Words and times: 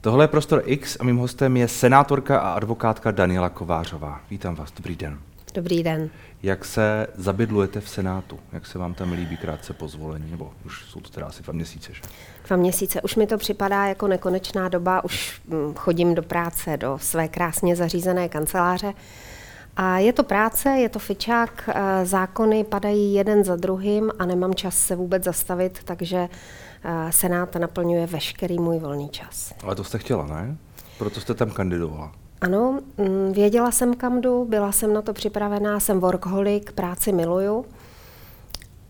Tohle 0.00 0.24
je 0.24 0.28
Prostor 0.28 0.62
X 0.64 0.96
a 1.00 1.04
mým 1.04 1.16
hostem 1.16 1.56
je 1.56 1.68
senátorka 1.68 2.38
a 2.38 2.52
advokátka 2.52 3.10
Daniela 3.10 3.48
Kovářová. 3.48 4.20
Vítám 4.30 4.54
vás, 4.54 4.72
dobrý 4.76 4.96
den. 4.96 5.18
Dobrý 5.54 5.82
den. 5.82 6.10
Jak 6.42 6.64
se 6.64 7.06
zabydlujete 7.14 7.80
v 7.80 7.88
Senátu? 7.88 8.38
Jak 8.52 8.66
se 8.66 8.78
vám 8.78 8.94
tam 8.94 9.12
líbí 9.12 9.36
krátce 9.36 9.72
po 9.72 9.88
zvolení? 9.88 10.30
Nebo 10.30 10.52
už 10.66 10.84
jsou 10.84 11.00
to 11.00 11.10
teda 11.10 11.26
asi 11.26 11.42
dva 11.42 11.52
měsíce, 11.52 11.94
že? 11.94 12.02
Dva 12.48 12.56
měsíce. 12.56 13.02
Už 13.02 13.16
mi 13.16 13.26
to 13.26 13.38
připadá 13.38 13.86
jako 13.86 14.08
nekonečná 14.08 14.68
doba. 14.68 15.04
Už 15.04 15.40
hm, 15.48 15.74
chodím 15.74 16.14
do 16.14 16.22
práce, 16.22 16.76
do 16.76 16.98
své 17.00 17.28
krásně 17.28 17.76
zařízené 17.76 18.28
kanceláře. 18.28 18.94
A 19.76 19.98
je 19.98 20.12
to 20.12 20.22
práce, 20.22 20.68
je 20.68 20.88
to 20.88 20.98
fičák, 20.98 21.70
eh, 21.74 22.06
zákony 22.06 22.64
padají 22.64 23.14
jeden 23.14 23.44
za 23.44 23.56
druhým 23.56 24.10
a 24.18 24.26
nemám 24.26 24.54
čas 24.54 24.78
se 24.78 24.96
vůbec 24.96 25.24
zastavit, 25.24 25.78
takže 25.84 26.28
Senát 27.10 27.54
naplňuje 27.54 28.06
veškerý 28.06 28.58
můj 28.58 28.78
volný 28.78 29.08
čas. 29.08 29.54
Ale 29.62 29.74
to 29.74 29.84
jste 29.84 29.98
chtěla, 29.98 30.26
ne? 30.26 30.56
Proto 30.98 31.20
jste 31.20 31.34
tam 31.34 31.50
kandidovala. 31.50 32.12
Ano, 32.40 32.80
mm, 32.96 33.32
věděla 33.32 33.70
jsem, 33.70 33.94
kam 33.94 34.20
jdu, 34.20 34.44
byla 34.44 34.72
jsem 34.72 34.94
na 34.94 35.02
to 35.02 35.12
připravená, 35.12 35.80
jsem 35.80 36.00
workaholic, 36.00 36.64
práci 36.74 37.12
miluju, 37.12 37.64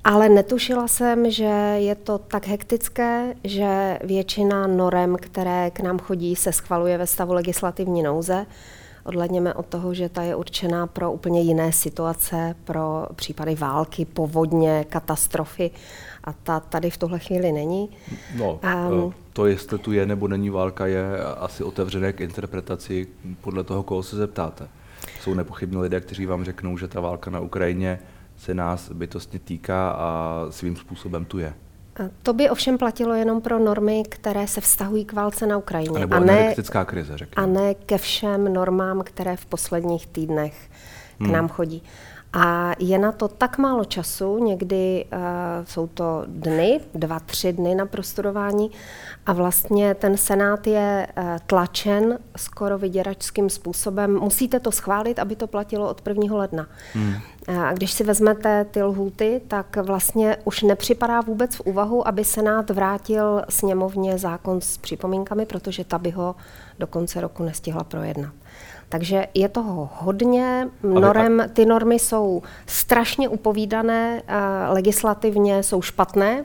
ale 0.04 0.28
netušila 0.28 0.88
jsem, 0.88 1.30
že 1.30 1.74
je 1.76 1.94
to 1.94 2.18
tak 2.18 2.46
hektické, 2.46 3.34
že 3.44 3.98
většina 4.04 4.66
norem, 4.66 5.16
které 5.20 5.70
k 5.70 5.80
nám 5.80 5.98
chodí, 5.98 6.36
se 6.36 6.52
schvaluje 6.52 6.98
ve 6.98 7.06
stavu 7.06 7.32
legislativní 7.32 8.02
nouze. 8.02 8.46
Odhledněme 9.04 9.54
od 9.54 9.66
toho, 9.66 9.94
že 9.94 10.08
ta 10.08 10.22
je 10.22 10.36
určená 10.36 10.86
pro 10.86 11.12
úplně 11.12 11.40
jiné 11.40 11.72
situace, 11.72 12.54
pro 12.64 13.06
případy 13.14 13.54
války, 13.54 14.04
povodně, 14.04 14.84
katastrofy 14.88 15.70
a 16.28 16.34
ta 16.42 16.60
tady 16.60 16.90
v 16.90 16.96
tuhle 16.96 17.18
chvíli 17.18 17.52
není. 17.52 17.90
No, 18.36 18.60
um, 18.90 19.14
to, 19.32 19.46
jestli 19.46 19.78
tu 19.78 19.92
je 19.92 20.06
nebo 20.06 20.28
není 20.28 20.50
válka, 20.50 20.86
je 20.86 21.24
asi 21.38 21.64
otevřené 21.64 22.12
k 22.12 22.20
interpretaci 22.20 23.06
podle 23.40 23.64
toho, 23.64 23.82
koho 23.82 24.02
se 24.02 24.16
zeptáte. 24.16 24.68
Jsou 25.20 25.34
nepochybně 25.34 25.78
lidé, 25.78 26.00
kteří 26.00 26.26
vám 26.26 26.44
řeknou, 26.44 26.78
že 26.78 26.88
ta 26.88 27.00
válka 27.00 27.30
na 27.30 27.40
Ukrajině 27.40 27.98
se 28.36 28.54
nás 28.54 28.92
bytostně 28.92 29.38
týká 29.38 29.90
a 29.90 30.46
svým 30.50 30.76
způsobem 30.76 31.24
tu 31.24 31.38
je. 31.38 31.54
To 32.22 32.32
by 32.32 32.50
ovšem 32.50 32.78
platilo 32.78 33.14
jenom 33.14 33.40
pro 33.40 33.58
normy, 33.58 34.02
které 34.08 34.46
se 34.46 34.60
vztahují 34.60 35.04
k 35.04 35.12
válce 35.12 35.46
na 35.46 35.56
Ukrajině. 35.56 35.96
A, 35.96 35.98
nebo 35.98 36.14
a 36.14 36.20
ne, 36.20 36.54
krize, 36.84 37.18
řekněme. 37.18 37.46
A 37.46 37.46
ne 37.46 37.74
ke 37.74 37.98
všem 37.98 38.52
normám, 38.52 39.02
které 39.04 39.36
v 39.36 39.46
posledních 39.46 40.06
týdnech 40.06 40.70
k 41.18 41.20
hmm. 41.20 41.32
nám 41.32 41.48
chodí. 41.48 41.82
A 42.32 42.72
je 42.78 42.98
na 42.98 43.12
to 43.12 43.28
tak 43.28 43.58
málo 43.58 43.84
času, 43.84 44.44
někdy 44.44 45.04
uh, 45.12 45.18
jsou 45.64 45.86
to 45.86 46.24
dny, 46.26 46.80
dva, 46.94 47.20
tři 47.20 47.52
dny 47.52 47.74
na 47.74 47.86
prostudování 47.86 48.70
a 49.26 49.32
vlastně 49.32 49.94
ten 49.94 50.16
senát 50.16 50.66
je 50.66 51.06
uh, 51.16 51.24
tlačen 51.46 52.18
skoro 52.36 52.78
vyděračským 52.78 53.50
způsobem. 53.50 54.18
Musíte 54.20 54.60
to 54.60 54.72
schválit, 54.72 55.18
aby 55.18 55.36
to 55.36 55.46
platilo 55.46 55.90
od 55.90 56.08
1. 56.08 56.36
ledna. 56.36 56.66
Hmm. 56.92 57.14
A 57.60 57.72
když 57.72 57.92
si 57.92 58.04
vezmete 58.04 58.64
ty 58.64 58.82
lhuty, 58.82 59.40
tak 59.48 59.76
vlastně 59.76 60.36
už 60.44 60.62
nepřipadá 60.62 61.20
vůbec 61.20 61.56
v 61.56 61.60
úvahu, 61.60 62.08
aby 62.08 62.24
Senát 62.24 62.70
vrátil 62.70 63.42
sněmovně 63.48 64.18
zákon 64.18 64.60
s 64.60 64.78
připomínkami, 64.78 65.46
protože 65.46 65.84
ta 65.84 65.98
by 65.98 66.10
ho 66.10 66.36
do 66.78 66.86
konce 66.86 67.20
roku 67.20 67.44
nestihla 67.44 67.84
projednat. 67.84 68.32
Takže 68.88 69.26
je 69.34 69.48
toho 69.48 69.90
hodně, 69.94 70.68
norem, 70.82 71.44
ty 71.52 71.66
normy 71.66 71.98
jsou 71.98 72.42
strašně 72.66 73.28
upovídané, 73.28 74.22
legislativně 74.68 75.62
jsou 75.62 75.82
špatné. 75.82 76.44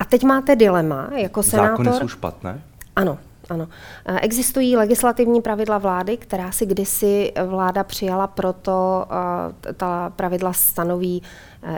A 0.00 0.04
teď 0.04 0.24
máte 0.24 0.56
dilema 0.56 1.08
jako 1.14 1.42
senátor. 1.42 1.84
Zákony 1.84 1.92
jsou 1.92 2.08
špatné? 2.08 2.62
Ano, 2.96 3.18
ano. 3.52 3.68
Existují 4.20 4.76
legislativní 4.76 5.42
pravidla 5.42 5.78
vlády, 5.78 6.16
která 6.16 6.52
si 6.52 6.66
kdysi 6.66 7.32
vláda 7.46 7.84
přijala, 7.84 8.26
proto 8.26 9.06
ta 9.76 10.12
pravidla 10.16 10.52
stanoví, 10.52 11.22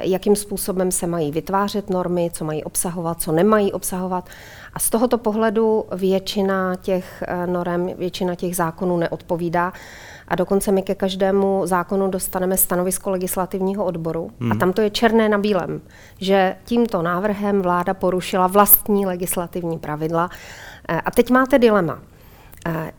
jakým 0.00 0.36
způsobem 0.36 0.92
se 0.92 1.06
mají 1.06 1.32
vytvářet 1.32 1.90
normy, 1.90 2.30
co 2.32 2.44
mají 2.44 2.64
obsahovat, 2.64 3.22
co 3.22 3.32
nemají 3.32 3.72
obsahovat. 3.72 4.28
A 4.74 4.78
z 4.78 4.90
tohoto 4.90 5.18
pohledu 5.18 5.84
většina 5.96 6.76
těch 6.76 7.24
eh, 7.26 7.46
norem, 7.46 7.90
většina 7.98 8.34
těch 8.34 8.56
zákonů 8.56 8.96
neodpovídá. 8.96 9.72
A 10.28 10.34
dokonce 10.34 10.72
my 10.72 10.82
ke 10.82 10.94
každému 10.94 11.62
zákonu 11.66 12.08
dostaneme 12.08 12.56
stanovisko 12.56 13.10
legislativního 13.10 13.84
odboru. 13.84 14.30
Hmm. 14.40 14.52
A 14.52 14.54
tam 14.54 14.72
to 14.72 14.80
je 14.80 14.90
černé 14.90 15.28
na 15.28 15.38
bílém, 15.38 15.80
že 16.18 16.56
tímto 16.64 17.02
návrhem 17.02 17.62
vláda 17.62 17.94
porušila 17.94 18.46
vlastní 18.46 19.06
legislativní 19.06 19.78
pravidla. 19.78 20.30
Eh, 20.88 21.00
a 21.00 21.10
teď 21.10 21.30
máte 21.30 21.58
dilema. 21.58 21.98
Eh, 22.66 22.92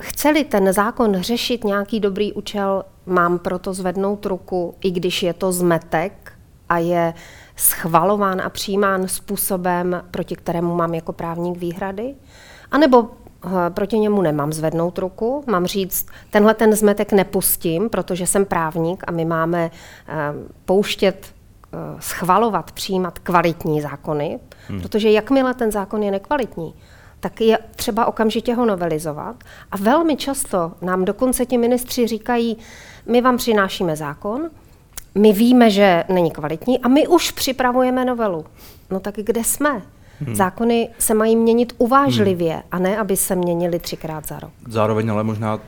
chce-li 0.00 0.44
ten 0.44 0.72
zákon 0.72 1.22
řešit 1.22 1.64
nějaký 1.64 2.00
dobrý 2.00 2.32
účel, 2.32 2.84
mám 3.06 3.38
proto 3.38 3.74
zvednout 3.74 4.26
ruku, 4.26 4.74
i 4.80 4.90
když 4.90 5.22
je 5.22 5.32
to 5.34 5.52
zmetek 5.52 6.32
a 6.68 6.78
je 6.78 7.14
schvalován 7.56 8.40
a 8.40 8.50
přijímán 8.50 9.08
způsobem, 9.08 10.02
proti 10.10 10.36
kterému 10.36 10.74
mám 10.74 10.94
jako 10.94 11.12
právník 11.12 11.58
výhrady, 11.58 12.14
anebo 12.70 13.08
eh, 13.46 13.48
proti 13.70 13.98
němu 13.98 14.22
nemám 14.22 14.52
zvednout 14.52 14.98
ruku, 14.98 15.44
mám 15.46 15.66
říct, 15.66 16.06
tenhle 16.30 16.54
ten 16.54 16.72
zmetek 16.72 17.12
nepustím, 17.12 17.90
protože 17.90 18.26
jsem 18.26 18.44
právník 18.44 19.04
a 19.06 19.10
my 19.10 19.24
máme 19.24 19.70
pouštět, 20.64 21.34
schvalovat, 21.98 22.72
přijímat 22.72 23.18
kvalitní 23.18 23.80
zákony, 23.80 24.40
hmm. 24.68 24.80
protože 24.80 25.10
jakmile 25.10 25.54
ten 25.54 25.72
zákon 25.72 26.02
je 26.02 26.10
nekvalitní, 26.10 26.74
tak 27.24 27.40
je 27.40 27.58
třeba 27.76 28.06
okamžitě 28.06 28.54
ho 28.54 28.66
novelizovat. 28.66 29.36
A 29.70 29.76
velmi 29.76 30.16
často 30.16 30.72
nám 30.82 31.04
dokonce 31.04 31.46
ti 31.46 31.58
ministři 31.58 32.06
říkají, 32.06 32.56
my 33.06 33.20
vám 33.20 33.36
přinášíme 33.36 33.96
zákon, 33.96 34.50
my 35.14 35.32
víme, 35.32 35.70
že 35.70 36.04
není 36.08 36.30
kvalitní 36.30 36.78
a 36.80 36.88
my 36.88 37.06
už 37.06 37.30
připravujeme 37.30 38.04
novelu. 38.04 38.44
No 38.90 39.00
tak 39.00 39.14
kde 39.16 39.44
jsme? 39.44 39.82
Hmm. 40.20 40.34
Zákony 40.36 40.88
se 40.98 41.14
mají 41.14 41.36
měnit 41.36 41.72
uvážlivě 41.78 42.52
hmm. 42.52 42.62
a 42.70 42.78
ne, 42.78 42.98
aby 42.98 43.16
se 43.16 43.34
měnili 43.36 43.78
třikrát 43.78 44.26
za 44.26 44.40
rok. 44.40 44.50
Zároveň 44.68 45.10
ale 45.10 45.24
možná 45.24 45.60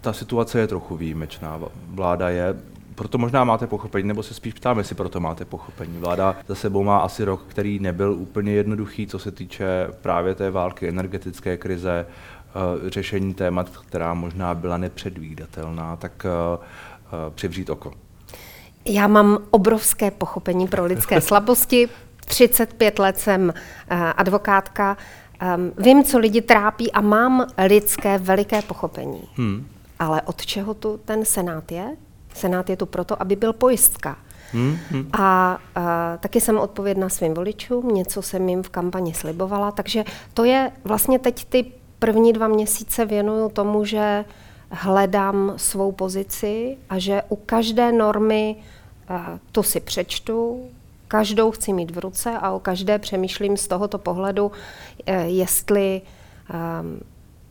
ta 0.00 0.12
situace 0.12 0.58
je 0.58 0.66
trochu 0.66 0.96
výjimečná. 0.96 1.60
Vláda 1.88 2.28
je 2.28 2.54
proto 2.94 3.18
možná 3.18 3.44
máte 3.44 3.66
pochopení, 3.66 4.08
nebo 4.08 4.22
se 4.22 4.34
spíš 4.34 4.54
ptám, 4.54 4.78
jestli 4.78 4.94
proto 4.94 5.20
máte 5.20 5.44
pochopení. 5.44 5.98
Vláda 5.98 6.36
za 6.48 6.54
sebou 6.54 6.84
má 6.84 6.98
asi 6.98 7.24
rok, 7.24 7.44
který 7.48 7.78
nebyl 7.78 8.12
úplně 8.12 8.52
jednoduchý, 8.52 9.06
co 9.06 9.18
se 9.18 9.30
týče 9.30 9.88
právě 10.02 10.34
té 10.34 10.50
války, 10.50 10.88
energetické 10.88 11.56
krize, 11.56 12.06
uh, 12.06 12.88
řešení 12.88 13.34
témat, 13.34 13.68
která 13.68 14.14
možná 14.14 14.54
byla 14.54 14.76
nepředvídatelná, 14.76 15.96
tak 15.96 16.26
uh, 16.26 16.64
uh, 17.26 17.34
přivřít 17.34 17.70
oko. 17.70 17.92
Já 18.84 19.06
mám 19.06 19.38
obrovské 19.50 20.10
pochopení 20.10 20.68
pro 20.68 20.84
lidské 20.84 21.20
slabosti. 21.30 21.88
35 22.26 22.98
let 22.98 23.18
jsem 23.18 23.52
advokátka. 24.16 24.96
Um, 25.56 25.72
vím, 25.84 26.04
co 26.04 26.18
lidi 26.18 26.40
trápí 26.40 26.92
a 26.92 27.00
mám 27.00 27.46
lidské 27.66 28.18
veliké 28.18 28.62
pochopení. 28.62 29.28
Hmm. 29.36 29.66
Ale 29.98 30.22
od 30.22 30.46
čeho 30.46 30.74
tu 30.74 31.00
ten 31.04 31.24
senát 31.24 31.72
je? 31.72 31.96
Senát 32.34 32.70
je 32.70 32.76
tu 32.76 32.86
proto, 32.86 33.22
aby 33.22 33.36
byl 33.36 33.52
pojistka. 33.52 34.16
Hmm, 34.52 34.78
hmm. 34.90 35.10
A 35.12 35.58
uh, 35.76 35.82
taky 36.20 36.40
jsem 36.40 36.58
odpovědná 36.58 37.08
svým 37.08 37.34
voličům, 37.34 37.88
něco 37.88 38.22
jsem 38.22 38.48
jim 38.48 38.62
v 38.62 38.68
kampani 38.68 39.14
slibovala, 39.14 39.70
takže 39.70 40.04
to 40.34 40.44
je 40.44 40.72
vlastně 40.84 41.18
teď 41.18 41.44
ty 41.44 41.72
první 41.98 42.32
dva 42.32 42.48
měsíce 42.48 43.04
věnuju 43.04 43.48
tomu, 43.48 43.84
že 43.84 44.24
hledám 44.70 45.52
svou 45.56 45.92
pozici 45.92 46.76
a 46.90 46.98
že 46.98 47.22
u 47.28 47.36
každé 47.36 47.92
normy 47.92 48.56
uh, 49.10 49.16
to 49.52 49.62
si 49.62 49.80
přečtu, 49.80 50.66
každou 51.08 51.50
chci 51.50 51.72
mít 51.72 51.90
v 51.90 51.98
ruce 51.98 52.30
a 52.30 52.50
o 52.50 52.60
každé 52.60 52.98
přemýšlím 52.98 53.56
z 53.56 53.68
tohoto 53.68 53.98
pohledu, 53.98 54.46
uh, 54.46 54.52
jestli 55.24 56.02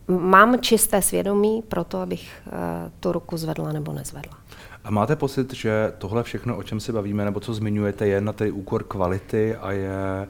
um, 0.10 0.20
mám 0.20 0.60
čisté 0.60 1.02
svědomí 1.02 1.62
pro 1.62 1.84
to, 1.84 1.98
abych 1.98 2.42
uh, 2.46 2.54
tu 3.00 3.12
ruku 3.12 3.38
zvedla 3.38 3.72
nebo 3.72 3.94
nezvedla. 3.94 4.41
A 4.84 4.92
máte 4.92 5.16
pocit, 5.16 5.54
že 5.54 5.94
tohle 5.98 6.24
všechno, 6.24 6.58
o 6.58 6.64
čem 6.64 6.80
se 6.80 6.94
bavíme, 6.94 7.26
nebo 7.26 7.40
co 7.40 7.54
zmiňujete, 7.54 8.08
je 8.08 8.22
na 8.22 8.34
tedy 8.34 8.52
úkor 8.52 8.84
kvality 8.84 9.56
a 9.56 9.72
je, 9.72 10.28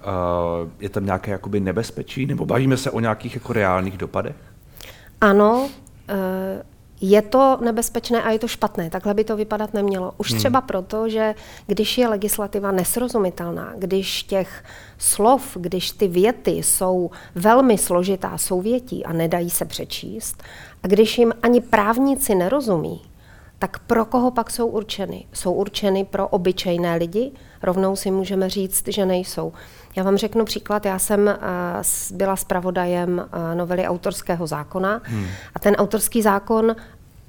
uh, 0.00 0.70
je 0.80 0.88
tam 0.88 1.04
nějaké 1.04 1.30
jakoby 1.30 1.60
nebezpečí, 1.60 2.26
nebo 2.26 2.46
bavíme 2.46 2.76
se 2.76 2.90
o 2.90 3.00
nějakých 3.00 3.34
jako 3.34 3.52
reálných 3.52 3.98
dopadech? 3.98 4.36
Ano, 5.20 5.68
Eh, 6.08 6.62
je 7.00 7.22
to 7.22 7.58
nebezpečné 7.60 8.22
a 8.22 8.30
je 8.30 8.38
to 8.38 8.48
špatné. 8.48 8.90
Takhle 8.90 9.14
by 9.14 9.24
to 9.24 9.36
vypadat 9.36 9.74
nemělo. 9.74 10.12
Už 10.18 10.30
hmm. 10.30 10.38
třeba 10.38 10.60
proto, 10.60 11.08
že 11.08 11.34
když 11.66 11.98
je 11.98 12.08
legislativa 12.08 12.72
nesrozumitelná, 12.72 13.72
když 13.76 14.22
těch 14.22 14.64
slov, 14.98 15.56
když 15.60 15.90
ty 15.90 16.08
věty 16.08 16.50
jsou 16.50 17.10
velmi 17.34 17.78
složitá 17.78 18.38
souvětí 18.38 19.04
a 19.04 19.12
nedají 19.12 19.50
se 19.50 19.64
přečíst, 19.64 20.42
a 20.82 20.86
když 20.86 21.18
jim 21.18 21.32
ani 21.42 21.60
právníci 21.60 22.34
nerozumí, 22.34 23.00
tak 23.58 23.78
pro 23.78 24.04
koho 24.04 24.30
pak 24.30 24.50
jsou 24.50 24.66
určeny? 24.66 25.24
Jsou 25.32 25.52
určeny 25.52 26.04
pro 26.04 26.28
obyčejné 26.28 26.96
lidi? 26.96 27.32
Rovnou 27.62 27.96
si 27.96 28.10
můžeme 28.10 28.48
říct, 28.48 28.88
že 28.88 29.06
nejsou. 29.06 29.52
Já 29.96 30.02
vám 30.02 30.16
řeknu 30.16 30.44
příklad, 30.44 30.86
já 30.86 30.98
jsem 30.98 31.38
byla 32.10 32.36
zpravodajem 32.36 33.28
novely 33.54 33.86
autorského 33.86 34.46
zákona 34.46 35.00
hmm. 35.04 35.26
a 35.54 35.58
ten 35.58 35.74
autorský 35.74 36.22
zákon, 36.22 36.76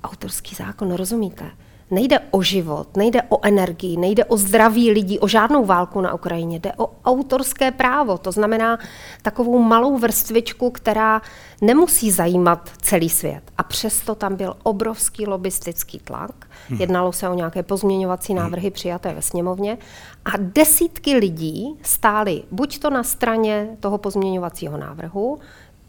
autorský 0.04 0.56
zákon, 0.56 0.94
rozumíte? 0.94 1.52
Nejde 1.92 2.20
o 2.32 2.42
život, 2.42 2.98
nejde 2.98 3.22
o 3.30 3.46
energii, 3.46 3.98
nejde 3.98 4.26
o 4.26 4.38
zdraví 4.38 4.92
lidí, 4.92 5.20
o 5.20 5.28
žádnou 5.28 5.66
válku 5.66 6.02
na 6.02 6.14
Ukrajině, 6.14 6.60
jde 6.60 6.72
o 6.78 6.92
autorské 7.06 7.72
právo. 7.72 8.18
To 8.18 8.32
znamená 8.32 8.80
takovou 9.22 9.60
malou 9.60 9.98
vrstvičku, 9.98 10.70
která 10.70 11.22
nemusí 11.62 12.12
zajímat 12.12 12.70
celý 12.82 13.10
svět. 13.10 13.42
A 13.58 13.64
přesto 13.64 14.16
tam 14.16 14.36
byl 14.36 14.56
obrovský 14.64 15.28
lobistický 15.28 16.00
tlak. 16.00 16.48
Hmm. 16.70 16.82
Jednalo 16.82 17.12
se 17.12 17.30
o 17.30 17.34
nějaké 17.34 17.64
pozměňovací 17.64 18.34
hmm. 18.34 18.42
návrhy 18.42 18.72
přijaté 18.72 19.14
ve 19.14 19.22
sněmovně. 19.22 19.78
A 20.26 20.32
desítky 20.38 21.16
lidí 21.16 21.80
stály 21.82 22.44
buď 22.52 22.80
to 22.80 22.90
na 22.90 23.04
straně 23.04 23.68
toho 23.80 23.98
pozměňovacího 23.98 24.78
návrhu 24.78 25.40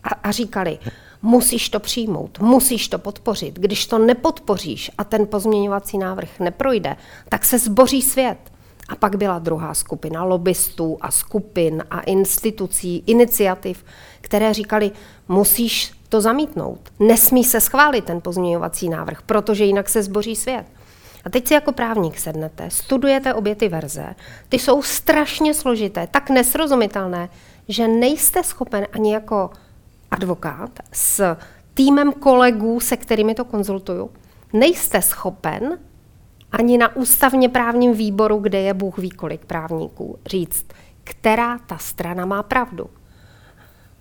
a, 0.04 0.08
a 0.08 0.30
říkali, 0.30 0.78
musíš 1.22 1.68
to 1.68 1.80
přijmout, 1.80 2.38
musíš 2.38 2.88
to 2.88 2.98
podpořit. 2.98 3.58
Když 3.58 3.86
to 3.86 3.98
nepodpoříš 3.98 4.90
a 4.98 5.04
ten 5.04 5.26
pozměňovací 5.26 5.98
návrh 5.98 6.40
neprojde, 6.40 6.96
tak 7.28 7.44
se 7.44 7.58
zboří 7.58 8.02
svět. 8.02 8.38
A 8.88 8.96
pak 8.96 9.16
byla 9.16 9.38
druhá 9.38 9.74
skupina 9.74 10.24
lobbystů 10.24 10.98
a 11.00 11.10
skupin 11.10 11.84
a 11.90 12.00
institucí, 12.00 13.04
iniciativ, 13.06 13.84
které 14.20 14.54
říkali, 14.54 14.90
musíš 15.28 15.92
to 16.08 16.20
zamítnout. 16.20 16.80
Nesmí 16.98 17.44
se 17.44 17.60
schválit 17.60 18.04
ten 18.04 18.20
pozměňovací 18.20 18.88
návrh, 18.88 19.22
protože 19.22 19.64
jinak 19.64 19.88
se 19.88 20.02
zboří 20.02 20.36
svět. 20.36 20.66
A 21.24 21.30
teď 21.30 21.48
si 21.48 21.54
jako 21.54 21.72
právník 21.72 22.18
sednete, 22.18 22.70
studujete 22.70 23.34
obě 23.34 23.54
ty 23.54 23.68
verze, 23.68 24.14
ty 24.48 24.58
jsou 24.58 24.82
strašně 24.82 25.54
složité, 25.54 26.06
tak 26.06 26.30
nesrozumitelné, 26.30 27.28
že 27.68 27.88
nejste 27.88 28.42
schopen 28.42 28.86
ani 28.92 29.12
jako 29.12 29.50
advokát 30.10 30.70
s 30.92 31.36
týmem 31.74 32.12
kolegů, 32.12 32.80
se 32.80 32.96
kterými 32.96 33.34
to 33.34 33.44
konzultuju, 33.44 34.10
nejste 34.52 35.02
schopen 35.02 35.78
ani 36.52 36.78
na 36.78 36.96
ústavně 36.96 37.48
právním 37.48 37.92
výboru, 37.92 38.38
kde 38.38 38.60
je 38.60 38.74
Bůh 38.74 38.98
ví 38.98 39.10
kolik 39.10 39.44
právníků, 39.44 40.18
říct, 40.26 40.66
která 41.04 41.58
ta 41.58 41.78
strana 41.78 42.26
má 42.26 42.42
pravdu. 42.42 42.86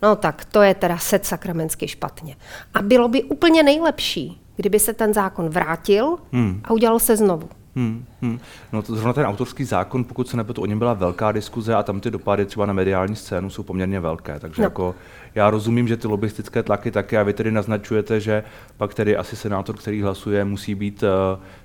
No 0.01 0.15
tak 0.15 0.45
to 0.45 0.61
je 0.61 0.73
teda 0.73 0.97
set 0.97 1.25
sakramensky 1.25 1.87
špatně. 1.87 2.35
A 2.73 2.81
bylo 2.81 3.07
by 3.07 3.23
úplně 3.23 3.63
nejlepší, 3.63 4.41
kdyby 4.55 4.79
se 4.79 4.93
ten 4.93 5.13
zákon 5.13 5.49
vrátil 5.49 6.17
hmm. 6.31 6.61
a 6.63 6.73
udělal 6.73 6.99
se 6.99 7.17
znovu. 7.17 7.49
Hmm, 7.79 8.05
hmm. 8.21 8.39
No 8.73 8.81
to 8.81 8.95
zrovna 8.95 9.13
ten 9.13 9.25
autorský 9.25 9.63
zákon, 9.63 10.03
pokud 10.03 10.27
se 10.27 10.37
nepletu, 10.37 10.61
o 10.61 10.65
něm 10.65 10.79
byla 10.79 10.93
velká 10.93 11.31
diskuze 11.31 11.75
a 11.75 11.83
tam 11.83 11.99
ty 11.99 12.11
dopady 12.11 12.45
třeba 12.45 12.65
na 12.65 12.73
mediální 12.73 13.15
scénu 13.15 13.49
jsou 13.49 13.63
poměrně 13.63 13.99
velké. 13.99 14.39
Takže 14.39 14.61
no. 14.61 14.65
jako 14.65 14.95
já 15.35 15.49
rozumím, 15.49 15.87
že 15.87 15.97
ty 15.97 16.07
lobistické 16.07 16.63
tlaky 16.63 16.91
taky 16.91 17.17
a 17.17 17.23
vy 17.23 17.33
tedy 17.33 17.51
naznačujete, 17.51 18.19
že 18.19 18.43
pak 18.77 18.93
tedy 18.93 19.17
asi 19.17 19.35
senátor, 19.35 19.75
který 19.75 20.01
hlasuje, 20.01 20.45
musí 20.45 20.75
být, 20.75 21.03
uh, 21.03 21.09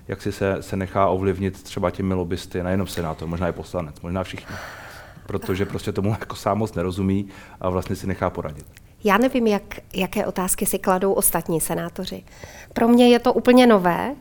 jak 0.08 0.22
si 0.22 0.32
se, 0.32 0.56
se 0.60 0.76
nechá 0.76 1.06
ovlivnit 1.06 1.62
třeba 1.62 1.90
těmi 1.90 2.14
lobbysty, 2.14 2.62
nejenom 2.62 2.86
senátor, 2.86 3.28
možná 3.28 3.48
i 3.48 3.52
poslanec, 3.52 4.00
možná 4.00 4.24
všichni. 4.24 4.56
Protože 5.26 5.66
prostě 5.66 5.92
tomu 5.92 6.10
jako 6.10 6.36
sám 6.36 6.58
moc 6.58 6.74
nerozumí 6.74 7.28
a 7.60 7.68
vlastně 7.68 7.96
si 7.96 8.06
nechá 8.06 8.30
poradit. 8.30 8.66
Já 9.04 9.18
nevím, 9.18 9.46
jak, 9.46 9.62
jaké 9.94 10.26
otázky 10.26 10.66
si 10.66 10.78
kladou 10.78 11.12
ostatní 11.12 11.60
senátoři. 11.60 12.22
Pro 12.72 12.88
mě 12.88 13.08
je 13.08 13.18
to 13.18 13.32
úplně 13.32 13.66
nové. 13.66 14.14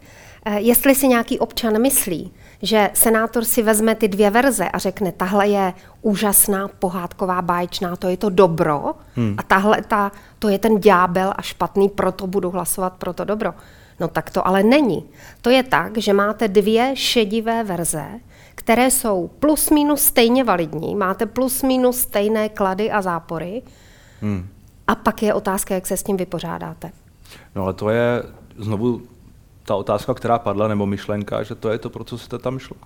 Eh, 0.45 0.60
jestli 0.60 0.95
si 0.95 1.07
nějaký 1.07 1.40
občan 1.40 1.81
myslí, 1.81 2.31
že 2.62 2.90
senátor 2.94 3.44
si 3.45 3.63
vezme 3.63 3.95
ty 3.95 4.07
dvě 4.07 4.30
verze 4.30 4.69
a 4.69 4.78
řekne, 4.78 5.12
tahle 5.12 5.48
je 5.48 5.74
úžasná, 6.01 6.68
pohádková, 6.68 7.42
báječná, 7.42 7.95
to 7.95 8.07
je 8.07 8.18
to 8.18 8.30
dobro 8.30 8.92
hmm. 9.16 9.36
a 9.38 9.44
tahle 9.44 9.81
ta, 9.81 10.12
to 10.40 10.50
je 10.50 10.60
ten 10.60 10.80
ďábel 10.80 11.34
a 11.36 11.42
špatný, 11.42 11.90
proto 11.90 12.28
budu 12.28 12.50
hlasovat 12.50 12.94
pro 12.94 13.13
to 13.13 13.24
dobro. 13.24 13.54
No 14.00 14.07
tak 14.07 14.30
to 14.30 14.48
ale 14.48 14.63
není. 14.63 15.06
To 15.42 15.50
je 15.50 15.63
tak, 15.63 15.98
že 15.98 16.13
máte 16.13 16.48
dvě 16.48 16.92
šedivé 16.96 17.63
verze, 17.63 18.06
které 18.56 18.92
jsou 18.92 19.30
plus 19.39 19.69
minus 19.69 20.01
stejně 20.01 20.44
validní, 20.44 20.96
máte 20.96 21.25
plus 21.25 21.63
minus 21.63 21.98
stejné 21.98 22.50
klady 22.50 22.92
a 22.92 23.01
zápory 23.01 23.62
hmm. 24.22 24.48
a 24.88 24.96
pak 24.96 25.24
je 25.24 25.34
otázka, 25.34 25.75
jak 25.75 25.88
se 25.88 25.98
s 25.98 26.04
tím 26.04 26.18
vypořádáte. 26.18 26.92
No 27.56 27.63
ale 27.63 27.74
to 27.74 27.89
je 27.89 28.24
znovu 28.57 29.01
ta 29.63 29.75
otázka, 29.75 30.13
která 30.13 30.39
padla, 30.39 30.68
nebo 30.68 30.86
myšlenka, 30.86 31.44
že 31.44 31.56
to 31.56 31.69
je 31.69 31.77
to, 31.77 31.89
pro 31.89 32.04
co 32.04 32.18
jste 32.18 32.38
tam 32.38 32.60
šla. 32.60 32.77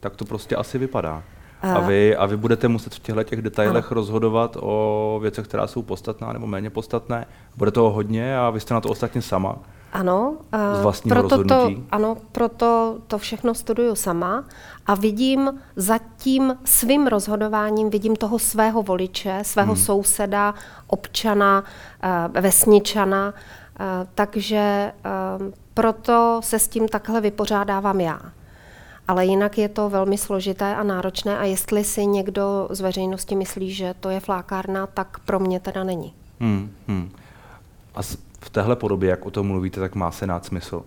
Tak 0.00 0.16
to 0.16 0.24
prostě 0.24 0.56
asi 0.56 0.78
vypadá. 0.78 1.22
A 1.62 1.80
vy, 1.80 2.16
a 2.16 2.26
vy 2.26 2.36
budete 2.36 2.68
muset 2.68 2.94
v 2.94 2.98
těchto 2.98 3.24
těch 3.24 3.42
detailech 3.42 3.84
ano. 3.84 3.94
rozhodovat 3.94 4.56
o 4.60 5.18
věcech, 5.22 5.48
která 5.48 5.66
jsou 5.66 5.82
podstatná 5.82 6.32
nebo 6.32 6.46
méně 6.46 6.70
podstatné. 6.70 7.26
Bude 7.56 7.70
toho 7.70 7.90
hodně 7.90 8.38
a 8.38 8.50
vy 8.50 8.60
jste 8.60 8.74
na 8.74 8.80
to 8.80 8.88
ostatně 8.88 9.22
sama. 9.22 9.56
Ano, 9.92 10.36
z 10.78 10.82
vlastního 10.82 11.14
proto 11.20 11.36
rozhodnutí. 11.36 11.76
to, 11.76 11.82
ano, 11.90 12.16
proto 12.32 12.98
to 13.06 13.18
všechno 13.18 13.54
studuju 13.54 13.94
sama 13.94 14.44
a 14.86 14.94
vidím 14.94 15.60
za 15.76 15.98
tím 16.16 16.54
svým 16.64 17.06
rozhodováním, 17.06 17.90
vidím 17.90 18.16
toho 18.16 18.38
svého 18.38 18.82
voliče, 18.82 19.38
svého 19.42 19.74
hmm. 19.74 19.82
souseda, 19.82 20.54
občana, 20.86 21.64
eh, 22.02 22.40
vesničana, 22.40 23.34
eh, 23.34 23.69
takže 24.14 24.56
eh, 24.56 25.10
proto 25.74 26.40
se 26.44 26.58
s 26.58 26.68
tím 26.68 26.88
takhle 26.88 27.20
vypořádávám 27.20 28.00
já. 28.00 28.20
Ale 29.08 29.26
jinak 29.26 29.58
je 29.58 29.68
to 29.68 29.90
velmi 29.90 30.18
složité 30.18 30.74
a 30.74 30.82
náročné 30.82 31.38
a 31.38 31.44
jestli 31.44 31.84
si 31.84 32.06
někdo 32.06 32.68
z 32.70 32.80
veřejnosti 32.80 33.36
myslí, 33.36 33.72
že 33.72 33.94
to 34.00 34.10
je 34.10 34.20
flákárna, 34.20 34.86
tak 34.86 35.18
pro 35.18 35.40
mě 35.40 35.60
teda 35.60 35.84
není. 35.84 36.14
Hmm, 36.40 36.70
hmm. 36.88 37.10
A 37.94 38.02
v 38.40 38.50
téhle 38.50 38.76
podobě, 38.76 39.10
jak 39.10 39.26
o 39.26 39.30
tom 39.30 39.46
mluvíte, 39.46 39.80
tak 39.80 39.94
má 39.94 40.10
Senát 40.10 40.44
smysl? 40.44 40.82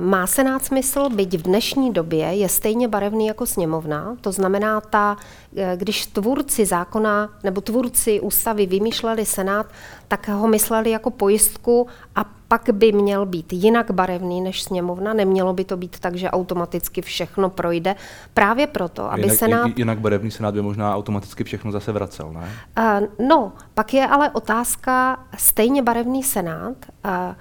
Má 0.00 0.26
Senát 0.26 0.64
smysl, 0.64 1.08
byť 1.08 1.38
v 1.38 1.42
dnešní 1.42 1.92
době 1.92 2.26
je 2.26 2.48
stejně 2.48 2.88
barevný 2.88 3.26
jako 3.26 3.46
sněmovna. 3.46 4.16
To 4.20 4.32
znamená, 4.32 4.80
ta, 4.80 5.16
e, 5.56 5.76
když 5.76 6.06
tvůrci 6.06 6.66
zákona 6.66 7.28
nebo 7.44 7.60
tvůrci 7.60 8.20
ústavy 8.20 8.66
vymýšleli 8.66 9.26
Senát, 9.26 9.66
tak 10.08 10.28
ho 10.28 10.48
mysleli 10.48 10.90
jako 10.90 11.10
pojistku 11.10 11.86
a 12.16 12.24
pak 12.48 12.70
by 12.72 12.92
měl 12.92 13.26
být 13.26 13.52
jinak 13.52 13.90
barevný 13.90 14.40
než 14.40 14.62
sněmovna. 14.62 15.14
Nemělo 15.14 15.52
by 15.52 15.64
to 15.64 15.76
být 15.76 16.00
tak, 16.00 16.14
že 16.14 16.30
automaticky 16.30 17.02
všechno 17.02 17.50
projde. 17.50 17.96
Právě 18.34 18.66
proto, 18.66 19.12
aby 19.12 19.22
jinak, 19.22 19.38
Senát... 19.38 19.78
Jinak 19.78 19.98
barevný 19.98 20.30
Senát 20.30 20.54
by 20.54 20.62
možná 20.62 20.96
automaticky 20.96 21.44
všechno 21.44 21.72
zase 21.72 21.92
vracel, 21.92 22.32
ne? 22.32 22.48
Uh, 22.78 23.26
no, 23.26 23.52
pak 23.74 23.94
je 23.94 24.06
ale 24.06 24.30
otázka, 24.30 25.20
stejně 25.38 25.82
barevný 25.82 26.22
Senát 26.22 26.76
uh, 27.04 27.34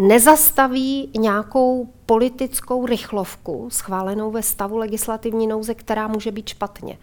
nezastaví 0.00 1.10
nějakou 1.18 1.88
politickou 2.06 2.86
rychlovku 2.86 3.68
schválenou 3.70 4.30
ve 4.30 4.42
stavu 4.42 4.76
legislativní 4.76 5.46
nouze, 5.46 5.74
která 5.74 6.08
může 6.08 6.32
být 6.32 6.48
špatně. 6.48 6.98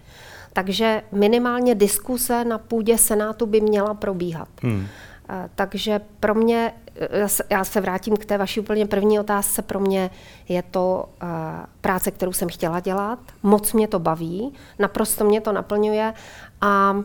Takže 0.54 1.04
minimálně 1.12 1.76
diskuse 1.76 2.46
na 2.46 2.58
půdě 2.58 2.98
Senátu 2.98 3.46
by 3.46 3.62
měla 3.62 3.94
probíhat. 3.94 4.48
Hmm. 4.62 4.88
Eh, 5.30 5.50
takže 5.56 6.02
pro 6.20 6.36
mě, 6.36 6.74
eh, 6.96 7.28
já 7.50 7.64
se 7.64 7.82
vrátím 7.82 8.18
k 8.18 8.26
té 8.26 8.38
vaší 8.38 8.60
úplně 8.60 8.86
první 8.86 9.20
otázce, 9.20 9.62
pro 9.62 9.80
mě 9.80 10.10
je 10.50 10.64
to 10.64 11.10
eh, 11.22 11.28
práce, 11.82 12.12
kterou 12.12 12.34
jsem 12.34 12.50
chtěla 12.50 12.80
dělat, 12.80 13.20
moc 13.44 13.74
mě 13.74 13.88
to 13.88 14.00
baví, 14.00 14.54
naprosto 14.80 15.26
mě 15.26 15.42
to 15.42 15.52
naplňuje 15.52 16.14
a 16.62 16.96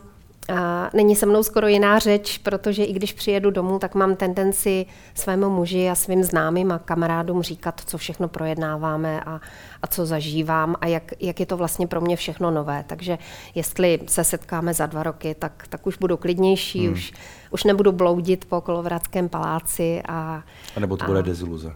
a 0.49 0.91
není 0.95 1.17
se 1.17 1.27
mnou 1.27 1.43
skoro 1.43 1.69
jiná 1.69 1.99
řeč, 1.99 2.39
protože 2.39 2.85
i 2.85 2.93
když 2.93 3.13
přijedu 3.13 3.51
domů, 3.51 3.79
tak 3.79 3.95
mám 3.95 4.17
tendenci 4.17 4.87
svému 5.15 5.51
muži 5.51 5.89
a 5.89 5.95
svým 5.95 6.25
známým 6.25 6.73
a 6.73 6.79
kamarádům 6.79 7.43
říkat, 7.43 7.83
co 7.87 7.99
všechno 7.99 8.29
projednáváme 8.29 9.21
a, 9.21 9.41
a 9.83 9.87
co 9.87 10.07
zažívám 10.07 10.77
a 10.81 10.87
jak, 10.87 11.13
jak 11.21 11.41
je 11.41 11.47
to 11.47 11.57
vlastně 11.57 11.87
pro 11.87 12.01
mě 12.01 12.17
všechno 12.17 12.51
nové. 12.51 12.85
Takže 12.87 13.19
jestli 13.55 13.99
se 14.07 14.25
setkáme 14.25 14.75
za 14.75 14.87
dva 14.87 15.03
roky, 15.03 15.35
tak, 15.39 15.67
tak 15.69 15.87
už 15.87 15.99
budu 15.99 16.17
klidnější, 16.17 16.85
hmm. 16.85 16.93
už, 16.93 17.13
už 17.51 17.65
nebudu 17.65 17.93
bloudit 17.93 18.45
po 18.45 18.61
Kolovradském 18.61 19.29
paláci. 19.29 20.03
A, 20.09 20.43
a 20.77 20.81
nebo 20.81 20.97
to 20.97 21.05
bude 21.05 21.23
deziluze. 21.23 21.73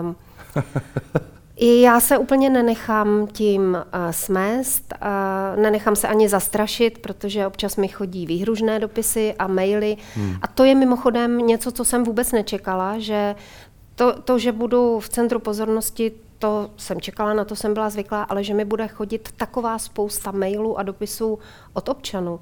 Um, 0.00 0.16
I 1.56 1.80
já 1.80 2.00
se 2.00 2.18
úplně 2.18 2.50
nenechám 2.50 3.26
tím 3.26 3.62
uh, 3.62 4.10
smést, 4.10 4.94
uh, 5.02 5.62
nenechám 5.62 5.96
se 5.96 6.08
ani 6.08 6.28
zastrašit, 6.28 6.98
protože 6.98 7.46
občas 7.46 7.76
mi 7.76 7.88
chodí 7.88 8.26
výhružné 8.26 8.78
dopisy 8.78 9.34
a 9.38 9.46
maily. 9.46 9.96
Hmm. 10.14 10.36
A 10.42 10.46
to 10.46 10.64
je 10.64 10.74
mimochodem 10.74 11.38
něco, 11.38 11.72
co 11.72 11.84
jsem 11.84 12.04
vůbec 12.04 12.32
nečekala, 12.32 12.98
že 12.98 13.34
to, 13.94 14.22
to, 14.22 14.38
že 14.38 14.52
budu 14.52 15.00
v 15.00 15.08
centru 15.08 15.38
pozornosti, 15.38 16.12
to 16.38 16.70
jsem 16.76 17.00
čekala, 17.00 17.34
na 17.34 17.44
to 17.44 17.56
jsem 17.56 17.74
byla 17.74 17.90
zvyklá, 17.90 18.22
ale 18.22 18.44
že 18.44 18.54
mi 18.54 18.64
bude 18.64 18.88
chodit 18.88 19.28
taková 19.36 19.78
spousta 19.78 20.30
mailů 20.30 20.78
a 20.78 20.82
dopisů 20.82 21.38
od 21.72 21.88
občanů, 21.88 22.40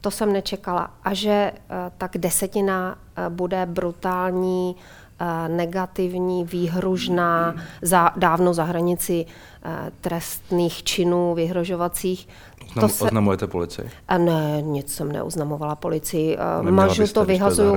to 0.00 0.10
jsem 0.10 0.32
nečekala. 0.32 0.90
A 1.04 1.14
že 1.14 1.52
uh, 1.54 1.76
tak 1.98 2.18
desetina 2.18 2.98
uh, 3.18 3.34
bude 3.34 3.66
brutální 3.66 4.76
negativní, 5.48 6.44
výhružná, 6.44 7.54
za, 7.82 8.10
dávno 8.16 8.54
za 8.54 8.64
hranici 8.64 9.26
trestných 10.00 10.82
činů 10.82 11.34
vyhrožovacích. 11.34 12.28
Oznam, 12.68 12.88
to 12.88 12.94
se, 12.94 13.04
oznamujete 13.04 13.46
policii? 13.46 13.90
A 14.08 14.18
ne, 14.18 14.62
nic 14.62 14.94
jsem 14.94 15.12
neoznamovala 15.12 15.74
policii. 15.74 16.38
Mažu 16.60 17.06
to, 17.06 17.24
vyhazuju. 17.24 17.76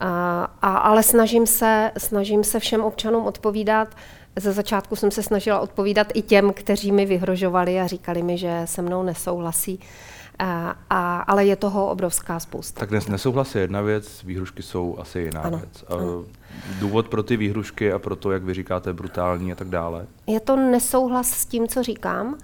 A, 0.00 0.44
a, 0.62 0.76
ale 0.76 1.02
snažím 1.02 1.46
se, 1.46 1.92
snažím 1.98 2.44
se 2.44 2.60
všem 2.60 2.84
občanům 2.84 3.24
odpovídat. 3.24 3.88
Ze 4.36 4.52
začátku 4.52 4.96
jsem 4.96 5.10
se 5.10 5.22
snažila 5.22 5.60
odpovídat 5.60 6.06
i 6.14 6.22
těm, 6.22 6.52
kteří 6.52 6.92
mi 6.92 7.06
vyhrožovali 7.06 7.80
a 7.80 7.86
říkali 7.86 8.22
mi, 8.22 8.38
že 8.38 8.62
se 8.64 8.82
mnou 8.82 9.02
nesouhlasí. 9.02 9.80
A, 10.38 10.76
a, 10.90 11.18
ale 11.18 11.44
je 11.44 11.56
toho 11.56 11.90
obrovská 11.90 12.40
spousta. 12.40 12.86
Tak 12.86 13.08
nesouhlas 13.08 13.54
je 13.54 13.60
jedna 13.60 13.80
věc, 13.80 14.22
výhrušky 14.22 14.62
jsou 14.62 14.96
asi 15.00 15.18
jiná 15.20 15.40
ano, 15.40 15.58
věc. 15.58 15.84
A 15.88 15.94
ano. 15.94 16.24
Důvod 16.78 17.08
pro 17.08 17.22
ty 17.22 17.36
výhrušky 17.36 17.92
a 17.92 17.98
pro 17.98 18.16
to, 18.16 18.32
jak 18.32 18.42
vy 18.42 18.54
říkáte, 18.54 18.92
brutální 18.92 19.52
a 19.52 19.54
tak 19.54 19.68
dále? 19.68 20.06
Je 20.26 20.40
to 20.40 20.56
nesouhlas 20.56 21.30
s 21.30 21.46
tím, 21.46 21.68
co 21.68 21.82
říkám. 21.82 22.38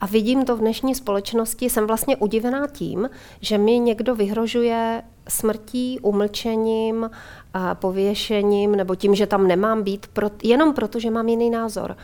A 0.00 0.06
vidím 0.06 0.44
to 0.44 0.56
v 0.56 0.60
dnešní 0.60 0.94
společnosti, 0.94 1.70
jsem 1.70 1.86
vlastně 1.86 2.16
udivená 2.16 2.66
tím, 2.66 3.10
že 3.40 3.58
mi 3.58 3.78
někdo 3.78 4.14
vyhrožuje 4.14 5.02
smrtí, 5.28 6.00
umlčením, 6.02 7.10
pověšením 7.74 8.76
nebo 8.76 8.94
tím, 8.94 9.14
že 9.14 9.26
tam 9.26 9.46
nemám 9.46 9.82
být, 9.82 10.06
jenom 10.42 10.74
proto, 10.74 11.00
že 11.00 11.10
mám 11.10 11.28
jiný 11.28 11.50
názor. 11.50 11.96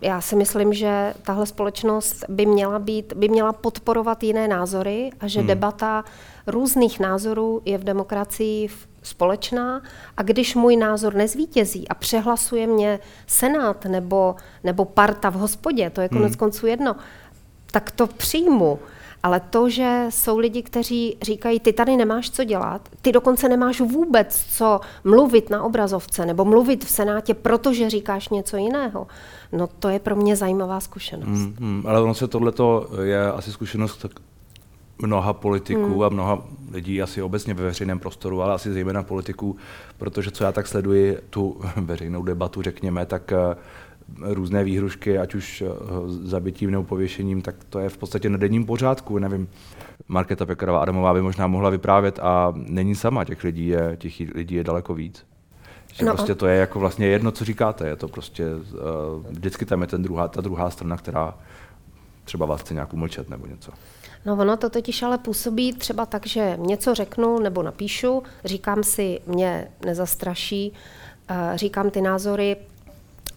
Já 0.00 0.20
si 0.20 0.36
myslím, 0.36 0.72
že 0.72 1.14
tahle 1.22 1.46
společnost 1.46 2.24
by 2.28 2.46
měla, 2.46 2.78
být, 2.78 3.12
by 3.12 3.28
měla 3.28 3.52
podporovat 3.52 4.22
jiné 4.22 4.48
názory 4.48 5.10
a 5.20 5.28
že 5.28 5.38
hmm. 5.38 5.48
debata 5.48 6.04
různých 6.46 7.00
názorů 7.00 7.62
je 7.64 7.78
v 7.78 7.84
demokracii 7.84 8.68
společná 9.02 9.82
a 10.16 10.22
když 10.22 10.54
můj 10.54 10.76
názor 10.76 11.14
nezvítězí 11.14 11.88
a 11.88 11.94
přehlasuje 11.94 12.66
mě 12.66 13.00
senát 13.26 13.84
nebo, 13.84 14.36
nebo 14.64 14.84
parta 14.84 15.30
v 15.30 15.34
hospodě, 15.34 15.90
to 15.90 16.00
je 16.00 16.08
konec 16.08 16.32
hmm. 16.32 16.38
konců 16.38 16.66
jedno, 16.66 16.96
tak 17.72 17.90
to 17.90 18.06
přijmu. 18.06 18.78
Ale 19.22 19.40
to, 19.40 19.68
že 19.68 20.06
jsou 20.10 20.38
lidi, 20.38 20.62
kteří 20.62 21.16
říkají, 21.22 21.60
ty 21.60 21.72
tady 21.72 21.96
nemáš 21.96 22.30
co 22.30 22.44
dělat, 22.44 22.88
ty 23.02 23.12
dokonce 23.12 23.48
nemáš 23.48 23.80
vůbec 23.80 24.44
co 24.50 24.80
mluvit 25.04 25.50
na 25.50 25.62
obrazovce 25.62 26.26
nebo 26.26 26.44
mluvit 26.44 26.84
v 26.84 26.90
senátě, 26.90 27.34
protože 27.34 27.90
říkáš 27.90 28.28
něco 28.28 28.56
jiného, 28.56 29.06
no 29.52 29.66
to 29.66 29.88
je 29.88 29.98
pro 29.98 30.16
mě 30.16 30.36
zajímavá 30.36 30.80
zkušenost. 30.80 31.26
Hmm, 31.28 31.56
hmm, 31.58 31.84
ale 31.86 32.02
ono 32.02 32.14
se 32.14 32.28
tohleto 32.28 32.88
je 33.02 33.32
asi 33.32 33.52
zkušenost 33.52 34.06
mnoha 34.98 35.32
politiků 35.32 35.94
hmm. 35.94 36.02
a 36.02 36.08
mnoha 36.08 36.42
lidí 36.72 37.02
asi 37.02 37.22
obecně 37.22 37.54
ve 37.54 37.64
veřejném 37.64 37.98
prostoru, 37.98 38.42
ale 38.42 38.54
asi 38.54 38.72
zejména 38.72 39.02
politiků, 39.02 39.56
protože 39.98 40.30
co 40.30 40.44
já 40.44 40.52
tak 40.52 40.66
sleduji 40.66 41.18
tu 41.30 41.60
veřejnou 41.76 42.22
debatu, 42.22 42.62
řekněme, 42.62 43.06
tak 43.06 43.32
eh, 43.32 43.56
různé 44.20 44.64
výhrušky, 44.64 45.18
ať 45.18 45.34
už 45.34 45.62
eh, 45.62 45.66
zabitím 46.06 46.70
nebo 46.70 46.84
pověšením, 46.84 47.42
tak 47.42 47.54
to 47.70 47.78
je 47.78 47.88
v 47.88 47.96
podstatě 47.96 48.30
na 48.30 48.36
denním 48.36 48.66
pořádku. 48.66 49.18
Nevím, 49.18 49.48
Markéta 50.08 50.46
Pekarová 50.46 50.80
Adamová 50.80 51.14
by 51.14 51.22
možná 51.22 51.46
mohla 51.46 51.70
vyprávět 51.70 52.18
a 52.22 52.52
není 52.56 52.94
sama, 52.94 53.24
těch 53.24 53.44
lidí 53.44 53.66
je, 53.66 53.96
těch 53.98 54.20
lidí 54.34 54.54
je 54.54 54.64
daleko 54.64 54.94
víc. 54.94 55.26
Že 55.92 56.04
no. 56.04 56.14
prostě 56.14 56.34
to 56.34 56.46
je 56.46 56.56
jako 56.56 56.80
vlastně 56.80 57.06
jedno, 57.06 57.30
co 57.30 57.44
říkáte, 57.44 57.88
je 57.88 57.96
to 57.96 58.08
prostě, 58.08 58.46
uh, 58.54 59.26
vždycky 59.30 59.64
tam 59.64 59.80
je 59.80 59.86
ten 59.86 60.02
druhá, 60.02 60.28
ta 60.28 60.40
druhá 60.40 60.70
strana, 60.70 60.96
která 60.96 61.34
třeba 62.24 62.46
vás 62.46 62.60
chce 62.60 62.74
nějak 62.74 62.94
umlčet 62.94 63.30
nebo 63.30 63.46
něco. 63.46 63.72
No 64.26 64.32
ono 64.32 64.56
to 64.56 64.70
totiž 64.70 65.02
ale 65.02 65.18
působí 65.18 65.72
třeba 65.72 66.06
tak, 66.06 66.26
že 66.26 66.56
něco 66.56 66.94
řeknu 66.94 67.38
nebo 67.38 67.62
napíšu, 67.62 68.22
říkám 68.44 68.82
si, 68.82 69.20
mě 69.26 69.68
nezastraší, 69.84 70.72
říkám 71.56 71.90
ty 71.90 72.00
názory, 72.00 72.56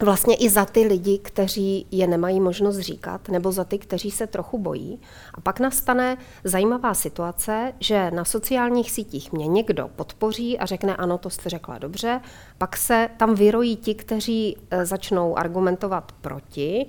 vlastně 0.04 0.36
i 0.36 0.50
za 0.50 0.66
ty 0.66 0.88
lidi, 0.88 1.18
kteří 1.18 1.88
je 1.92 2.08
nemají 2.08 2.40
možnost 2.40 2.80
říkat, 2.80 3.30
nebo 3.30 3.52
za 3.52 3.64
ty, 3.64 3.78
kteří 3.78 4.12
se 4.12 4.28
trochu 4.28 4.58
bojí. 4.58 5.00
A 5.34 5.42
pak 5.42 5.60
nastane 5.60 6.18
zajímavá 6.44 6.94
situace, 6.94 7.74
že 7.80 8.12
na 8.12 8.26
sociálních 8.26 8.92
sítích 8.92 9.32
mě 9.32 9.48
někdo 9.48 9.90
podpoří 9.96 10.60
a 10.60 10.66
řekne, 10.66 10.96
ano, 10.96 11.18
to 11.18 11.30
jste 11.30 11.50
řekla 11.50 11.78
dobře. 11.78 12.22
Pak 12.58 12.78
se 12.78 13.10
tam 13.18 13.36
vyrojí 13.36 13.76
ti, 13.76 13.96
kteří 13.96 14.58
e, 14.72 14.86
začnou 14.86 15.38
argumentovat 15.38 16.12
proti 16.22 16.86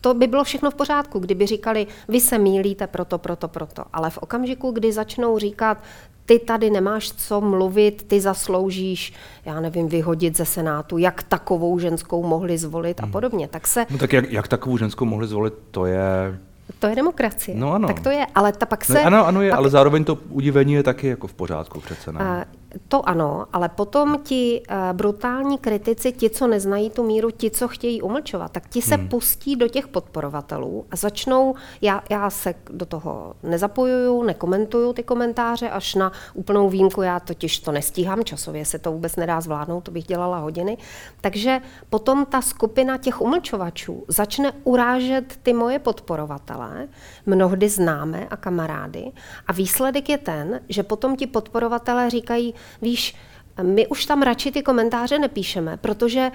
to 0.00 0.14
by 0.14 0.26
bylo 0.26 0.44
všechno 0.44 0.70
v 0.70 0.74
pořádku, 0.74 1.18
kdyby 1.18 1.46
říkali, 1.46 1.86
vy 2.08 2.20
se 2.20 2.38
mílíte 2.38 2.86
proto, 2.86 3.18
proto, 3.18 3.48
proto. 3.48 3.84
Ale 3.92 4.10
v 4.10 4.18
okamžiku, 4.18 4.70
kdy 4.70 4.92
začnou 4.92 5.38
říkat, 5.38 5.78
ty 6.26 6.38
tady 6.38 6.70
nemáš 6.70 7.12
co 7.12 7.40
mluvit, 7.40 8.02
ty 8.08 8.20
zasloužíš, 8.20 9.12
já 9.44 9.60
nevím, 9.60 9.88
vyhodit 9.88 10.36
ze 10.36 10.44
Senátu, 10.44 10.98
jak 10.98 11.22
takovou 11.22 11.78
ženskou 11.78 12.22
mohli 12.22 12.58
zvolit 12.58 13.00
a 13.00 13.02
hmm. 13.02 13.12
podobně. 13.12 13.48
Tak 13.48 13.66
se... 13.66 13.86
No 13.90 13.98
tak 13.98 14.12
jak, 14.12 14.32
jak 14.32 14.48
takovou 14.48 14.76
ženskou 14.76 15.04
mohli 15.04 15.26
zvolit, 15.26 15.54
to 15.70 15.86
je... 15.86 16.38
To 16.78 16.86
je 16.86 16.96
demokracie. 16.96 17.56
No 17.58 17.72
ano. 17.72 17.88
Tak 17.88 18.00
to 18.00 18.10
je, 18.10 18.26
ale 18.34 18.52
ta 18.52 18.66
pak 18.66 18.88
no 18.88 18.94
se... 18.94 19.00
No, 19.00 19.06
ano, 19.06 19.26
ano 19.26 19.42
je, 19.42 19.50
pak... 19.50 19.58
ale 19.58 19.70
zároveň 19.70 20.04
to 20.04 20.18
udivení 20.28 20.72
je 20.72 20.82
taky 20.82 21.06
jako 21.06 21.26
v 21.26 21.34
pořádku 21.34 21.80
přece. 21.80 22.12
Ne? 22.12 22.46
To 22.88 23.08
ano, 23.08 23.46
ale 23.52 23.68
potom 23.68 24.18
ti 24.22 24.62
uh, 24.70 24.76
brutální 24.96 25.58
kritici, 25.58 26.12
ti, 26.12 26.30
co 26.30 26.46
neznají 26.46 26.90
tu 26.90 27.02
míru, 27.02 27.30
ti, 27.30 27.50
co 27.50 27.68
chtějí 27.68 28.02
umlčovat, 28.02 28.52
tak 28.52 28.68
ti 28.68 28.82
se 28.82 28.94
hmm. 28.94 29.08
pustí 29.08 29.56
do 29.56 29.68
těch 29.68 29.88
podporovatelů 29.88 30.86
a 30.90 30.96
začnou, 30.96 31.54
já, 31.80 32.02
já 32.10 32.30
se 32.30 32.54
do 32.70 32.86
toho 32.86 33.34
nezapojuju, 33.42 34.22
nekomentuju 34.22 34.92
ty 34.92 35.02
komentáře, 35.02 35.70
až 35.70 35.94
na 35.94 36.12
úplnou 36.34 36.68
výjimku, 36.68 37.02
já 37.02 37.20
totiž 37.20 37.58
to 37.58 37.72
nestíhám, 37.72 38.24
časově 38.24 38.64
se 38.64 38.78
to 38.78 38.92
vůbec 38.92 39.16
nedá 39.16 39.40
zvládnout, 39.40 39.80
to 39.80 39.90
bych 39.90 40.04
dělala 40.04 40.38
hodiny. 40.38 40.78
Takže 41.20 41.60
potom 41.90 42.26
ta 42.26 42.42
skupina 42.42 42.98
těch 42.98 43.20
umlčovačů 43.20 44.04
začne 44.08 44.52
urážet 44.64 45.38
ty 45.42 45.52
moje 45.52 45.78
podporovatele, 45.78 46.88
mnohdy 47.26 47.68
známé 47.68 48.28
a 48.30 48.36
kamarády 48.36 49.12
a 49.46 49.52
výsledek 49.52 50.08
je 50.08 50.18
ten, 50.18 50.60
že 50.68 50.82
potom 50.82 51.16
ti 51.16 51.26
podporovatelé 51.26 52.10
říkají, 52.10 52.54
víš, 52.82 53.14
my 53.62 53.86
už 53.86 54.06
tam 54.06 54.22
radši 54.22 54.52
ty 54.52 54.62
komentáře 54.62 55.18
nepíšeme, 55.18 55.76
protože 55.76 56.30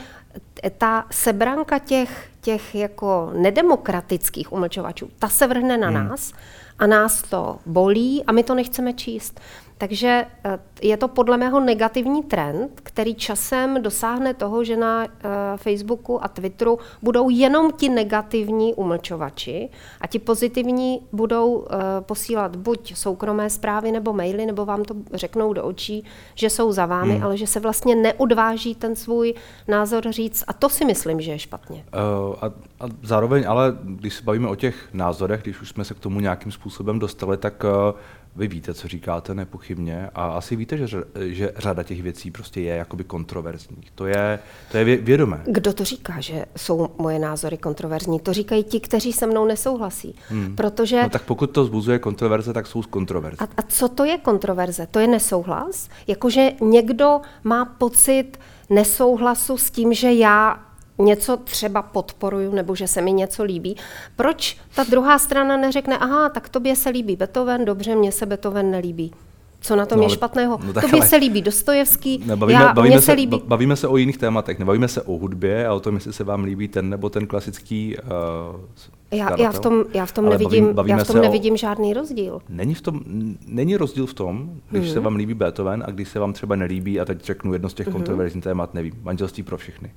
ta 0.78 1.06
sebranka 1.12 1.80
těch, 1.80 2.30
těch 2.42 2.76
jako 2.76 3.32
nedemokratických 3.34 4.54
umlčovačů, 4.54 5.10
ta 5.20 5.30
se 5.30 5.48
vrhne 5.48 5.78
na 5.78 5.88
hmm. 5.88 6.08
nás 6.08 6.34
a 6.80 6.88
nás 6.88 7.22
to 7.22 7.60
bolí 7.66 8.24
a 8.24 8.32
my 8.32 8.44
to 8.44 8.56
nechceme 8.56 8.94
číst. 8.94 9.40
Takže 9.78 10.26
eh, 10.44 10.60
je 10.82 10.98
to 10.98 11.08
podle 11.08 11.38
mého 11.38 11.60
negativní 11.60 12.24
trend, 12.24 12.72
který 12.84 13.16
časem 13.16 13.84
dosáhne 13.84 14.34
toho, 14.34 14.64
že 14.64 14.78
na 14.78 15.04
eh, 15.04 15.10
Facebooku 15.56 16.24
a 16.24 16.28
Twitteru 16.28 16.80
budou 17.02 17.30
jenom 17.30 17.72
ti 17.72 17.90
negativní 17.90 18.74
umlčovači 18.74 19.70
a 20.02 20.08
ti 20.08 20.20
pozitivní 20.20 21.02
budou 21.12 21.68
eh, 21.70 21.76
posílat 22.02 22.56
buď 22.56 22.96
soukromé 22.96 23.50
zprávy 23.50 23.92
nebo 23.92 24.14
maily, 24.14 24.46
nebo 24.46 24.66
vám 24.66 24.84
to 24.84 24.96
řeknou 25.14 25.54
do 25.54 25.64
očí, 25.64 26.04
že 26.36 26.50
jsou 26.50 26.72
za 26.72 26.86
vámi, 26.86 27.14
hmm. 27.14 27.24
ale 27.24 27.38
že 27.38 27.48
se 27.48 27.60
vlastně 27.60 27.96
neodváží 27.96 28.76
ten 28.76 28.96
svůj 28.96 29.34
názor 29.68 30.04
říct. 30.10 30.44
A 30.48 30.54
to 30.54 30.70
si 30.70 30.86
myslím, 30.86 31.22
že 31.22 31.32
je 31.32 31.40
špatně. 31.40 31.86
Uh, 31.94 32.36
a, 32.42 32.46
a 32.80 32.90
zároveň 33.04 33.44
ale, 33.48 33.78
když 33.84 34.14
se 34.14 34.24
bavíme 34.24 34.48
o 34.48 34.56
těch 34.56 34.90
názorech, 34.94 35.42
když 35.42 35.62
už 35.62 35.70
jsme 35.70 35.86
se 35.86 35.94
k 35.94 36.00
tomu 36.00 36.20
nějakým 36.20 36.52
způsobem 36.52 37.00
dostali, 37.00 37.38
tak 37.38 37.64
uh, 37.64 38.00
vy 38.36 38.48
víte, 38.48 38.74
co 38.74 38.88
říkáte, 38.88 39.36
nepochybně, 39.36 40.10
a 40.16 40.28
asi 40.28 40.56
víte, 40.56 40.78
že, 40.78 40.88
že 41.26 41.52
řada 41.58 41.84
těch 41.84 42.02
věcí 42.02 42.32
prostě 42.32 42.62
je 42.62 42.76
jakoby 42.76 43.04
kontroverzních. 43.04 43.92
To 43.92 44.06
je, 44.06 44.40
to 44.72 44.78
je 44.78 44.84
vědomé. 44.84 45.42
Kdo 45.46 45.74
to 45.74 45.84
říká, 45.84 46.20
že 46.20 46.46
jsou 46.58 46.90
moje 46.98 47.20
názory 47.20 47.58
kontroverzní? 47.58 48.20
To 48.20 48.34
říkají 48.34 48.64
ti, 48.64 48.80
kteří 48.80 49.14
se 49.14 49.28
mnou 49.28 49.46
nesouhlasí. 49.46 50.16
Hmm. 50.30 50.56
Protože... 50.56 51.04
No 51.04 51.10
tak 51.10 51.24
pokud 51.24 51.48
to 51.48 51.66
zbuzuje 51.66 52.00
kontroverze, 52.00 52.54
tak 52.54 52.68
jsou 52.68 52.82
kontroverze. 52.82 53.38
A, 53.40 53.48
a 53.58 53.62
co 53.62 53.88
to 53.88 54.06
je 54.06 54.18
kontroverze? 54.18 54.88
To 54.92 55.00
je 55.00 55.08
nesouhlas? 55.08 55.90
Jakože 56.08 56.52
někdo 56.62 57.22
má 57.44 57.66
pocit 57.66 58.40
nesouhlasu 58.70 59.58
s 59.58 59.72
tím, 59.72 59.94
že 59.94 60.14
já 60.14 60.60
něco 60.98 61.38
třeba 61.38 61.82
podporuju 61.82 62.52
nebo 62.52 62.76
že 62.76 62.88
se 62.88 63.02
mi 63.02 63.14
něco 63.14 63.44
líbí, 63.44 63.78
proč 64.16 64.58
ta 64.76 64.84
druhá 64.84 65.20
strana 65.20 65.58
neřekne, 65.58 65.98
aha, 65.98 66.30
tak 66.30 66.50
tobě 66.50 66.76
se 66.76 66.90
líbí 66.90 67.16
Beethoven, 67.16 67.66
dobře, 67.66 67.96
mně 67.96 68.12
se 68.12 68.26
Beethoven 68.26 68.72
nelíbí. 68.72 69.12
Co 69.62 69.76
na 69.76 69.86
tom 69.86 69.98
no, 69.98 70.04
je 70.04 70.10
špatného? 70.10 70.60
No, 70.66 70.74
Tobě 70.74 71.00
ale... 71.00 71.08
se 71.08 71.16
líbí 71.16 71.42
Dostojevský, 71.42 72.24
ne, 72.26 72.36
bavíme, 72.36 72.60
já, 72.60 72.74
bavíme, 72.74 72.96
se, 72.96 73.02
se 73.02 73.12
líbí... 73.12 73.42
bavíme 73.48 73.76
se 73.76 73.88
o 73.88 73.98
jiných 73.98 74.18
tématech, 74.18 74.60
nebavíme 74.60 74.88
se 74.88 75.02
o 75.02 75.14
hudbě 75.14 75.68
a 75.68 75.74
o 75.74 75.80
tom, 75.80 75.96
jestli 75.96 76.14
se 76.14 76.24
vám 76.24 76.44
líbí 76.44 76.68
ten 76.68 76.90
nebo 76.90 77.10
ten 77.10 77.28
klasický 77.28 77.96
uh, 77.98 78.62
já, 79.12 79.42
já, 79.42 79.52
v 79.52 79.60
tom, 79.60 79.84
já 79.94 80.06
v 80.06 80.12
tom, 80.12 80.30
nevidím, 80.30 80.74
bavím, 80.74 80.98
já 80.98 81.04
v 81.04 81.08
tom 81.08 81.22
nevidím 81.22 81.54
o... 81.54 81.58
žádný 81.58 81.94
rozdíl. 81.94 82.42
Není, 82.50 82.74
v 82.74 82.82
tom, 82.82 83.00
není 83.48 83.78
rozdíl 83.78 84.06
v 84.06 84.14
tom, 84.14 84.50
když 84.72 84.84
hmm. 84.86 84.94
se 84.94 85.00
vám 85.00 85.16
líbí 85.16 85.34
Beethoven 85.34 85.84
a 85.88 85.92
když 85.92 86.10
se 86.10 86.20
vám 86.20 86.34
třeba 86.34 86.56
nelíbí, 86.56 87.00
a 87.00 87.06
teď 87.06 87.24
řeknu 87.24 87.54
jedno 87.54 87.70
z 87.70 87.74
těch 87.74 87.88
hmm. 87.88 87.94
kontroverzních 87.94 88.44
témat, 88.44 88.74
nevím, 88.74 88.94
manželství 89.04 89.44
pro 89.44 89.58
všechny 89.58 89.92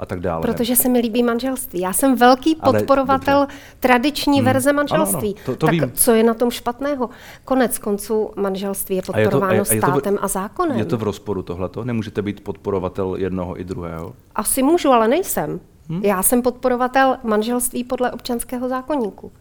a 0.00 0.06
tak 0.06 0.20
dále. 0.20 0.42
Protože 0.42 0.76
se 0.76 0.88
mi 0.88 0.98
líbí 0.98 1.22
manželství. 1.22 1.80
Já 1.80 1.92
jsem 1.92 2.16
velký 2.16 2.54
podporovatel 2.54 3.36
Ale, 3.36 3.46
tradiční 3.80 4.38
hmm. 4.38 4.44
verze 4.44 4.72
manželství. 4.72 5.28
Ano, 5.28 5.36
ano, 5.36 5.44
to, 5.46 5.56
to 5.56 5.66
tak 5.66 5.74
vím. 5.74 5.92
co 5.94 6.14
je 6.14 6.22
na 6.22 6.34
tom 6.34 6.50
špatného? 6.50 7.10
Konec 7.44 7.78
konců 7.78 8.30
manželství 8.36 8.96
je 8.96 9.02
podporováno 9.02 9.52
a 9.52 9.54
je 9.54 9.64
to, 9.64 9.70
a 9.70 9.74
je, 9.74 9.80
státem 9.80 10.18
a, 10.20 10.24
a 10.24 10.28
zákonem. 10.28 10.78
Je 10.78 10.84
to 10.84 10.98
v 10.98 11.02
rozporu 11.02 11.42
tohleto? 11.42 11.84
Nemůžete 11.84 12.22
být 12.22 12.40
podporovatel 12.40 13.16
jednoho 13.16 13.60
i 13.60 13.64
druhého? 13.64 14.14
Asi 14.34 14.62
můžu, 14.62 14.90
ale 14.90 15.08
nejsem. 15.08 15.60
Hmm? 15.88 16.04
Já 16.04 16.22
jsem 16.22 16.42
podporovatel 16.42 17.16
manželství 17.22 17.84
podle 17.84 18.12
občanského 18.12 18.68
zákonníku. 18.68 19.32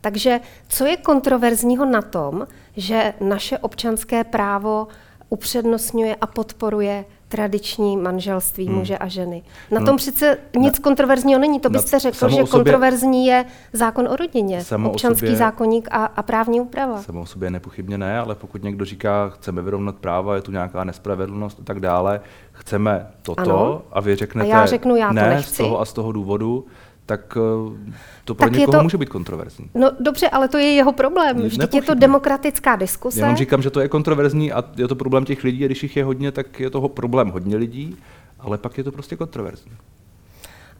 Takže 0.00 0.40
co 0.68 0.86
je 0.86 0.96
kontroverzního 0.96 1.84
na 1.84 2.02
tom, 2.02 2.46
že 2.76 3.14
naše 3.20 3.58
občanské 3.58 4.24
právo 4.24 4.88
upřednostňuje 5.28 6.16
a 6.20 6.26
podporuje 6.26 7.04
tradiční 7.32 7.96
manželství 7.96 8.66
hmm. 8.66 8.76
muže 8.78 8.98
a 8.98 9.08
ženy. 9.08 9.42
Na 9.70 9.80
no, 9.80 9.86
tom 9.86 9.96
přece 9.96 10.38
nic 10.56 10.78
na, 10.78 10.82
kontroverzního 10.82 11.40
není. 11.40 11.60
To 11.60 11.70
byste 11.70 11.98
řekl, 11.98 12.28
že 12.28 12.36
sobě, 12.36 12.46
kontroverzní 12.46 13.26
je 13.26 13.44
zákon 13.72 14.08
o 14.08 14.16
rodině, 14.16 14.62
občanský 14.84 15.26
sobě, 15.26 15.36
zákonník 15.36 15.88
a, 15.90 16.04
a 16.04 16.22
právní 16.22 16.60
úprava. 16.60 17.02
Samo 17.02 17.20
o 17.20 17.26
sobě 17.26 17.50
nepochybně 17.50 17.98
ne, 17.98 18.18
ale 18.18 18.34
pokud 18.34 18.62
někdo 18.62 18.84
říká, 18.84 19.28
chceme 19.28 19.62
vyrovnat 19.62 19.96
práva, 19.96 20.34
je 20.34 20.42
tu 20.42 20.52
nějaká 20.52 20.84
nespravedlnost 20.84 21.60
a 21.60 21.64
tak 21.64 21.80
dále, 21.80 22.20
chceme 22.52 23.06
toto 23.22 23.40
ano. 23.40 23.82
a 23.92 24.00
vy 24.00 24.16
řeknete, 24.16 24.52
a 24.52 24.58
já 24.58 24.66
řeknu, 24.66 24.96
já 24.96 25.12
ne, 25.12 25.22
to 25.22 25.28
nechci. 25.28 25.54
z 25.54 25.56
toho 25.56 25.80
a 25.80 25.84
z 25.84 25.92
toho 25.92 26.12
důvodu, 26.12 26.66
tak 27.06 27.36
eh, 27.36 27.92
to 28.24 28.34
pro 28.34 28.46
tak 28.46 28.52
někoho 28.52 28.78
to, 28.78 28.82
může 28.82 28.98
být 28.98 29.08
kontroverzní. 29.08 29.70
No 29.74 29.90
dobře, 30.00 30.28
ale 30.28 30.48
to 30.48 30.58
je 30.58 30.72
jeho 30.72 30.92
problém. 30.92 31.36
Vždyť 31.36 31.74
je 31.74 31.82
to 31.82 31.94
demokratická 31.94 32.76
diskuse. 32.76 33.20
Já 33.20 33.34
říkám, 33.34 33.62
že 33.62 33.70
to 33.70 33.80
je 33.80 33.88
kontroverzní 33.88 34.52
a 34.52 34.64
je 34.76 34.88
to 34.88 34.94
problém 34.94 35.24
těch 35.24 35.44
lidí 35.44 35.64
a 35.64 35.66
když 35.66 35.82
jich 35.82 35.96
je 35.96 36.04
hodně, 36.04 36.32
tak 36.32 36.60
je 36.60 36.70
toho 36.70 36.88
problém 36.88 37.30
hodně 37.30 37.56
lidí, 37.56 37.96
ale 38.40 38.58
pak 38.58 38.78
je 38.78 38.84
to 38.84 38.92
prostě 38.92 39.16
kontroverzní. 39.16 39.72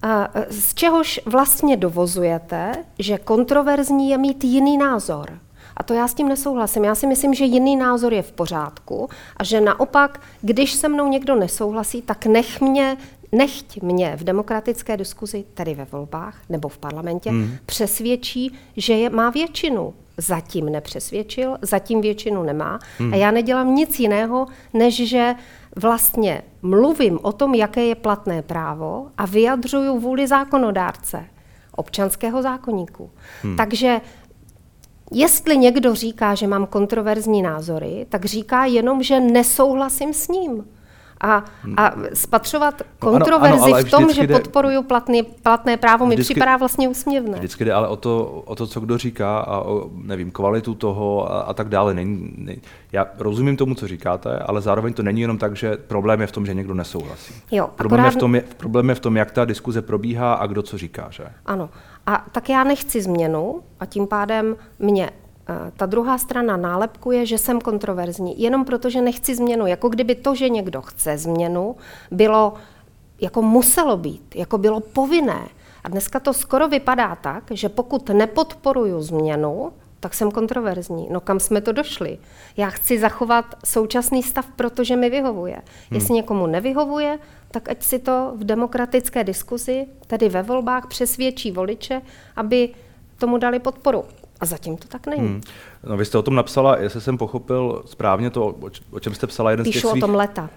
A 0.02 0.28
z 0.50 0.74
čehož 0.74 1.20
vlastně 1.26 1.76
dovozujete, 1.76 2.72
že 2.98 3.18
kontroverzní 3.18 4.10
je 4.10 4.18
mít 4.18 4.44
jiný 4.44 4.78
názor? 4.78 5.38
A 5.76 5.82
to 5.82 5.94
já 5.94 6.08
s 6.08 6.14
tím 6.14 6.28
nesouhlasím. 6.28 6.84
Já 6.84 6.94
si 6.94 7.06
myslím, 7.06 7.34
že 7.34 7.44
jiný 7.44 7.76
názor 7.76 8.14
je 8.14 8.22
v 8.22 8.32
pořádku 8.32 9.08
a 9.36 9.44
že 9.44 9.60
naopak, 9.60 10.20
když 10.42 10.72
se 10.72 10.88
mnou 10.88 11.08
někdo 11.08 11.36
nesouhlasí, 11.36 12.02
tak 12.02 12.26
nech 12.26 12.60
mě 12.60 12.96
nechť 13.32 13.82
mě 13.82 14.16
v 14.16 14.24
demokratické 14.24 14.96
diskuzi, 14.96 15.44
tedy 15.54 15.74
ve 15.74 15.84
volbách 15.84 16.40
nebo 16.48 16.68
v 16.68 16.78
parlamentě, 16.78 17.30
hmm. 17.30 17.56
přesvědčí, 17.66 18.54
že 18.76 18.92
je, 18.92 19.10
má 19.10 19.30
většinu. 19.30 19.94
Zatím 20.16 20.66
nepřesvědčil, 20.66 21.58
zatím 21.62 22.00
většinu 22.00 22.42
nemá. 22.42 22.78
Hmm. 22.98 23.12
A 23.12 23.16
já 23.16 23.30
nedělám 23.30 23.74
nic 23.74 24.00
jiného, 24.00 24.46
než 24.74 25.08
že 25.08 25.34
vlastně 25.76 26.42
mluvím 26.62 27.18
o 27.22 27.32
tom, 27.32 27.54
jaké 27.54 27.84
je 27.84 27.94
platné 27.94 28.42
právo 28.42 29.06
a 29.18 29.26
vyjadřuju 29.26 30.00
vůli 30.00 30.26
zákonodárce, 30.26 31.24
občanského 31.76 32.42
zákonníku. 32.42 33.10
Hmm. 33.42 33.56
Takže 33.56 34.00
Jestli 35.14 35.56
někdo 35.56 35.94
říká, 35.94 36.34
že 36.34 36.46
mám 36.46 36.66
kontroverzní 36.66 37.42
názory, 37.42 38.06
tak 38.08 38.24
říká 38.24 38.64
jenom, 38.64 39.02
že 39.02 39.20
nesouhlasím 39.20 40.14
s 40.14 40.28
ním 40.28 40.64
a, 41.22 41.44
a 41.76 41.92
spatřovat 42.14 42.82
kontroverzi 42.98 43.58
no 43.58 43.64
ano, 43.64 43.74
ano, 43.74 43.84
v 43.84 43.90
tom, 43.90 44.12
že 44.12 44.26
jde, 44.26 44.34
podporuju 44.34 44.82
platný, 44.82 45.22
platné 45.22 45.76
právo, 45.76 46.06
mi 46.06 46.14
vždycky, 46.14 46.34
připadá 46.34 46.56
vlastně 46.56 46.88
úsměvné. 46.88 47.38
Vždycky 47.38 47.64
jde 47.64 47.72
ale 47.72 47.88
o 47.88 47.96
to, 47.96 48.42
o 48.44 48.54
to, 48.54 48.66
co 48.66 48.80
kdo 48.80 48.98
říká 48.98 49.38
a 49.38 49.60
o, 49.60 49.90
nevím, 49.94 50.30
kvalitu 50.30 50.74
toho 50.74 51.32
a, 51.32 51.40
a 51.40 51.54
tak 51.54 51.68
dále. 51.68 51.94
Není, 51.94 52.34
ne, 52.36 52.56
já 52.92 53.06
rozumím 53.18 53.56
tomu, 53.56 53.74
co 53.74 53.88
říkáte, 53.88 54.38
ale 54.38 54.60
zároveň 54.60 54.94
to 54.94 55.02
není 55.02 55.20
jenom 55.20 55.38
tak, 55.38 55.56
že 55.56 55.76
problém 55.76 56.20
je 56.20 56.26
v 56.26 56.32
tom, 56.32 56.46
že 56.46 56.54
někdo 56.54 56.74
nesouhlasí. 56.74 57.34
Jo, 57.50 57.70
problém, 57.76 58.00
akorát... 58.00 58.12
je 58.12 58.16
v 58.16 58.20
tom, 58.20 58.34
je, 58.34 58.44
problém 58.56 58.88
je 58.88 58.94
v 58.94 59.00
tom, 59.00 59.16
jak 59.16 59.30
ta 59.30 59.44
diskuze 59.44 59.82
probíhá 59.82 60.34
a 60.34 60.46
kdo 60.46 60.62
co 60.62 60.78
říká. 60.78 61.06
Že? 61.10 61.24
Ano. 61.46 61.70
A 62.06 62.24
tak 62.32 62.48
já 62.48 62.64
nechci 62.64 63.02
změnu 63.02 63.62
a 63.80 63.86
tím 63.86 64.06
pádem 64.06 64.56
mě 64.78 65.10
ta 65.76 65.86
druhá 65.86 66.18
strana 66.18 66.56
nálepku 66.56 67.10
je, 67.10 67.26
že 67.26 67.38
jsem 67.38 67.60
kontroverzní, 67.60 68.42
jenom 68.42 68.64
proto, 68.64 68.90
že 68.90 69.02
nechci 69.02 69.34
změnu. 69.34 69.66
Jako 69.66 69.88
kdyby 69.88 70.14
to, 70.14 70.34
že 70.34 70.48
někdo 70.48 70.82
chce 70.82 71.18
změnu, 71.18 71.76
bylo, 72.10 72.54
jako 73.20 73.42
muselo 73.42 73.96
být, 73.96 74.36
jako 74.36 74.58
bylo 74.58 74.80
povinné. 74.80 75.48
A 75.84 75.88
dneska 75.88 76.20
to 76.20 76.32
skoro 76.32 76.68
vypadá 76.68 77.16
tak, 77.16 77.44
že 77.50 77.68
pokud 77.68 78.08
nepodporuju 78.08 79.02
změnu, 79.02 79.72
tak 80.00 80.14
jsem 80.14 80.30
kontroverzní. 80.30 81.08
No 81.10 81.20
kam 81.20 81.40
jsme 81.40 81.60
to 81.60 81.72
došli? 81.72 82.18
Já 82.56 82.70
chci 82.70 82.98
zachovat 82.98 83.54
současný 83.64 84.22
stav, 84.22 84.46
protože 84.56 84.96
mi 84.96 85.10
vyhovuje. 85.10 85.54
Hmm. 85.54 85.64
Jestli 85.90 86.14
někomu 86.14 86.46
nevyhovuje, 86.46 87.18
tak 87.50 87.68
ať 87.68 87.82
si 87.82 87.98
to 87.98 88.32
v 88.36 88.44
demokratické 88.44 89.24
diskuzi, 89.24 89.86
tedy 90.06 90.28
ve 90.28 90.42
volbách, 90.42 90.86
přesvědčí 90.86 91.52
voliče, 91.52 92.02
aby 92.36 92.68
tomu 93.18 93.38
dali 93.38 93.58
podporu. 93.58 94.04
A 94.42 94.46
zatím 94.46 94.76
to 94.76 94.88
tak 94.88 95.06
není. 95.06 95.28
Hmm. 95.28 95.40
No, 95.84 95.96
vy 95.96 96.04
jste 96.04 96.18
o 96.18 96.22
tom 96.22 96.34
napsala, 96.34 96.78
jestli 96.78 97.00
jsem 97.00 97.18
pochopil 97.18 97.82
správně 97.86 98.30
to, 98.30 98.54
o 98.90 99.00
čem 99.00 99.14
jste 99.14 99.26
psala 99.26 99.50
jeden 99.50 99.64
Píšu 99.64 99.78
z 99.78 99.82
těch 99.82 99.90
svých... 99.90 100.02
o 100.02 100.06
tom 100.06 100.14
leta. 100.14 100.50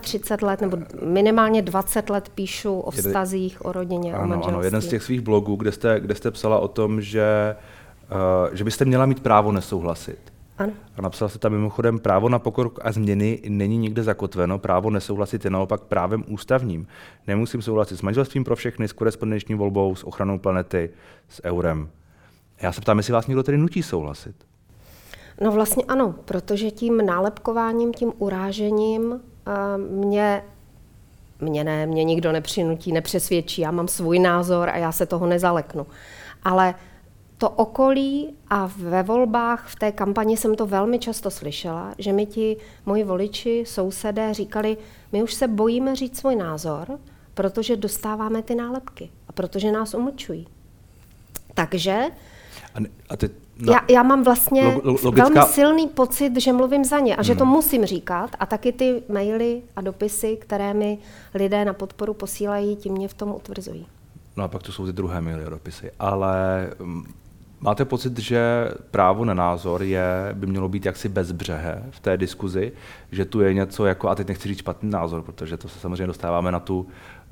35 0.00 0.46
let 0.46 0.60
nebo 0.60 0.78
minimálně 1.02 1.62
20 1.62 2.10
let 2.10 2.28
píšu 2.34 2.80
o 2.80 2.90
vztazích, 2.90 3.64
o 3.64 3.72
rodině, 3.72 4.14
ano, 4.14 4.24
o 4.24 4.26
manželství. 4.26 4.52
Ano, 4.52 4.62
jeden 4.62 4.80
z 4.80 4.88
těch 4.88 5.02
svých 5.02 5.20
blogů, 5.20 5.56
kde 5.56 5.72
jste, 5.72 6.00
kde 6.00 6.14
jste 6.14 6.30
psala 6.30 6.58
o 6.58 6.68
tom, 6.68 7.00
že, 7.00 7.56
uh, 8.48 8.54
že 8.54 8.64
byste 8.64 8.84
měla 8.84 9.06
mít 9.06 9.22
právo 9.22 9.52
nesouhlasit. 9.52 10.18
Ano. 10.58 10.72
A 10.96 11.02
napsal 11.02 11.28
se 11.28 11.38
tam 11.38 11.52
mimochodem, 11.52 11.98
právo 11.98 12.28
na 12.28 12.38
pokrok 12.38 12.78
a 12.82 12.92
změny 12.92 13.40
není 13.48 13.78
nikde 13.78 14.02
zakotveno, 14.02 14.58
právo 14.58 14.90
nesouhlasit 14.90 15.44
je 15.44 15.50
naopak 15.50 15.80
právem 15.80 16.24
ústavním. 16.28 16.86
Nemusím 17.26 17.62
souhlasit 17.62 17.96
s 17.96 18.02
manželstvím 18.02 18.44
pro 18.44 18.56
všechny, 18.56 18.88
s 18.88 18.92
korespondenční 18.92 19.54
volbou, 19.54 19.94
s 19.94 20.06
ochranou 20.06 20.38
planety, 20.38 20.90
s 21.28 21.44
eurem. 21.44 21.88
Já 22.62 22.72
se 22.72 22.80
ptám, 22.80 22.98
jestli 22.98 23.12
vás 23.12 23.26
někdo 23.26 23.42
tedy 23.42 23.58
nutí 23.58 23.82
souhlasit. 23.82 24.36
No 25.40 25.52
vlastně 25.52 25.84
ano, 25.88 26.14
protože 26.24 26.70
tím 26.70 27.06
nálepkováním, 27.06 27.94
tím 27.94 28.12
urážením 28.18 29.12
uh, 29.12 29.18
mě, 29.78 30.42
mě 31.40 31.64
ne, 31.64 31.86
mě 31.86 32.04
nikdo 32.04 32.32
nepřinutí, 32.32 32.92
nepřesvědčí, 32.92 33.62
já 33.62 33.70
mám 33.70 33.88
svůj 33.88 34.18
názor 34.18 34.68
a 34.68 34.76
já 34.76 34.92
se 34.92 35.06
toho 35.06 35.26
nezaleknu. 35.26 35.86
Ale 36.42 36.74
to 37.38 37.50
okolí 37.50 38.34
a 38.50 38.70
ve 38.76 39.02
volbách, 39.02 39.68
v 39.68 39.76
té 39.76 39.92
kampani 39.92 40.36
jsem 40.36 40.54
to 40.54 40.66
velmi 40.66 40.98
často 40.98 41.30
slyšela, 41.30 41.94
že 41.98 42.12
mi 42.12 42.26
ti 42.26 42.56
moji 42.86 43.04
voliči, 43.04 43.64
sousedé 43.66 44.34
říkali, 44.34 44.76
my 45.12 45.22
už 45.22 45.34
se 45.34 45.48
bojíme 45.48 45.96
říct 45.96 46.18
svůj 46.18 46.36
názor, 46.36 46.98
protože 47.34 47.76
dostáváme 47.76 48.42
ty 48.42 48.54
nálepky 48.54 49.10
a 49.28 49.32
protože 49.32 49.72
nás 49.72 49.94
umlčují. 49.94 50.48
Takže 51.54 52.04
a, 52.76 52.78
a 53.08 53.16
ty, 53.16 53.30
no, 53.58 53.72
já, 53.72 53.80
já 53.90 54.02
mám 54.02 54.24
vlastně 54.24 54.80
logická... 54.84 55.10
velmi 55.10 55.42
silný 55.42 55.88
pocit, 55.88 56.40
že 56.40 56.52
mluvím 56.52 56.84
za 56.84 56.98
ně 56.98 57.16
a 57.16 57.22
že 57.22 57.32
no. 57.32 57.38
to 57.38 57.44
musím 57.44 57.84
říkat. 57.84 58.30
A 58.40 58.46
taky 58.46 58.72
ty 58.72 59.02
maily 59.08 59.62
a 59.76 59.80
dopisy, 59.80 60.36
které 60.36 60.74
mi 60.74 60.98
lidé 61.34 61.64
na 61.64 61.72
podporu 61.72 62.14
posílají, 62.14 62.76
tím 62.76 62.92
mě 62.92 63.08
v 63.08 63.14
tom 63.14 63.34
utvrzují. 63.34 63.86
No 64.36 64.44
a 64.44 64.48
pak 64.48 64.62
to 64.62 64.72
jsou 64.72 64.86
ty 64.86 64.92
druhé 64.92 65.20
maily 65.20 65.44
a 65.44 65.50
dopisy. 65.50 65.90
Ale 65.98 66.70
mm, 66.78 67.04
máte 67.60 67.84
pocit, 67.84 68.18
že 68.18 68.70
právo 68.90 69.24
na 69.24 69.34
názor 69.34 69.82
je, 69.82 70.30
by 70.32 70.46
mělo 70.46 70.68
být 70.68 70.86
jaksi 70.86 71.08
bezbřehe 71.08 71.82
v 71.90 72.00
té 72.00 72.16
diskuzi, 72.16 72.72
že 73.12 73.24
tu 73.24 73.40
je 73.40 73.54
něco 73.54 73.86
jako, 73.86 74.08
a 74.08 74.14
teď 74.14 74.28
nechci 74.28 74.48
říct 74.48 74.58
špatný 74.58 74.90
názor, 74.90 75.22
protože 75.22 75.56
to 75.56 75.68
se 75.68 75.78
samozřejmě 75.78 76.06
dostáváme 76.06 76.52
na 76.52 76.60
tu, 76.60 76.86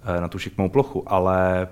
eh, 0.05 0.21
na 0.21 0.29
tu 0.29 0.39
šikmou 0.39 0.69
plochu, 0.69 1.13
ale 1.13 1.69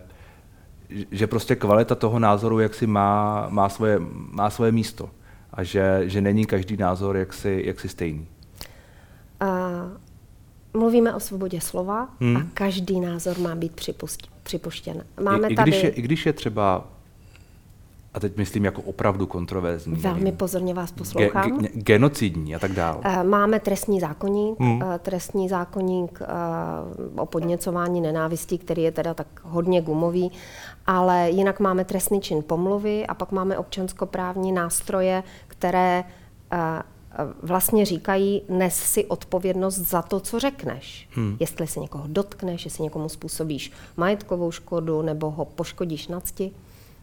že 1.10 1.26
prostě 1.26 1.56
kvalita 1.56 1.94
toho 1.94 2.18
názoru 2.18 2.60
jaksi 2.60 2.86
má, 2.86 3.46
má, 3.50 3.68
svoje, 3.68 3.98
má 4.12 4.50
svoje 4.50 4.72
místo 4.72 5.10
a 5.52 5.62
že, 5.62 6.02
že 6.04 6.20
není 6.20 6.46
každý 6.46 6.76
názor 6.76 7.16
jaksi, 7.16 7.62
jaksi 7.66 7.88
stejný. 7.88 8.26
Uh, 9.42 10.78
mluvíme 10.80 11.14
o 11.14 11.20
svobodě 11.20 11.60
slova 11.60 12.08
hmm. 12.20 12.36
a 12.36 12.46
každý 12.54 13.00
názor 13.00 13.38
má 13.38 13.54
být 13.54 13.80
připuštěn. 14.42 15.04
Máme 15.22 15.48
I, 15.48 15.52
i, 15.52 15.54
když 15.54 15.76
tady... 15.76 15.86
je, 15.86 15.90
I 15.90 16.02
když 16.02 16.26
je 16.26 16.32
třeba 16.32 16.86
a 18.14 18.20
teď 18.20 18.36
myslím 18.36 18.64
jako 18.64 18.82
opravdu 18.82 19.26
kontroverzní. 19.26 19.96
Velmi 19.96 20.20
nevím, 20.20 20.36
pozorně 20.36 20.74
vás 20.74 20.92
poslouchám. 20.92 21.58
Ge, 21.58 21.68
ge, 21.68 21.82
genocidní 21.82 22.54
a 22.54 22.58
tak 22.58 22.72
dále. 22.72 22.98
Eh, 23.04 23.24
máme 23.24 23.60
trestní 23.60 24.00
zákonník, 24.00 24.60
hmm. 24.60 24.82
Eh, 24.82 24.98
trestní 24.98 25.48
zákonník 25.48 26.18
eh, 26.22 26.26
o 27.20 27.26
podněcování 27.26 28.00
nenávistí, 28.00 28.58
který 28.58 28.82
je 28.82 28.92
teda 28.92 29.14
tak 29.14 29.26
hodně 29.42 29.80
gumový, 29.80 30.32
ale 30.86 31.30
jinak 31.30 31.60
máme 31.60 31.84
trestný 31.84 32.20
čin 32.20 32.42
pomluvy 32.42 33.06
a 33.06 33.14
pak 33.14 33.32
máme 33.32 33.58
občanskoprávní 33.58 34.52
nástroje, 34.52 35.22
které 35.46 36.04
vlastně 37.42 37.84
říkají, 37.84 38.42
nes 38.48 38.76
si 38.76 39.04
odpovědnost 39.04 39.78
za 39.78 40.02
to, 40.02 40.20
co 40.20 40.38
řekneš. 40.38 41.08
Hmm. 41.12 41.36
Jestli 41.40 41.66
se 41.66 41.80
někoho 41.80 42.04
dotkneš, 42.06 42.64
jestli 42.64 42.84
někomu 42.84 43.08
způsobíš 43.08 43.72
majetkovou 43.96 44.50
škodu 44.50 45.02
nebo 45.02 45.30
ho 45.30 45.44
poškodíš 45.44 46.08
na 46.08 46.20
cti 46.20 46.52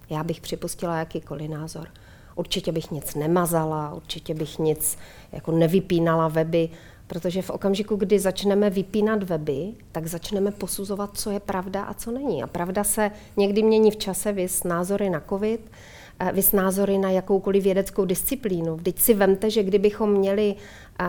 já 0.09 0.23
bych 0.23 0.41
připustila 0.41 0.97
jakýkoliv 0.97 1.49
názor. 1.49 1.87
Určitě 2.35 2.71
bych 2.71 2.91
nic 2.91 3.15
nemazala, 3.15 3.93
určitě 3.93 4.33
bych 4.33 4.59
nic 4.59 4.97
jako 5.31 5.51
nevypínala 5.51 6.27
weby. 6.27 6.69
Protože 7.07 7.41
v 7.41 7.49
okamžiku, 7.49 7.95
kdy 7.95 8.19
začneme 8.19 8.69
vypínat 8.69 9.23
weby, 9.23 9.73
tak 9.91 10.07
začneme 10.07 10.51
posuzovat, 10.51 11.09
co 11.13 11.31
je 11.31 11.39
pravda 11.39 11.83
a 11.83 11.93
co 11.93 12.11
není. 12.11 12.43
A 12.43 12.47
pravda 12.47 12.83
se 12.83 13.11
někdy 13.37 13.63
mění 13.63 13.91
v 13.91 13.97
čase, 13.97 14.31
vys 14.31 14.63
názory 14.63 15.09
na 15.09 15.21
COVID, 15.29 15.71
eh, 16.19 16.31
vys 16.31 16.51
názory 16.51 16.97
na 16.97 17.09
jakoukoliv 17.09 17.63
vědeckou 17.63 18.05
disciplínu. 18.05 18.75
Vždyť 18.75 18.99
si 18.99 19.13
vemte, 19.13 19.49
že 19.49 19.63
kdybychom 19.63 20.11
měli 20.11 20.55
uh, 20.55 21.07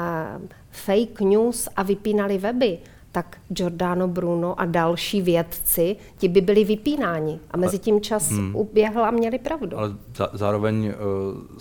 fake 0.71 1.21
news 1.21 1.69
a 1.77 1.83
vypínali 1.83 2.39
weby, 2.39 2.79
tak 3.13 3.39
Giordano 3.49 4.09
Bruno 4.09 4.61
a 4.61 4.65
další 4.65 5.23
vědci, 5.23 5.97
ti 6.19 6.29
by 6.29 6.41
byli 6.41 6.65
vypínáni. 6.65 7.41
A 7.51 7.57
mezi 7.57 7.79
tím 7.79 8.01
čas 8.01 8.31
hmm. 8.31 8.57
uběhl 8.57 9.05
a 9.05 9.11
měli 9.11 9.39
pravdu. 9.39 9.79
Ale 9.79 9.95
zároveň 10.33 10.87
uh, 10.87 11.59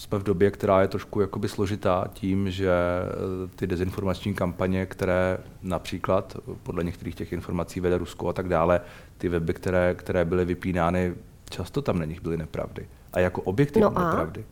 jsme 0.00 0.18
v 0.18 0.22
době, 0.22 0.50
která 0.50 0.82
je 0.82 0.88
trošku 0.88 1.20
jakoby 1.20 1.48
složitá 1.48 2.06
tím, 2.12 2.50
že 2.50 2.70
eh, 2.70 3.48
ty 3.56 3.66
dezinformační 3.66 4.34
kampaně, 4.34 4.86
které 4.86 5.38
například 5.62 6.36
podle 6.62 6.84
některých 6.84 7.14
těch 7.14 7.32
informací 7.32 7.80
vede 7.80 7.98
Rusko 7.98 8.28
a 8.28 8.32
tak 8.32 8.48
dále, 8.48 8.80
ty 9.18 9.28
weby, 9.28 9.54
které, 9.54 9.94
které 9.94 10.24
byly 10.24 10.44
vypínány, 10.44 11.14
často 11.50 11.82
tam 11.82 11.98
na 11.98 12.04
nich 12.04 12.22
byly 12.22 12.36
nepravdy. 12.36 12.88
A 13.12 13.20
jako 13.20 13.42
objektivní 13.42 13.82
no 13.82 13.98
a? 13.98 14.08
nepravdy. 14.08 14.44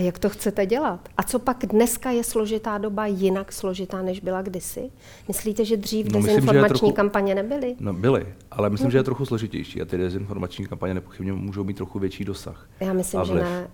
A 0.00 0.02
jak 0.02 0.18
to 0.18 0.28
chcete 0.28 0.66
dělat? 0.66 1.08
A 1.16 1.22
co 1.22 1.38
pak 1.38 1.66
dneska 1.66 2.10
je 2.10 2.24
složitá 2.24 2.78
doba 2.78 3.06
jinak 3.06 3.52
složitá, 3.52 4.02
než 4.02 4.20
byla 4.20 4.42
kdysi? 4.42 4.90
Myslíte, 5.28 5.64
že 5.64 5.76
dřív 5.76 6.06
no, 6.06 6.12
dezinformační 6.12 6.62
myslím, 6.62 6.78
trochu, 6.78 6.92
kampaně 6.92 7.34
nebyly? 7.34 7.76
No 7.80 7.92
byly, 7.92 8.26
ale 8.50 8.70
myslím, 8.70 8.86
no. 8.86 8.90
že 8.90 8.98
je 8.98 9.02
trochu 9.02 9.26
složitější 9.26 9.82
a 9.82 9.84
ty 9.84 9.98
dezinformační 9.98 10.66
kampaně 10.66 10.94
nepochybně 10.94 11.32
můžou 11.32 11.64
mít 11.64 11.76
trochu 11.76 11.98
větší 11.98 12.24
dosah. 12.24 12.68
Já 12.80 12.92
myslím, 12.92 13.24
že 13.24 13.34
ne. 13.34 13.68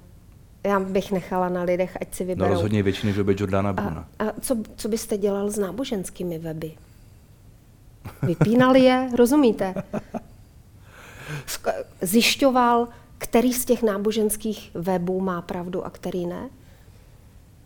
Já 0.65 0.81
bych 0.81 1.13
nechala 1.13 1.49
na 1.49 1.63
lidech, 1.63 1.99
ať 2.01 2.15
si 2.15 2.25
no, 2.25 2.29
vyberou. 2.29 2.49
No 2.49 2.55
rozhodně 2.55 2.83
větší 2.83 3.07
než 3.07 3.17
doby 3.17 3.37
Jordana 3.39 3.73
Bruna. 3.73 4.09
A, 4.19 4.25
a 4.25 4.33
co, 4.41 4.57
co 4.77 4.89
byste 4.89 5.19
dělal 5.19 5.51
s 5.51 5.59
náboženskými 5.59 6.39
weby? 6.39 6.73
Vypínali 8.23 8.81
je, 8.81 9.09
rozumíte? 9.17 9.75
Zjišťoval, 12.01 12.89
který 13.19 13.53
z 13.53 13.65
těch 13.65 13.83
náboženských 13.83 14.71
webů 14.75 15.21
má 15.21 15.43
pravdu 15.43 15.87
a 15.87 15.91
který 15.91 16.27
ne? 16.27 16.49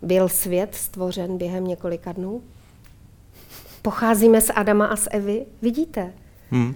Byl 0.02 0.28
svět 0.28 0.74
stvořen 0.74 1.38
během 1.38 1.66
několika 1.66 2.12
dnů? 2.12 2.42
Pocházíme 3.82 4.40
z 4.40 4.50
Adama 4.54 4.86
a 4.86 4.96
z 4.96 5.08
Evy? 5.10 5.46
Vidíte? 5.62 6.12
Hmm. 6.50 6.74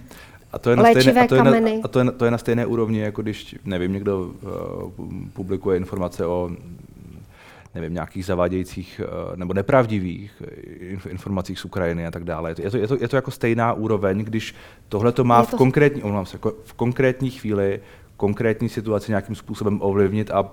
A 0.51 0.59
to 0.59 0.69
je 0.69 0.75
na 0.75 0.83
stejné, 0.83 1.21
a 1.21 1.27
to 1.27 1.35
je 1.35 1.43
na, 1.43 1.51
a 1.83 1.87
to 1.87 1.99
je, 1.99 2.11
to 2.11 2.25
je 2.25 2.31
na 2.31 2.37
stejné 2.37 2.65
úrovni, 2.65 2.99
jako 2.99 3.21
když, 3.21 3.55
nevím, 3.65 3.93
někdo 3.93 4.19
uh, 4.19 4.91
publikuje 5.33 5.77
informace 5.77 6.25
o 6.25 6.51
nevím, 7.75 7.93
nějakých 7.93 8.25
zavádějících 8.25 9.01
uh, 9.03 9.35
nebo 9.35 9.53
nepravdivých 9.53 10.43
informacích 11.09 11.59
z 11.59 11.65
Ukrajiny 11.65 12.07
a 12.07 12.11
tak 12.11 12.23
dále. 12.23 12.49
Je 12.49 12.55
to, 12.71 12.77
je 12.77 12.87
to, 12.87 12.97
je 13.01 13.07
to, 13.07 13.15
jako 13.15 13.31
stejná 13.31 13.73
úroveň, 13.73 14.23
když 14.23 14.55
tohle 14.89 15.11
to 15.11 15.23
má 15.23 15.45
to... 15.45 15.57
v 15.57 15.59
konkrétní, 15.59 16.01
se, 16.23 16.35
jako 16.35 16.53
v 16.63 16.73
konkrétní 16.73 17.29
chvíli 17.29 17.79
konkrétní 18.17 18.69
situaci 18.69 19.11
nějakým 19.11 19.35
způsobem 19.35 19.81
ovlivnit 19.81 20.31
a 20.31 20.51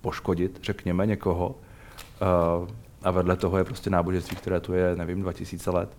poškodit, 0.00 0.58
řekněme, 0.62 1.06
někoho. 1.06 1.48
Uh, 1.48 2.68
a 3.02 3.10
vedle 3.10 3.36
toho 3.36 3.58
je 3.58 3.64
prostě 3.64 3.90
náboženství, 3.90 4.36
které 4.36 4.60
tu 4.60 4.72
je, 4.72 4.96
nevím, 4.96 5.20
2000 5.20 5.70
let. 5.70 5.96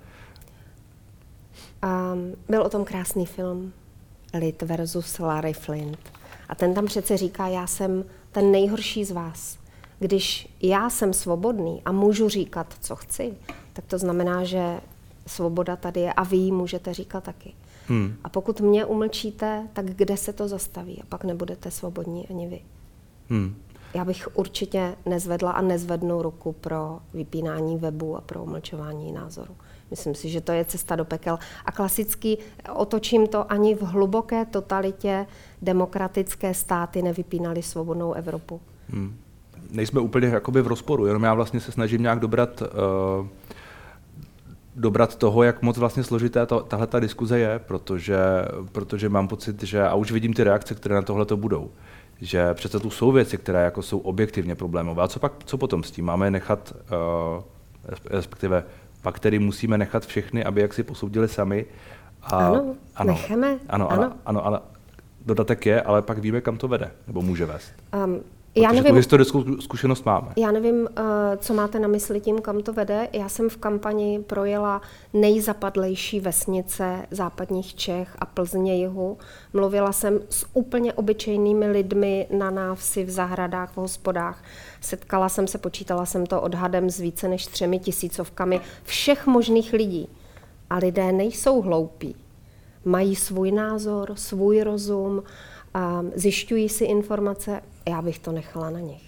Um, 1.84 2.36
byl 2.50 2.62
o 2.62 2.69
tom 2.69 2.86
krásný 2.86 3.26
film 3.26 3.74
Lid 4.34 4.62
versus 4.62 5.19
Larry 5.19 5.54
Flint. 5.54 6.12
A 6.50 6.56
ten 6.56 6.74
tam 6.74 6.86
přece 6.86 7.17
říká, 7.17 7.48
já 7.48 7.67
jsem 7.67 8.06
ten 8.32 8.52
nejhorší 8.52 9.06
z 9.06 9.12
vás. 9.12 9.58
Když 10.00 10.56
já 10.62 10.89
jsem 10.89 11.13
svobodný 11.13 11.82
a 11.86 11.91
můžu 11.91 12.30
říkat, 12.30 12.76
co 12.80 12.96
chci, 12.96 13.34
tak 13.74 13.86
to 13.86 13.98
znamená, 13.98 14.43
že 14.43 14.82
svoboda 15.28 15.76
tady 15.76 16.00
je 16.00 16.13
a 16.13 16.24
vy 16.24 16.38
ji 16.38 16.52
můžete 16.52 16.93
říkat 16.93 17.24
taky. 17.24 17.54
Hmm. 17.88 18.15
A 18.24 18.30
pokud 18.30 18.62
mě 18.62 18.86
umlčíte, 18.86 19.67
tak 19.74 19.86
kde 19.86 20.17
se 20.17 20.34
to 20.34 20.48
zastaví? 20.48 21.02
A 21.02 21.06
pak 21.10 21.24
nebudete 21.24 21.72
svobodní 21.72 22.28
ani 22.28 22.48
vy. 22.48 22.62
Hmm. 23.30 23.56
Já 23.93 24.06
bych 24.06 24.28
určitě 24.34 24.96
nezvedla 25.06 25.52
a 25.52 25.62
nezvednu 25.62 26.22
ruku 26.22 26.52
pro 26.52 27.00
vypínání 27.13 27.78
webu 27.78 28.17
a 28.17 28.22
pro 28.22 28.43
umlčování 28.43 29.12
názoru. 29.12 29.56
Myslím 29.91 30.15
si, 30.15 30.30
že 30.30 30.41
to 30.41 30.52
je 30.52 30.65
cesta 30.65 30.96
do 30.96 31.06
pekel. 31.06 31.39
A 31.65 31.72
klasicky 31.72 32.38
otočím 32.74 33.28
to 33.28 33.52
ani 33.52 33.76
v 33.76 33.82
hluboké 33.82 34.46
totalitě 34.46 35.26
demokratické 35.62 36.54
státy 36.54 37.02
nevypínaly 37.02 37.62
svobodnou 37.62 38.13
Evropu. 38.13 38.62
Hmm. 38.89 39.15
Nejsme 39.72 40.02
úplně 40.02 40.28
jakoby 40.28 40.62
v 40.62 40.67
rozporu, 40.67 41.06
jenom 41.06 41.24
já 41.24 41.34
vlastně 41.34 41.60
se 41.60 41.72
snažím 41.72 42.02
nějak 42.02 42.19
dobrat 42.19 42.62
uh, 42.62 42.67
dobrat 44.76 45.16
toho, 45.16 45.44
jak 45.44 45.62
moc 45.62 45.78
vlastně 45.78 46.04
složité 46.04 46.46
to, 46.46 46.60
tahle 46.60 46.88
ta 46.88 47.00
diskuze 47.00 47.40
je, 47.40 47.60
protože, 47.60 48.18
protože 48.72 49.10
mám 49.10 49.28
pocit, 49.28 49.64
že, 49.64 49.84
a 49.84 49.96
už 49.96 50.12
vidím 50.12 50.34
ty 50.34 50.44
reakce, 50.44 50.76
které 50.76 50.96
na 50.96 51.02
tohle 51.02 51.26
to 51.26 51.38
budou, 51.38 51.72
že 52.22 52.54
přece 52.54 52.80
tu 52.80 52.90
jsou 52.90 53.12
věci, 53.12 53.38
které 53.38 53.64
jako 53.64 53.82
jsou 53.82 54.00
objektivně 54.00 54.56
problémové. 54.56 55.04
A 55.04 55.08
co, 55.08 55.20
pak, 55.20 55.34
co 55.46 55.58
potom 55.58 55.84
s 55.84 55.92
tím? 55.92 56.06
Máme 56.06 56.32
nechat, 56.32 56.74
uh, 57.36 57.44
respektive 58.10 58.64
pak 59.02 59.20
tedy 59.20 59.40
musíme 59.40 59.78
nechat 59.78 60.06
všechny, 60.06 60.44
aby 60.44 60.62
jak 60.62 60.74
si 60.74 60.84
posoudili 60.84 61.28
sami. 61.28 61.66
A, 62.22 62.38
ano, 62.38 62.76
ano, 62.96 63.14
necháme. 63.14 63.60
Ano, 63.70 63.92
ano, 63.92 64.04
ano, 64.04 64.16
ano, 64.26 64.46
ano, 64.46 64.62
dodatek 65.26 65.66
je, 65.66 65.82
ale 65.82 66.02
pak 66.02 66.18
víme, 66.18 66.42
kam 66.42 66.58
to 66.58 66.68
vede, 66.68 66.92
nebo 67.08 67.22
může 67.22 67.46
vést. 67.46 67.74
Um, 68.06 68.22
já 68.56 68.72
nevím, 68.72 68.89
tu 68.89 68.96
historickou 68.96 69.44
zkušenost 69.60 70.06
máme. 70.06 70.28
Já 70.38 70.52
nevím, 70.52 70.88
eh, 70.88 71.02
co 71.38 71.54
máte 71.54 71.80
na 71.80 71.88
mysli 71.88 72.20
tím, 72.20 72.42
kam 72.42 72.60
to 72.60 72.74
vede. 72.74 73.08
Já 73.13 73.30
jsem 73.30 73.50
v 73.50 73.58
kampani 73.58 74.24
projela 74.28 74.82
nejzapadlejší 75.13 76.20
vesnice 76.20 77.06
západních 77.12 77.76
Čech 77.76 78.16
a 78.20 78.26
Plzně 78.26 78.76
jihu. 78.76 79.18
Mluvila 79.54 79.92
jsem 79.92 80.20
s 80.30 80.46
úplně 80.54 80.94
obyčejnými 80.94 81.68
lidmi 81.68 82.28
na 82.38 82.52
návsi, 82.52 83.04
v 83.04 83.10
zahradách, 83.10 83.72
v 83.74 83.78
hospodách. 83.78 84.44
Setkala 84.82 85.30
jsem 85.30 85.48
se, 85.48 85.58
počítala 85.58 86.06
jsem 86.06 86.26
to 86.26 86.42
odhadem 86.42 86.89
s 86.89 87.00
více 87.00 87.28
než 87.28 87.48
třemi 87.48 87.80
tisícovkami 87.80 88.62
všech 88.84 89.28
možných 89.28 89.74
lidí. 89.74 90.10
A 90.70 90.78
lidé 90.78 91.12
nejsou 91.12 91.62
hloupí. 91.62 92.16
Mají 92.86 93.16
svůj 93.16 93.52
názor, 93.52 94.12
svůj 94.16 94.62
rozum, 94.62 95.24
zjišťují 96.16 96.70
si 96.70 96.86
informace, 96.86 97.62
já 97.90 98.02
bych 98.02 98.20
to 98.20 98.32
nechala 98.32 98.70
na 98.70 98.80
nich. 98.80 99.04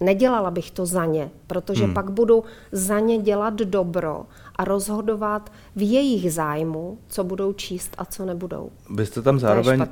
Nedělala 0.00 0.50
bych 0.50 0.70
to 0.70 0.86
za 0.86 1.04
ně, 1.04 1.30
protože 1.46 1.84
hmm. 1.84 1.94
pak 1.94 2.10
budu 2.10 2.44
za 2.72 3.00
ně 3.00 3.18
dělat 3.18 3.54
dobro 3.54 4.24
a 4.56 4.64
rozhodovat 4.64 5.52
v 5.76 5.90
jejich 5.90 6.32
zájmu, 6.32 6.98
co 7.08 7.24
budou 7.24 7.52
číst 7.52 7.94
a 7.98 8.04
co 8.04 8.24
nebudou. 8.24 8.70
Vy 8.90 9.06
jste 9.06 9.22
tam 9.22 9.38
zároveň, 9.38 9.86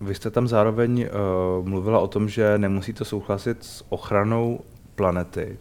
vy 0.00 0.14
jste 0.14 0.30
tam 0.30 0.48
zároveň 0.48 1.08
uh, 1.60 1.68
mluvila 1.68 1.98
o 1.98 2.06
tom, 2.06 2.28
že 2.28 2.58
nemusíte 2.58 3.04
souhlasit 3.04 3.64
s 3.64 3.84
ochranou 3.88 4.60
planety. 4.94 5.58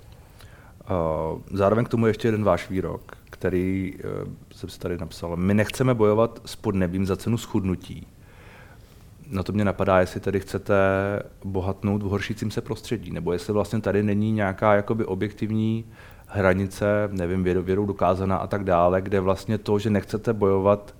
Uh, 1.34 1.42
zároveň 1.52 1.86
k 1.86 1.90
tomu 1.90 2.08
ještě 2.08 2.28
jeden 2.28 2.44
váš 2.44 2.70
výrok, 2.70 3.18
který 3.30 3.94
uh, 3.94 4.34
jsem 4.52 4.70
si 4.70 4.80
tady 4.80 4.98
napsal. 4.98 5.36
My 5.36 5.54
nechceme 5.54 5.94
bojovat 5.94 6.42
s 6.46 6.56
podnebím 6.56 7.06
za 7.06 7.16
cenu 7.16 7.38
schudnutí 7.38 8.08
na 9.34 9.44
to 9.44 9.54
mě 9.54 9.66
napadá, 9.66 10.00
jestli 10.00 10.20
tedy 10.20 10.40
chcete 10.40 10.76
bohatnout 11.44 12.04
v 12.04 12.06
horšícím 12.06 12.52
se 12.52 12.62
prostředí, 12.62 13.12
nebo 13.12 13.34
jestli 13.34 13.54
vlastně 13.54 13.82
tady 13.82 14.04
není 14.04 14.32
nějaká 14.32 14.76
jakoby 14.76 15.06
objektivní 15.06 15.86
hranice, 16.28 17.10
nevím, 17.12 17.44
vědou 17.44 17.86
dokázaná 17.86 18.38
a 18.38 18.48
tak 18.48 18.64
dále, 18.64 19.02
kde 19.02 19.20
vlastně 19.20 19.58
to, 19.58 19.80
že 19.80 19.90
nechcete 19.90 20.34
bojovat, 20.34 20.96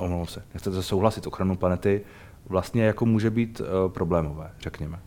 uh, 0.00 0.24
se, 0.24 0.42
nechcete 0.54 0.82
souhlasit 0.82 1.24
s 1.24 1.26
ochranou 1.26 1.56
planety, 1.56 2.00
vlastně 2.48 2.84
jako 2.84 3.06
může 3.06 3.30
být 3.30 3.60
uh, 3.60 3.92
problémové, 3.92 4.50
řekněme. 4.60 4.98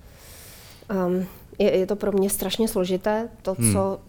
Um, 1.07 1.25
je, 1.59 1.77
je 1.77 1.85
to 1.85 1.95
pro 1.95 2.11
mě 2.11 2.29
strašně 2.29 2.67
složité, 2.67 3.29
to, 3.41 3.55
hmm. 3.59 3.73
co... 3.73 3.99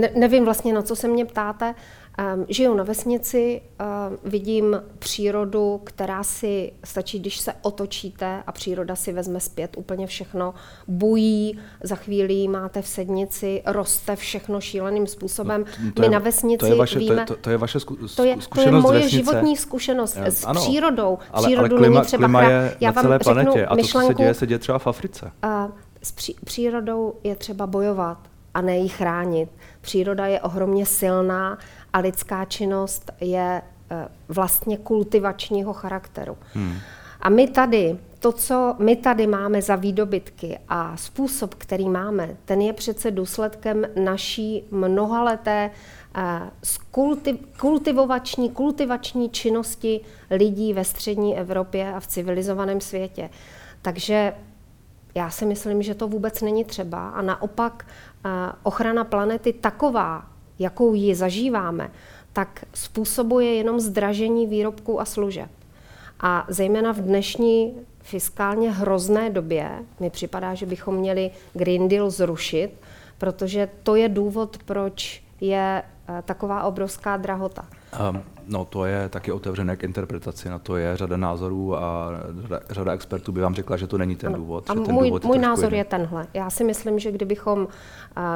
Ne, 0.00 0.10
nevím 0.16 0.44
vlastně, 0.44 0.72
na 0.72 0.82
co 0.82 0.96
se 0.96 1.08
mě 1.08 1.24
ptáte, 1.24 1.74
Um, 1.74 2.01
žiju 2.48 2.74
na 2.74 2.84
vesnici, 2.84 3.62
uh, 3.80 4.30
vidím 4.30 4.82
přírodu, 4.98 5.80
která 5.84 6.22
si 6.22 6.72
stačí, 6.84 7.18
když 7.18 7.38
se 7.38 7.52
otočíte 7.62 8.42
a 8.46 8.52
příroda 8.52 8.96
si 8.96 9.12
vezme 9.12 9.40
zpět 9.40 9.76
úplně 9.76 10.06
všechno, 10.06 10.54
bují, 10.88 11.58
za 11.82 11.96
chvíli 11.96 12.48
máte 12.48 12.82
v 12.82 12.88
sednici, 12.88 13.62
roste 13.66 14.16
všechno 14.16 14.60
šíleným 14.60 15.06
způsobem. 15.06 15.64
No, 15.84 15.92
My 15.98 16.06
je, 16.06 16.10
na 16.10 16.18
vesnici 16.18 16.58
to 16.58 16.66
je 16.66 16.74
vaše, 16.74 16.98
víme... 16.98 17.14
To 17.14 17.20
je, 17.20 17.26
to, 17.26 17.36
to 17.36 17.50
je 17.50 17.58
vaše 17.58 17.80
zku, 17.80 17.96
to 18.16 18.24
je, 18.24 18.36
to 18.54 18.60
je 18.60 18.70
moje 18.70 19.00
vesnice. 19.00 19.16
životní 19.16 19.56
zkušenost 19.56 20.16
je, 20.16 20.30
s 20.30 20.44
ano, 20.44 20.60
přírodou. 20.60 21.18
Ale, 21.30 21.46
Přírodu 21.46 21.76
ale 21.76 21.80
klima, 21.80 21.94
není 21.94 22.06
třeba 22.06 22.24
klima 22.24 22.42
je 22.42 22.76
Já 22.80 22.92
na 22.92 23.02
celé 23.02 23.18
planetě 23.18 23.66
a 23.66 23.68
to, 23.68 23.76
myšlenku, 23.76 24.12
co 24.12 24.16
se 24.16 24.22
děje, 24.22 24.34
se 24.34 24.46
děje 24.46 24.58
třeba 24.58 24.78
v 24.78 24.86
Africe. 24.86 25.32
Uh, 25.44 25.50
s 26.02 26.12
pří, 26.12 26.36
přírodou 26.44 27.14
je 27.24 27.36
třeba 27.36 27.66
bojovat 27.66 28.18
a 28.54 28.60
ne 28.60 28.78
ji 28.78 28.88
chránit. 28.88 29.48
Příroda 29.80 30.26
je 30.26 30.40
ohromně 30.40 30.86
silná 30.86 31.58
a 31.92 31.98
lidská 31.98 32.44
činnost 32.44 33.10
je 33.20 33.62
eh, 33.90 34.08
vlastně 34.28 34.76
kultivačního 34.76 35.72
charakteru. 35.72 36.36
Hmm. 36.54 36.74
A 37.20 37.28
my 37.28 37.48
tady 37.48 37.98
to, 38.18 38.32
co 38.32 38.74
my 38.78 38.96
tady 38.96 39.26
máme 39.26 39.62
za 39.62 39.76
výdobytky 39.76 40.58
a 40.68 40.96
způsob, 40.96 41.54
který 41.54 41.88
máme, 41.88 42.36
ten 42.44 42.60
je 42.60 42.72
přece 42.72 43.10
důsledkem 43.10 43.86
naší 44.04 44.64
mnohaleté 44.70 45.70
kultiv, 46.90 47.36
kultivovační, 47.60 48.50
kultivační 48.50 49.30
činnosti 49.30 50.00
lidí 50.30 50.72
ve 50.72 50.84
střední 50.84 51.38
Evropě 51.38 51.92
a 51.94 52.00
v 52.00 52.06
civilizovaném 52.06 52.80
světě. 52.80 53.30
Takže 53.82 54.34
já 55.14 55.30
si 55.30 55.46
myslím, 55.46 55.82
že 55.82 55.94
to 55.94 56.08
vůbec 56.08 56.42
není 56.42 56.64
třeba 56.64 57.08
a 57.08 57.22
naopak 57.22 57.86
ochrana 58.62 59.04
planety 59.04 59.52
taková, 59.52 60.26
jakou 60.62 60.94
ji 60.94 61.14
zažíváme, 61.14 61.90
tak 62.32 62.64
způsobuje 62.74 63.54
jenom 63.54 63.80
zdražení 63.80 64.46
výrobků 64.46 65.00
a 65.00 65.04
služeb. 65.04 65.50
A 66.20 66.46
zejména 66.48 66.92
v 66.92 67.00
dnešní 67.00 67.74
fiskálně 68.00 68.70
hrozné 68.70 69.30
době 69.30 69.70
mi 70.00 70.10
připadá, 70.10 70.54
že 70.54 70.66
bychom 70.66 70.94
měli 70.94 71.30
Green 71.54 71.88
Deal 71.88 72.10
zrušit, 72.10 72.70
protože 73.18 73.68
to 73.82 73.96
je 73.96 74.08
důvod, 74.08 74.58
proč 74.64 75.22
je 75.40 75.82
eh, 75.82 76.22
taková 76.22 76.62
obrovská 76.64 77.16
drahota. 77.16 77.66
Um, 78.10 78.22
no 78.46 78.64
to 78.64 78.84
je 78.84 79.08
taky 79.08 79.32
otevřené 79.32 79.76
k 79.76 79.84
interpretaci, 79.84 80.48
na 80.48 80.58
to 80.58 80.76
je 80.76 80.96
řada 80.96 81.16
názorů 81.16 81.76
a 81.76 82.10
řada, 82.42 82.60
řada 82.70 82.92
expertů 82.92 83.32
by 83.32 83.40
vám 83.40 83.54
řekla, 83.54 83.76
že 83.76 83.86
to 83.86 83.98
není 83.98 84.16
ten 84.16 84.32
důvod. 84.32 84.70
A 84.70 84.74
ten 84.74 84.92
můj, 84.92 85.08
důvod 85.08 85.24
můj 85.24 85.38
názor 85.38 85.64
jiný. 85.64 85.78
je 85.78 85.84
tenhle. 85.84 86.26
Já 86.34 86.50
si 86.50 86.64
myslím, 86.64 86.98
že 86.98 87.12
kdybychom 87.12 87.58
uh, 87.58 87.68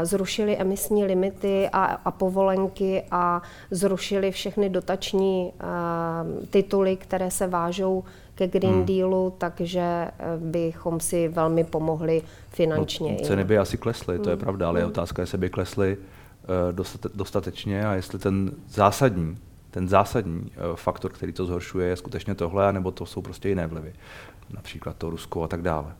zrušili 0.03 0.57
emisní 0.57 1.05
limity 1.05 1.69
a, 1.73 1.85
a 1.85 2.11
povolenky 2.11 3.03
a 3.11 3.42
zrušili 3.71 4.31
všechny 4.31 4.69
dotační 4.69 5.53
uh, 5.53 6.45
tituly, 6.51 6.97
které 6.97 7.31
se 7.31 7.47
vážou 7.47 8.05
ke 8.35 8.49
Green 8.49 8.75
hmm. 8.75 8.85
Dealu, 8.85 9.35
takže 9.38 10.09
bychom 10.38 11.01
si 11.01 11.29
velmi 11.29 11.64
pomohli 11.64 12.23
finančně. 12.49 13.16
No, 13.21 13.27
ceny 13.27 13.45
by 13.45 13.59
asi 13.59 13.79
klesly, 13.79 14.19
to 14.19 14.31
je 14.31 14.37
hmm. 14.37 14.45
pravda, 14.45 14.69
ale 14.69 14.81
je 14.81 14.85
hmm. 14.85 14.92
otázka, 14.92 15.23
jestli 15.23 15.38
by 15.38 15.51
klesly 15.51 15.97
Eh, 16.49 16.73
dostatečně 17.14 17.87
a 17.87 17.92
jestli 17.92 18.19
ten 18.19 18.51
zásadní, 18.69 19.38
ten 19.77 19.89
zásadní 19.89 20.53
eh, 20.53 20.61
faktor, 20.75 21.12
který 21.12 21.33
to 21.33 21.47
zhoršuje, 21.47 21.89
je 21.89 21.97
skutečně 21.97 22.35
tohle, 22.35 22.73
nebo 22.73 22.91
to 22.91 23.07
jsou 23.07 23.23
prostě 23.23 23.49
jiné 23.49 23.67
vlivy, 23.67 23.93
například 24.51 24.97
to 24.97 25.11
Rusko 25.11 25.43
a 25.43 25.49
tak 25.49 25.62
dále. 25.62 25.95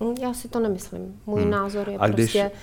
Mm, 0.00 0.14
já 0.22 0.34
si 0.34 0.48
to 0.48 0.60
nemyslím. 0.60 1.20
Můj 1.26 1.42
hmm. 1.42 1.50
názor 1.50 1.88
je 1.88 1.98
a 1.98 2.08
prostě 2.08 2.50
když... 2.50 2.62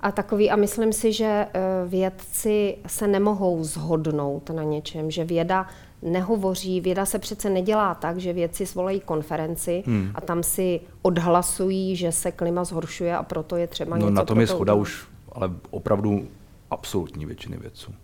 a 0.00 0.12
takový 0.12 0.50
a 0.50 0.56
myslím 0.56 0.92
si, 0.92 1.12
že 1.12 1.24
eh, 1.24 1.60
vědci 1.86 2.78
se 2.86 3.06
nemohou 3.06 3.64
zhodnout 3.64 4.50
na 4.50 4.62
něčem, 4.62 5.10
že 5.10 5.24
věda 5.24 5.66
nehovoří, 6.02 6.80
věda 6.80 7.06
se 7.06 7.18
přece 7.18 7.50
nedělá 7.50 7.94
tak, 7.94 8.18
že 8.18 8.32
vědci 8.32 8.66
svolají 8.66 9.00
konferenci 9.00 9.82
hmm. 9.86 10.10
a 10.14 10.20
tam 10.20 10.42
si 10.42 10.80
odhlasují, 11.02 11.96
že 11.96 12.12
se 12.12 12.32
klima 12.32 12.64
zhoršuje 12.64 13.16
a 13.16 13.22
proto 13.22 13.56
je 13.56 13.66
třeba 13.66 13.96
no, 13.96 14.06
něco 14.06 14.10
na 14.10 14.24
tom 14.24 14.40
je 14.40 14.46
schoda 14.46 14.74
už, 14.74 15.06
ale 15.32 15.50
opravdu 15.70 16.28
absolutní 16.70 17.26
většiny 17.26 17.56
vědců. 17.56 17.94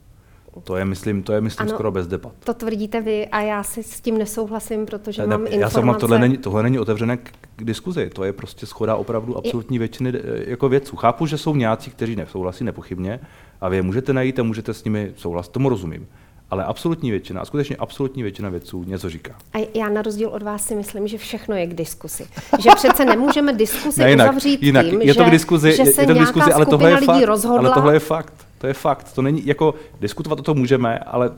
To 0.60 0.76
je, 0.76 0.84
myslím, 0.84 1.22
to 1.22 1.32
je, 1.32 1.40
myslím 1.40 1.68
ano, 1.68 1.74
skoro 1.74 1.90
bez 1.90 2.06
debat. 2.06 2.32
To 2.44 2.54
tvrdíte 2.54 3.00
vy 3.00 3.26
a 3.26 3.40
já 3.40 3.62
si 3.62 3.82
s 3.82 4.00
tím 4.00 4.18
nesouhlasím, 4.18 4.86
protože 4.86 5.22
ne, 5.22 5.28
mám 5.28 5.46
já 5.46 5.52
informace... 5.52 5.78
Já 5.78 5.82
jsem 5.82 6.00
tohle 6.00 6.18
není, 6.18 6.38
tohle 6.38 6.62
není 6.62 6.78
otevřené 6.78 7.16
k, 7.16 7.30
k 7.56 7.64
diskuzi, 7.64 8.10
to 8.14 8.24
je 8.24 8.32
prostě 8.32 8.66
schoda 8.66 8.96
opravdu 8.96 9.36
absolutní 9.36 9.74
je... 9.74 9.78
většiny 9.78 10.12
eh, 10.14 10.50
jako 10.50 10.68
vědců. 10.68 10.96
Chápu, 10.96 11.26
že 11.26 11.38
jsou 11.38 11.56
nějací, 11.56 11.90
kteří 11.90 12.16
nesouhlasí 12.16 12.64
nepochybně 12.64 13.20
a 13.60 13.68
vy 13.68 13.76
je 13.76 13.82
můžete 13.82 14.12
najít 14.12 14.38
a 14.38 14.42
můžete 14.42 14.74
s 14.74 14.84
nimi 14.84 15.12
souhlasit, 15.16 15.52
tomu 15.52 15.68
rozumím 15.68 16.06
ale 16.50 16.64
absolutní 16.64 17.10
většina, 17.10 17.40
a 17.40 17.44
skutečně 17.44 17.76
absolutní 17.76 18.22
většina 18.22 18.48
vědců 18.48 18.84
něco 18.84 19.10
říká. 19.10 19.34
A 19.54 19.68
já 19.74 19.88
na 19.88 20.02
rozdíl 20.02 20.28
od 20.28 20.42
vás 20.42 20.64
si 20.66 20.74
myslím, 20.74 21.08
že 21.08 21.18
všechno 21.18 21.56
je 21.56 21.66
k 21.66 21.74
diskusi. 21.74 22.26
Že 22.58 22.70
přece 22.76 23.04
nemůžeme 23.04 23.52
diskusi 23.52 24.00
ne, 24.00 24.10
jinak, 24.10 24.28
uzavřít 24.28 24.62
jinak. 24.62 24.86
tím, 24.86 25.00
je 25.00 25.14
to 25.14 25.24
k 25.24 25.30
diskuzi, 25.30 25.70
že, 25.70 25.84
že 25.84 25.92
se 25.92 26.02
je 26.02 26.06
to 26.06 26.14
k 26.14 26.18
diskuzi, 26.18 26.52
ale 26.52 26.66
tohle 26.66 26.90
je 26.90 26.96
fakt. 26.96 27.24
Rozhodla. 27.24 27.58
Ale 27.58 27.70
tohle 27.74 27.94
je 27.94 27.98
fakt. 27.98 28.34
To 28.58 28.66
je 28.66 28.74
fakt. 28.74 29.12
To 29.12 29.22
není, 29.22 29.46
jako 29.46 29.74
diskutovat 30.00 30.38
o 30.38 30.42
tom 30.42 30.58
můžeme, 30.58 30.98
ale 30.98 31.30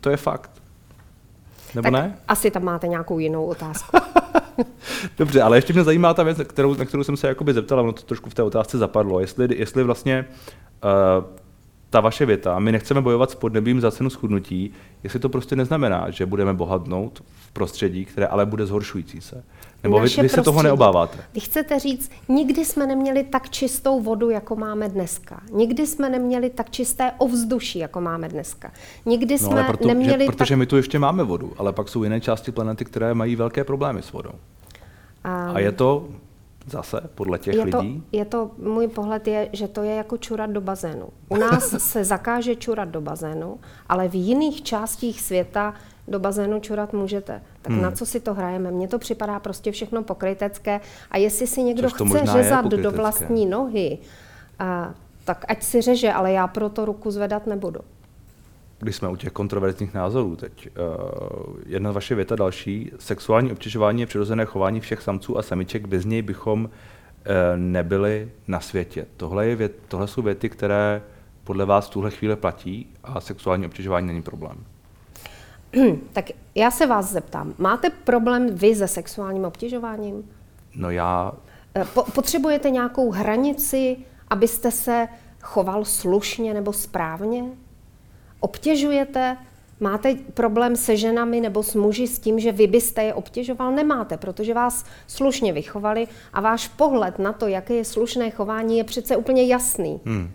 to 0.00 0.10
je 0.10 0.16
fakt. 0.16 0.50
Nebo 1.74 1.86
tak 1.86 1.92
ne? 1.92 2.18
Asi 2.28 2.50
tam 2.50 2.64
máte 2.64 2.88
nějakou 2.88 3.18
jinou 3.18 3.44
otázku. 3.46 3.96
Dobře, 5.18 5.42
ale 5.42 5.56
ještě 5.56 5.72
mě 5.72 5.84
zajímá 5.84 6.14
ta 6.14 6.22
věc, 6.22 6.38
kterou, 6.44 6.74
na 6.74 6.84
kterou 6.84 7.04
jsem 7.04 7.16
se 7.16 7.28
jakoby 7.28 7.54
zeptal, 7.54 7.80
ono 7.80 7.92
to 7.92 8.02
trošku 8.02 8.30
v 8.30 8.34
té 8.34 8.42
otázce 8.42 8.78
zapadlo. 8.78 9.20
Jestli, 9.20 9.48
jestli 9.58 9.84
vlastně 9.84 10.24
uh, 10.84 11.24
ta 11.90 12.00
vaše 12.00 12.26
věta, 12.26 12.58
my 12.58 12.72
nechceme 12.72 13.00
bojovat 13.00 13.30
s 13.30 13.34
podnebím 13.34 13.80
za 13.80 13.90
cenu 13.90 14.10
schudnutí, 14.10 14.72
jestli 15.02 15.18
to 15.18 15.28
prostě 15.28 15.56
neznamená, 15.56 16.10
že 16.10 16.26
budeme 16.26 16.54
bohatnout 16.54 17.22
v 17.36 17.52
prostředí, 17.52 18.04
které 18.04 18.26
ale 18.26 18.46
bude 18.46 18.66
zhoršující 18.66 19.20
se. 19.20 19.44
Nebo 19.82 20.00
vy, 20.00 20.08
vy 20.22 20.28
se 20.28 20.42
toho 20.42 20.62
neobáváte? 20.62 21.18
Vy 21.34 21.40
chcete 21.40 21.78
říct, 21.78 22.10
nikdy 22.28 22.64
jsme 22.64 22.86
neměli 22.86 23.24
tak 23.24 23.50
čistou 23.50 24.00
vodu, 24.00 24.30
jako 24.30 24.56
máme 24.56 24.88
dneska. 24.88 25.40
Nikdy 25.52 25.86
jsme 25.86 26.08
neměli 26.08 26.50
tak 26.50 26.70
čisté 26.70 27.12
ovzduší, 27.18 27.78
jako 27.78 28.00
máme 28.00 28.28
dneska. 28.28 28.72
Nikdy 29.06 29.34
no, 29.34 29.38
jsme 29.38 29.64
proto, 29.64 29.88
neměli 29.88 30.24
že, 30.24 30.32
Protože 30.32 30.54
tak... 30.54 30.58
my 30.58 30.66
tu 30.66 30.76
ještě 30.76 30.98
máme 30.98 31.24
vodu, 31.24 31.52
ale 31.58 31.72
pak 31.72 31.88
jsou 31.88 32.04
jiné 32.04 32.20
části 32.20 32.52
planety, 32.52 32.84
které 32.84 33.14
mají 33.14 33.36
velké 33.36 33.64
problémy 33.64 34.02
s 34.02 34.12
vodou. 34.12 34.30
Um, 34.30 35.56
A 35.56 35.58
je 35.58 35.72
to 35.72 36.08
zase 36.66 37.00
podle 37.14 37.38
těch 37.38 37.54
je 37.54 37.64
lidí? 37.64 38.02
To, 38.10 38.16
je 38.16 38.24
to, 38.24 38.50
můj 38.58 38.88
pohled 38.88 39.28
je, 39.28 39.48
že 39.52 39.68
to 39.68 39.82
je 39.82 39.94
jako 39.94 40.16
čurat 40.16 40.50
do 40.50 40.60
bazénu. 40.60 41.08
U 41.28 41.36
nás 41.36 41.68
se 41.90 42.04
zakáže 42.04 42.56
čurat 42.56 42.88
do 42.88 43.00
bazénu, 43.00 43.58
ale 43.88 44.08
v 44.08 44.14
jiných 44.14 44.62
částích 44.62 45.20
světa 45.20 45.74
do 46.10 46.18
bazénu 46.18 46.60
čurat 46.60 46.92
můžete. 46.92 47.42
Tak 47.62 47.72
hmm. 47.72 47.82
na 47.82 47.90
co 47.90 48.06
si 48.06 48.20
to 48.20 48.34
hrajeme? 48.34 48.70
Mně 48.70 48.88
to 48.88 48.98
připadá 48.98 49.40
prostě 49.40 49.72
všechno 49.72 50.02
pokrytecké 50.02 50.80
a 51.10 51.18
jestli 51.18 51.46
si 51.46 51.62
někdo 51.62 51.90
chce 51.90 52.26
řezat 52.32 52.64
do 52.64 52.90
vlastní 52.90 53.46
nohy, 53.46 53.98
a, 54.58 54.94
tak 55.24 55.44
ať 55.48 55.62
si 55.62 55.80
řeže, 55.80 56.12
ale 56.12 56.32
já 56.32 56.46
pro 56.46 56.68
to 56.68 56.84
ruku 56.84 57.10
zvedat 57.10 57.46
nebudu 57.46 57.80
když 58.80 58.96
jsme 58.96 59.08
u 59.08 59.16
těch 59.16 59.32
kontroverzních 59.32 59.94
názorů 59.94 60.36
teď, 60.36 60.68
uh, 60.68 61.56
jedna 61.66 61.92
vaše 61.92 62.14
věta 62.14 62.36
další, 62.36 62.92
sexuální 62.98 63.52
obtěžování 63.52 64.00
je 64.00 64.06
přirozené 64.06 64.44
chování 64.44 64.80
všech 64.80 65.02
samců 65.02 65.38
a 65.38 65.42
samiček, 65.42 65.86
bez 65.86 66.04
něj 66.04 66.22
bychom 66.22 66.64
uh, 66.64 66.70
nebyli 67.56 68.30
na 68.48 68.60
světě. 68.60 69.06
Tohle, 69.16 69.46
je 69.46 69.56
vět, 69.56 69.76
tohle 69.88 70.08
jsou 70.08 70.22
věty, 70.22 70.48
které 70.48 71.02
podle 71.44 71.64
vás 71.66 71.86
v 71.86 71.90
tuhle 71.90 72.10
chvíli 72.10 72.36
platí 72.36 72.94
a 73.04 73.20
sexuální 73.20 73.66
obtěžování 73.66 74.06
není 74.06 74.22
problém. 74.22 74.64
tak 76.12 76.24
já 76.54 76.70
se 76.70 76.86
vás 76.86 77.12
zeptám, 77.12 77.54
máte 77.58 77.90
problém 77.90 78.54
vy 78.54 78.74
se 78.74 78.88
sexuálním 78.88 79.44
obtěžováním? 79.44 80.30
No 80.74 80.90
já... 80.90 81.32
Eh, 81.74 81.84
po, 81.94 82.02
potřebujete 82.02 82.70
nějakou 82.70 83.10
hranici, 83.10 83.96
abyste 84.30 84.70
se 84.70 85.08
choval 85.40 85.84
slušně 85.84 86.54
nebo 86.54 86.72
správně? 86.72 87.44
obtěžujete, 88.40 89.36
máte 89.80 90.14
problém 90.14 90.76
se 90.76 90.96
ženami 90.96 91.40
nebo 91.40 91.62
s 91.62 91.74
muži 91.74 92.06
s 92.06 92.18
tím, 92.18 92.40
že 92.40 92.52
vy 92.52 92.66
byste 92.66 93.02
je 93.02 93.14
obtěžoval? 93.14 93.72
Nemáte, 93.72 94.16
protože 94.16 94.54
vás 94.54 94.84
slušně 95.06 95.52
vychovali 95.52 96.08
a 96.32 96.40
váš 96.40 96.68
pohled 96.68 97.18
na 97.18 97.32
to, 97.32 97.46
jaké 97.46 97.74
je 97.74 97.84
slušné 97.84 98.30
chování, 98.30 98.78
je 98.78 98.84
přece 98.84 99.16
úplně 99.16 99.46
jasný. 99.46 100.00
Hmm. 100.04 100.30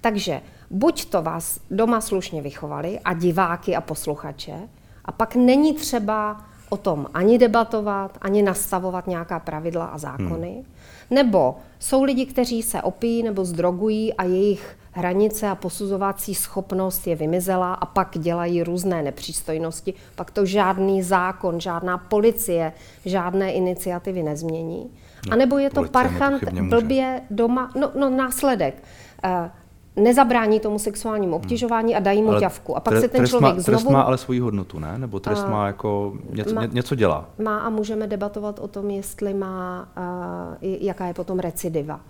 Takže 0.00 0.40
buď 0.70 1.04
to 1.04 1.22
vás 1.22 1.60
doma 1.70 2.00
slušně 2.00 2.42
vychovali 2.42 3.00
a 3.04 3.14
diváky 3.14 3.76
a 3.76 3.80
posluchače, 3.80 4.68
a 5.08 5.12
pak 5.12 5.34
není 5.34 5.74
třeba 5.74 6.40
o 6.68 6.76
tom 6.76 7.06
ani 7.14 7.38
debatovat, 7.38 8.18
ani 8.20 8.42
nastavovat 8.42 9.06
nějaká 9.06 9.38
pravidla 9.40 9.84
a 9.84 9.98
zákony. 9.98 10.52
Hmm. 10.52 10.64
Nebo 11.10 11.56
jsou 11.78 12.02
lidi, 12.02 12.26
kteří 12.26 12.62
se 12.62 12.82
opíjí 12.82 13.22
nebo 13.22 13.44
zdrogují 13.44 14.14
a 14.14 14.24
jejich 14.24 14.78
hranice 14.92 15.48
a 15.48 15.54
posuzovací 15.54 16.34
schopnost 16.34 17.06
je 17.06 17.16
vymizela 17.16 17.74
a 17.74 17.86
pak 17.86 18.18
dělají 18.18 18.62
různé 18.62 19.02
nepřístojnosti, 19.02 19.94
pak 20.14 20.30
to 20.30 20.46
žádný 20.46 21.02
zákon, 21.02 21.60
žádná 21.60 21.98
policie, 21.98 22.72
žádné 23.04 23.52
iniciativy 23.52 24.22
nezmění. 24.22 24.90
No, 25.26 25.32
a 25.32 25.36
nebo 25.36 25.58
je 25.58 25.70
to 25.70 25.84
parchant 25.84 26.44
blbě 26.44 27.20
doma, 27.30 27.70
no, 27.80 27.90
no 27.98 28.10
následek. 28.10 28.82
Uh, 29.24 29.30
nezabrání 29.98 30.60
tomu 30.60 30.78
sexuálnímu 30.78 31.32
hmm. 31.32 31.44
obtěžování 31.44 31.96
a 31.96 32.00
dají 32.00 32.22
mu 32.22 32.30
ale 32.30 32.40
ťavku. 32.40 32.76
A 32.76 32.80
pak 32.80 32.92
tre, 32.92 33.00
se 33.00 33.08
ten 33.08 33.26
člověk 33.26 33.54
má, 33.54 33.60
znovu... 33.60 33.78
Trest 33.78 33.92
má 33.92 34.02
ale 34.02 34.18
svoji 34.18 34.40
hodnotu, 34.40 34.78
ne? 34.78 34.98
Nebo 34.98 35.20
trest 35.20 35.46
má 35.48 35.66
jako 35.66 36.16
něco, 36.30 36.54
má, 36.54 36.64
něco 36.64 36.94
dělá? 36.94 37.28
Má 37.38 37.58
a 37.58 37.70
můžeme 37.70 38.06
debatovat 38.06 38.58
o 38.58 38.68
tom, 38.68 38.90
jestli 38.90 39.34
má, 39.34 39.88
jaká 40.60 41.06
je 41.06 41.14
potom 41.14 41.38
recidiva. 41.38 42.00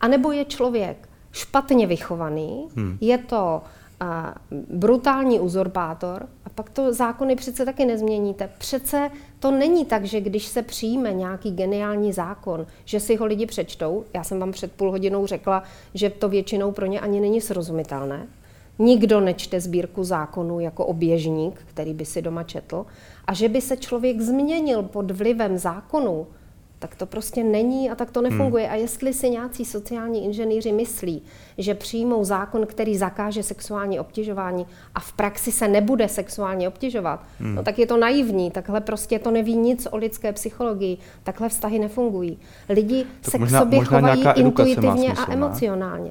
A 0.00 0.08
nebo 0.08 0.32
je 0.32 0.44
člověk 0.44 1.08
špatně 1.32 1.86
vychovaný, 1.86 2.68
hmm. 2.76 2.98
je 3.00 3.18
to 3.18 3.62
a, 4.00 4.34
brutální 4.70 5.40
uzurpátor 5.40 6.26
a 6.44 6.48
pak 6.54 6.70
to 6.70 6.92
zákony 6.92 7.36
přece 7.36 7.64
taky 7.64 7.84
nezměníte. 7.86 8.50
Přece 8.58 9.10
to 9.40 9.50
není 9.50 9.84
tak, 9.84 10.04
že 10.04 10.20
když 10.20 10.46
se 10.46 10.62
přijme 10.62 11.12
nějaký 11.12 11.50
geniální 11.50 12.12
zákon, 12.12 12.66
že 12.84 13.00
si 13.00 13.16
ho 13.16 13.26
lidi 13.26 13.46
přečtou. 13.46 14.04
Já 14.14 14.24
jsem 14.24 14.40
vám 14.40 14.52
před 14.52 14.72
půl 14.72 14.90
hodinou 14.90 15.26
řekla, 15.26 15.62
že 15.94 16.10
to 16.10 16.28
většinou 16.28 16.72
pro 16.72 16.86
ně 16.86 17.00
ani 17.00 17.20
není 17.20 17.40
srozumitelné. 17.40 18.26
Nikdo 18.78 19.20
nečte 19.20 19.60
sbírku 19.60 20.04
zákonů 20.04 20.60
jako 20.60 20.86
oběžník, 20.86 21.62
který 21.66 21.94
by 21.94 22.04
si 22.04 22.22
doma 22.22 22.42
četl. 22.42 22.86
A 23.24 23.34
že 23.34 23.48
by 23.48 23.60
se 23.60 23.76
člověk 23.76 24.20
změnil 24.20 24.82
pod 24.82 25.10
vlivem 25.10 25.58
zákonu, 25.58 26.26
tak 26.78 26.94
to 26.94 27.06
prostě 27.06 27.44
není 27.44 27.90
a 27.90 27.94
tak 27.94 28.10
to 28.10 28.22
nefunguje. 28.22 28.64
Hmm. 28.64 28.72
A 28.72 28.76
jestli 28.76 29.14
si 29.14 29.30
nějací 29.30 29.64
sociální 29.64 30.24
inženýři 30.24 30.72
myslí, 30.72 31.22
že 31.58 31.74
přijmou 31.74 32.24
zákon, 32.24 32.66
který 32.66 32.96
zakáže 32.96 33.42
sexuální 33.42 34.00
obtěžování 34.00 34.66
a 34.94 35.00
v 35.00 35.12
praxi 35.12 35.52
se 35.52 35.68
nebude 35.68 36.08
sexuálně 36.08 36.68
obtěžovat, 36.68 37.24
hmm. 37.40 37.54
no 37.54 37.62
tak 37.62 37.78
je 37.78 37.86
to 37.86 37.96
naivní, 37.96 38.50
takhle 38.50 38.80
prostě 38.80 39.18
to 39.18 39.30
neví 39.30 39.56
nic 39.56 39.88
o 39.90 39.96
lidské 39.96 40.32
psychologii, 40.32 40.98
takhle 41.22 41.48
vztahy 41.48 41.78
nefungují. 41.78 42.38
Lidi 42.68 43.06
tak 43.20 43.30
se 43.30 43.38
možná, 43.38 43.58
k 43.58 43.62
sobě 43.62 43.84
chovají 43.84 44.24
intuitivně 44.34 45.08
smysl, 45.08 45.22
a 45.22 45.32
emocionálně. 45.32 46.04
Ne? 46.04 46.10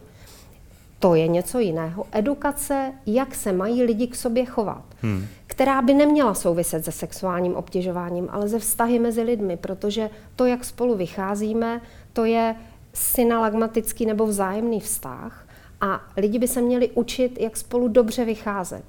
To 0.99 1.15
je 1.15 1.27
něco 1.27 1.59
jiného. 1.59 2.05
Edukace, 2.11 2.93
jak 3.05 3.35
se 3.35 3.53
mají 3.53 3.83
lidi 3.83 4.07
k 4.07 4.15
sobě 4.15 4.45
chovat. 4.45 4.83
Hmm 5.01 5.27
která 5.57 5.81
by 5.81 5.93
neměla 5.93 6.33
souviset 6.33 6.85
se 6.85 6.91
sexuálním 6.91 7.55
obtěžováním, 7.55 8.27
ale 8.31 8.47
ze 8.47 8.59
vztahy 8.59 8.99
mezi 8.99 9.21
lidmi, 9.21 9.57
protože 9.57 10.09
to, 10.35 10.45
jak 10.45 10.65
spolu 10.65 10.95
vycházíme, 10.95 11.81
to 12.13 12.25
je 12.25 12.55
synalagmatický 12.93 14.05
nebo 14.05 14.27
vzájemný 14.27 14.79
vztah 14.79 15.47
a 15.81 16.01
lidi 16.17 16.39
by 16.39 16.47
se 16.47 16.61
měli 16.61 16.89
učit, 16.89 17.39
jak 17.39 17.57
spolu 17.57 17.87
dobře 17.87 18.25
vycházet. 18.25 18.83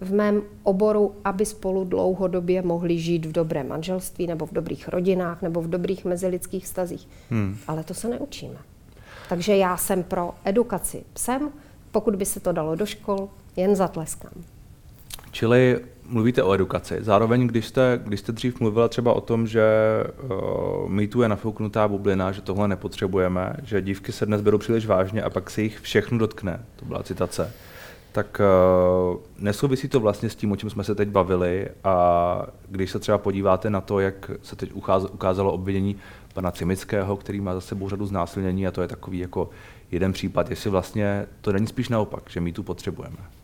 V 0.00 0.12
mém 0.12 0.42
oboru, 0.62 1.14
aby 1.24 1.46
spolu 1.46 1.84
dlouhodobě 1.84 2.62
mohli 2.62 2.98
žít 2.98 3.26
v 3.26 3.32
dobrém 3.32 3.68
manželství 3.68 4.26
nebo 4.26 4.46
v 4.46 4.52
dobrých 4.52 4.88
rodinách 4.88 5.42
nebo 5.42 5.62
v 5.62 5.70
dobrých 5.70 6.04
mezilidských 6.04 6.64
vztazích. 6.64 7.08
Hmm. 7.30 7.56
Ale 7.68 7.84
to 7.84 7.94
se 7.94 8.08
neučíme. 8.08 8.58
Takže 9.28 9.56
já 9.56 9.76
jsem 9.76 10.02
pro 10.02 10.34
edukaci. 10.44 11.04
Jsem, 11.14 11.50
pokud 11.90 12.16
by 12.16 12.24
se 12.24 12.40
to 12.40 12.52
dalo 12.52 12.74
do 12.74 12.86
škol, 12.86 13.28
jen 13.56 13.76
zatleskám. 13.76 14.55
Čili 15.36 15.80
mluvíte 16.08 16.42
o 16.42 16.52
edukaci. 16.52 16.98
Zároveň, 17.00 17.46
když 17.46 17.66
jste, 17.66 18.00
když 18.04 18.20
jste 18.20 18.32
dřív 18.32 18.60
mluvila 18.60 18.88
třeba 18.88 19.12
o 19.12 19.20
tom, 19.20 19.46
že 19.46 19.64
uh, 20.22 20.88
mýtu 20.88 21.22
je 21.22 21.28
nafouknutá 21.28 21.88
bublina, 21.88 22.32
že 22.32 22.40
tohle 22.40 22.68
nepotřebujeme, 22.68 23.56
že 23.62 23.82
dívky 23.82 24.12
se 24.12 24.26
dnes 24.26 24.40
berou 24.40 24.58
příliš 24.58 24.86
vážně 24.86 25.22
a 25.22 25.30
pak 25.30 25.50
se 25.50 25.62
jich 25.62 25.80
všechno 25.80 26.18
dotkne, 26.18 26.64
to 26.76 26.84
byla 26.84 27.02
citace, 27.02 27.52
tak 28.12 28.40
uh, 28.40 29.16
nesouvisí 29.38 29.88
to 29.88 30.00
vlastně 30.00 30.30
s 30.30 30.36
tím, 30.36 30.52
o 30.52 30.56
čem 30.56 30.70
jsme 30.70 30.84
se 30.84 30.94
teď 30.94 31.08
bavili 31.08 31.68
a 31.84 32.46
když 32.68 32.90
se 32.90 32.98
třeba 32.98 33.18
podíváte 33.18 33.70
na 33.70 33.80
to, 33.80 34.00
jak 34.00 34.30
se 34.42 34.56
teď 34.56 34.72
ukázalo 35.12 35.52
obvinění 35.52 35.96
pana 36.34 36.50
Cimického, 36.50 37.16
který 37.16 37.40
má 37.40 37.54
za 37.54 37.60
sebou 37.60 37.88
řadu 37.88 38.06
znásilnění 38.06 38.66
a 38.66 38.70
to 38.70 38.82
je 38.82 38.88
takový 38.88 39.18
jako 39.18 39.50
jeden 39.90 40.12
případ, 40.12 40.50
jestli 40.50 40.70
vlastně 40.70 41.26
to 41.40 41.52
není 41.52 41.66
spíš 41.66 41.88
naopak, 41.88 42.22
že 42.30 42.40
my 42.40 42.52
tu 42.52 42.62
potřebujeme. 42.62 43.35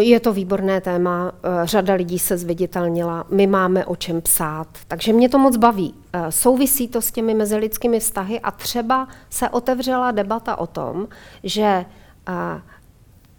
Je 0.00 0.20
to 0.20 0.32
výborné 0.32 0.80
téma, 0.80 1.32
uh, 1.32 1.64
řada 1.64 1.94
lidí 1.94 2.18
se 2.18 2.36
zviditelnila, 2.38 3.24
my 3.30 3.46
máme 3.46 3.86
o 3.86 3.96
čem 3.96 4.22
psát, 4.22 4.68
takže 4.88 5.12
mě 5.12 5.28
to 5.28 5.38
moc 5.38 5.56
baví. 5.56 5.94
Uh, 5.94 6.26
souvisí 6.28 6.88
to 6.88 7.02
s 7.02 7.12
těmi 7.12 7.34
mezilidskými 7.34 8.00
vztahy 8.00 8.40
a 8.40 8.50
třeba 8.50 9.08
se 9.30 9.48
otevřela 9.48 10.10
debata 10.10 10.56
o 10.56 10.66
tom, 10.66 11.08
že 11.44 11.84
uh, 12.28 12.60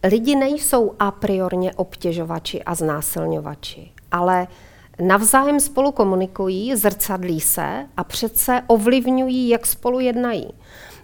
lidi 0.10 0.36
nejsou 0.36 0.93
a 1.00 1.12
priorně 1.12 1.74
obtěžovači 1.74 2.63
a 2.63 2.76
znásilňovači, 2.76 3.91
ale 4.12 4.48
navzájem 5.02 5.60
spolu 5.60 5.91
komunikují, 5.91 6.76
zrcadlí 6.76 7.41
se 7.41 7.86
a 7.98 8.04
přece 8.04 8.62
ovlivňují, 8.67 9.50
jak 9.50 9.65
spolu 9.65 10.00
jednají. 10.00 10.54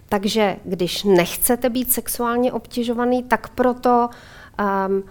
Takže 0.08 0.56
když 0.64 1.04
nechcete 1.04 1.68
být 1.70 1.92
sexuálně 1.92 2.52
obtěžovaný, 2.52 3.22
tak 3.22 3.48
proto 3.48 4.08
um, 4.88 5.04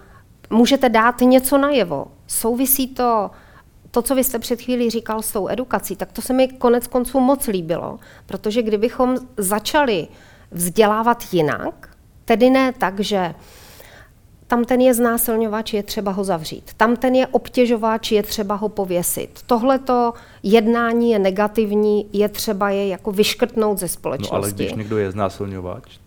můžete 0.50 0.88
dát 0.88 1.20
něco 1.20 1.58
najevo. 1.58 2.06
Souvisí 2.26 2.88
to, 2.88 3.30
to, 3.90 4.02
co 4.02 4.14
vy 4.14 4.24
jste 4.24 4.38
před 4.38 4.60
chvílí 4.60 4.90
říkal 4.90 5.22
s 5.22 5.32
tou 5.32 5.48
edukací, 5.48 5.96
tak 5.96 6.12
to 6.12 6.22
se 6.22 6.32
mi 6.32 6.48
konec 6.48 6.86
konců 6.86 7.20
moc 7.20 7.46
líbilo, 7.46 7.98
protože 8.26 8.62
kdybychom 8.62 9.16
začali 9.36 10.08
vzdělávat 10.50 11.24
jinak, 11.32 11.96
tedy 12.24 12.50
ne 12.50 12.72
tak, 12.72 13.00
že 13.00 13.34
tam 14.46 14.64
ten 14.64 14.80
je 14.80 14.94
znásilňovač, 14.94 15.72
je 15.72 15.82
třeba 15.82 16.12
ho 16.12 16.24
zavřít. 16.24 16.70
Tam 16.76 16.96
ten 16.96 17.14
je 17.14 17.26
obtěžovač, 17.26 18.12
je 18.12 18.22
třeba 18.22 18.54
ho 18.54 18.68
pověsit. 18.68 19.40
Tohleto 19.46 20.12
jednání 20.42 21.10
je 21.10 21.18
negativní, 21.18 22.08
je 22.12 22.28
třeba 22.28 22.70
je 22.70 22.88
jako 22.88 23.12
vyškrtnout 23.12 23.78
ze 23.78 23.88
společnosti. 23.88 24.34
No 24.34 24.42
ale 24.42 24.52
když 24.52 24.72
někdo 24.72 24.98
je 24.98 25.10
znásilňovač, 25.10 25.98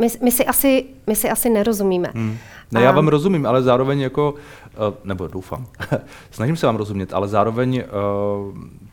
my, 0.00 0.08
my, 0.22 0.30
si, 0.30 0.46
asi, 0.46 0.84
my 1.06 1.16
si 1.16 1.30
asi 1.30 1.50
nerozumíme. 1.50 2.10
Hmm. 2.14 2.38
Ne, 2.72 2.82
já 2.82 2.92
vám 2.92 3.08
rozumím, 3.08 3.46
ale 3.46 3.62
zároveň 3.62 4.00
jako, 4.00 4.34
eh, 4.66 4.76
nebo 5.04 5.28
doufám, 5.28 5.66
snažím 6.30 6.56
se 6.56 6.66
vám 6.66 6.76
rozumět, 6.76 7.14
ale 7.14 7.28
zároveň 7.28 7.76
eh, 7.76 7.86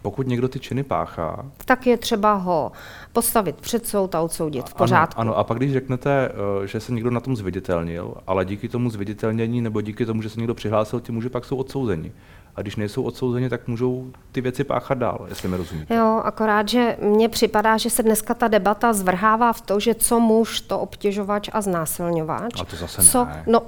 pokud 0.02 0.28
někdo 0.28 0.48
ty 0.48 0.60
činy 0.60 0.84
páchá... 0.84 1.46
Tak 1.66 1.88
je 1.88 1.98
třeba 1.98 2.34
ho 2.34 2.72
postavit 3.14 3.56
před 3.56 3.88
soud 3.88 4.16
a 4.16 4.22
odsoudit 4.22 4.70
v 4.70 4.74
pořádku. 4.74 5.22
Ano, 5.22 5.32
ano, 5.32 5.40
a 5.40 5.44
pak 5.44 5.58
když 5.58 5.74
řeknete, 5.74 6.32
eh, 6.64 6.68
že 6.68 6.80
se 6.80 6.92
někdo 6.92 7.12
na 7.12 7.20
tom 7.20 7.36
zviditelnil, 7.36 8.14
ale 8.28 8.46
díky 8.46 8.70
tomu 8.70 8.90
zviditelnění 8.90 9.62
nebo 9.62 9.82
díky 9.82 10.06
tomu, 10.06 10.22
že 10.22 10.30
se 10.30 10.40
někdo 10.40 10.54
přihlásil, 10.54 11.00
ti 11.00 11.12
může 11.12 11.30
pak 11.30 11.46
jsou 11.46 11.56
odsouzeni 11.56 12.12
a 12.58 12.62
když 12.62 12.76
nejsou 12.76 13.04
odsouzeni, 13.04 13.50
tak 13.50 13.68
můžou 13.68 14.06
ty 14.32 14.42
věci 14.42 14.64
páchat 14.64 14.98
dál, 14.98 15.26
jestli 15.30 15.50
mi 15.50 15.58
rozumíte. 15.58 15.96
Jo, 15.96 16.22
akorát, 16.24 16.70
že 16.70 16.98
mně 17.02 17.30
připadá, 17.30 17.78
že 17.78 17.90
se 17.90 18.04
dneska 18.04 18.34
ta 18.34 18.48
debata 18.48 18.94
zvrhává 18.94 19.54
v 19.54 19.62
to, 19.62 19.80
že 19.80 19.96
co 19.96 20.20
muž, 20.20 20.62
to 20.62 20.80
obtěžovač 20.80 21.50
a 21.54 21.62
znásilňovač. 21.62 22.62
A 22.62 22.66
to 22.66 22.76
zase 22.76 23.02
co, 23.04 23.26
ne. 23.26 23.44
No, 23.48 23.62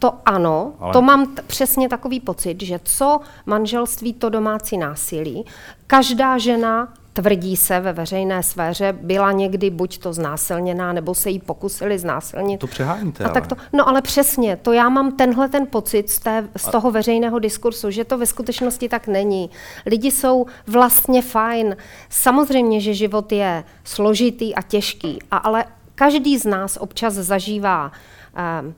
to 0.00 0.14
ano, 0.26 0.72
Ale... 0.78 0.92
to 0.92 1.02
mám 1.02 1.26
t- 1.34 1.42
přesně 1.42 1.88
takový 1.88 2.20
pocit, 2.20 2.62
že 2.62 2.80
co 2.84 3.20
manželství, 3.46 4.12
to 4.12 4.28
domácí 4.28 4.78
násilí. 4.78 5.44
Každá 5.86 6.38
žena 6.38 6.88
tvrdí 7.12 7.56
se 7.56 7.80
ve 7.80 7.92
veřejné 7.92 8.42
sféře, 8.42 8.96
byla 9.02 9.32
někdy 9.32 9.70
buď 9.70 9.98
to 9.98 10.12
znásilněná, 10.12 10.92
nebo 10.92 11.14
se 11.14 11.30
jí 11.30 11.38
pokusili 11.38 11.98
znásilnit. 11.98 12.60
To 12.60 12.66
přeháníte, 12.66 13.24
a 13.24 13.28
tak 13.28 13.46
to, 13.46 13.56
No 13.72 13.88
ale 13.88 14.02
přesně, 14.02 14.56
to 14.56 14.72
já 14.72 14.88
mám 14.88 15.12
tenhle 15.12 15.48
ten 15.48 15.66
pocit 15.66 16.10
z, 16.10 16.18
té, 16.18 16.48
z 16.56 16.70
toho 16.70 16.90
veřejného 16.90 17.38
diskursu, 17.38 17.90
že 17.90 18.04
to 18.04 18.18
ve 18.18 18.26
skutečnosti 18.26 18.88
tak 18.88 19.06
není. 19.06 19.50
Lidi 19.86 20.10
jsou 20.10 20.46
vlastně 20.66 21.22
fajn. 21.22 21.76
Samozřejmě, 22.08 22.80
že 22.80 22.94
život 22.94 23.32
je 23.32 23.64
složitý 23.84 24.54
a 24.54 24.62
těžký, 24.62 25.18
a 25.30 25.36
ale 25.36 25.64
každý 25.94 26.38
z 26.38 26.44
nás 26.44 26.78
občas 26.80 27.14
zažívá 27.14 27.92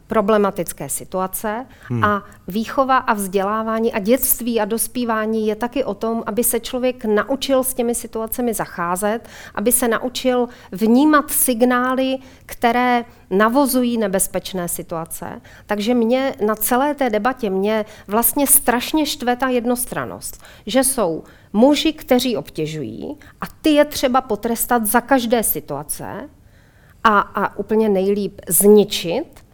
problematické 0.07 0.89
situace 0.89 1.67
hmm. 1.89 2.05
a 2.05 2.25
výchova 2.49 2.97
a 2.97 3.15
vzdělávání 3.15 3.93
a 3.93 3.99
dětství 3.99 4.61
a 4.61 4.65
dospívání 4.65 5.47
je 5.47 5.57
taky 5.57 5.85
o 5.85 5.95
tom, 5.95 6.23
aby 6.27 6.45
se 6.45 6.61
člověk 6.61 7.05
naučil 7.05 7.65
s 7.65 7.75
těmi 7.75 7.95
situacemi 7.95 8.55
zacházet, 8.55 9.29
aby 9.55 9.73
se 9.73 9.89
naučil 9.89 10.49
vnímat 10.73 11.31
signály, 11.31 12.19
které 12.47 13.05
navozují 13.31 13.99
nebezpečné 13.99 14.69
situace. 14.69 15.41
Takže 15.67 15.95
mě 15.95 16.35
na 16.47 16.55
celé 16.55 16.95
té 16.95 17.11
debatě 17.11 17.51
mě 17.51 17.85
vlastně 18.07 18.47
strašně 18.47 19.07
štve 19.07 19.37
ta 19.37 19.49
jednostranost, 19.49 20.43
že 20.67 20.85
jsou 20.85 21.25
muži, 21.53 21.93
kteří 21.93 22.37
obtěžují 22.37 23.19
a 23.41 23.45
ty 23.63 23.71
je 23.71 23.85
třeba 23.85 24.21
potrestat 24.21 24.87
za 24.87 25.01
každé 25.01 25.43
situace, 25.43 26.29
a, 27.05 27.21
a 27.21 27.57
úplně 27.57 27.89
nejlíp 27.89 28.41
zničit. 28.49 29.45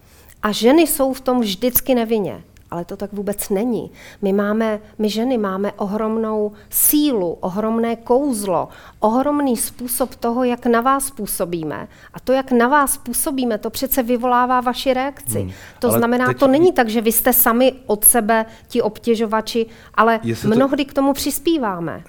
A 0.47 0.53
ženy 0.53 0.83
jsou 0.83 1.13
v 1.13 1.21
tom 1.21 1.41
vždycky 1.41 1.95
nevinně. 1.95 2.45
Ale 2.71 2.85
to 2.85 2.97
tak 2.97 3.13
vůbec 3.13 3.49
není. 3.49 3.91
My, 4.23 4.33
máme, 4.33 4.81
my 4.99 5.11
ženy 5.11 5.39
máme 5.39 5.73
ohromnou 5.73 6.53
sílu, 6.71 7.33
ohromné 7.33 7.97
kouzlo, 7.97 8.69
ohromný 9.01 9.57
způsob 9.57 10.15
toho, 10.15 10.45
jak 10.45 10.67
na 10.67 10.81
vás 10.81 11.11
působíme. 11.11 11.89
A 12.15 12.21
to, 12.21 12.33
jak 12.33 12.53
na 12.53 12.69
vás 12.69 12.97
působíme, 12.97 13.59
to 13.59 13.71
přece 13.71 14.03
vyvolává 14.03 14.61
vaši 14.61 14.95
reakci. 14.95 15.41
Hmm. 15.41 15.53
To 15.79 15.89
ale 15.89 15.99
znamená, 15.99 16.27
teď... 16.27 16.39
to 16.39 16.47
není 16.47 16.73
tak, 16.73 16.89
že 16.89 17.01
vy 17.01 17.13
jste 17.13 17.33
sami 17.33 17.73
od 17.87 18.05
sebe 18.05 18.47
ti 18.69 18.83
obtěžovači, 18.83 19.67
ale 19.95 20.21
mnohdy 20.45 20.85
to... 20.85 20.91
k 20.91 20.95
tomu 20.95 21.13
přispíváme. 21.13 22.05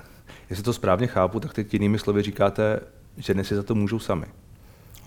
Jestli 0.49 0.63
to 0.63 0.73
správně 0.73 1.07
chápu, 1.07 1.39
tak 1.39 1.53
teď 1.53 1.73
jinými 1.73 1.99
slovy 1.99 2.21
říkáte, 2.21 2.79
ženy 3.17 3.43
si 3.43 3.55
za 3.55 3.63
to 3.63 3.75
můžou 3.75 3.99
sami. 3.99 4.25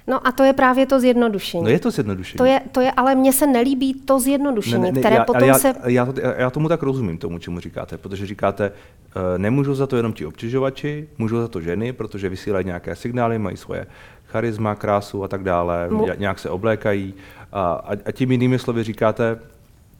No 0.06 0.26
a 0.26 0.32
to 0.32 0.44
je 0.44 0.52
právě 0.52 0.86
to 0.86 1.00
zjednodušení. 1.00 1.64
No 1.64 1.70
je 1.70 1.78
to 1.78 1.90
zjednodušení. 1.90 2.38
To 2.38 2.44
je, 2.44 2.60
to 2.72 2.80
je 2.80 2.92
ale 2.92 3.14
mně 3.14 3.32
se 3.32 3.46
nelíbí 3.46 3.94
to 3.94 4.20
zjednodušení, 4.20 4.82
ne, 4.82 4.92
ne, 4.92 5.00
které 5.00 5.16
já, 5.16 5.24
potom 5.24 5.48
já, 5.48 5.54
se... 5.54 5.74
Já, 5.86 6.06
to, 6.06 6.20
já 6.20 6.50
tomu 6.50 6.68
tak 6.68 6.82
rozumím, 6.82 7.18
tomu, 7.18 7.38
čemu 7.38 7.60
říkáte, 7.60 7.98
protože 7.98 8.26
říkáte, 8.26 8.70
uh, 8.70 9.22
nemůžou 9.36 9.74
za 9.74 9.86
to 9.86 9.96
jenom 9.96 10.12
ti 10.12 10.26
obtěžovači, 10.26 11.08
můžou 11.18 11.36
za 11.36 11.48
to 11.48 11.60
ženy, 11.60 11.92
protože 11.92 12.28
vysílají 12.28 12.66
nějaké 12.66 12.96
signály, 12.96 13.38
mají 13.38 13.56
svoje 13.56 13.86
charisma, 14.26 14.74
krásu 14.74 15.24
a 15.24 15.28
tak 15.28 15.42
dále, 15.42 15.88
Mu... 15.90 16.06
nějak 16.18 16.38
se 16.38 16.50
oblékají 16.50 17.14
a, 17.52 17.72
a, 17.72 17.92
a 18.06 18.12
tím 18.12 18.32
jinými 18.32 18.58
slovy 18.58 18.82
říkáte, 18.82 19.38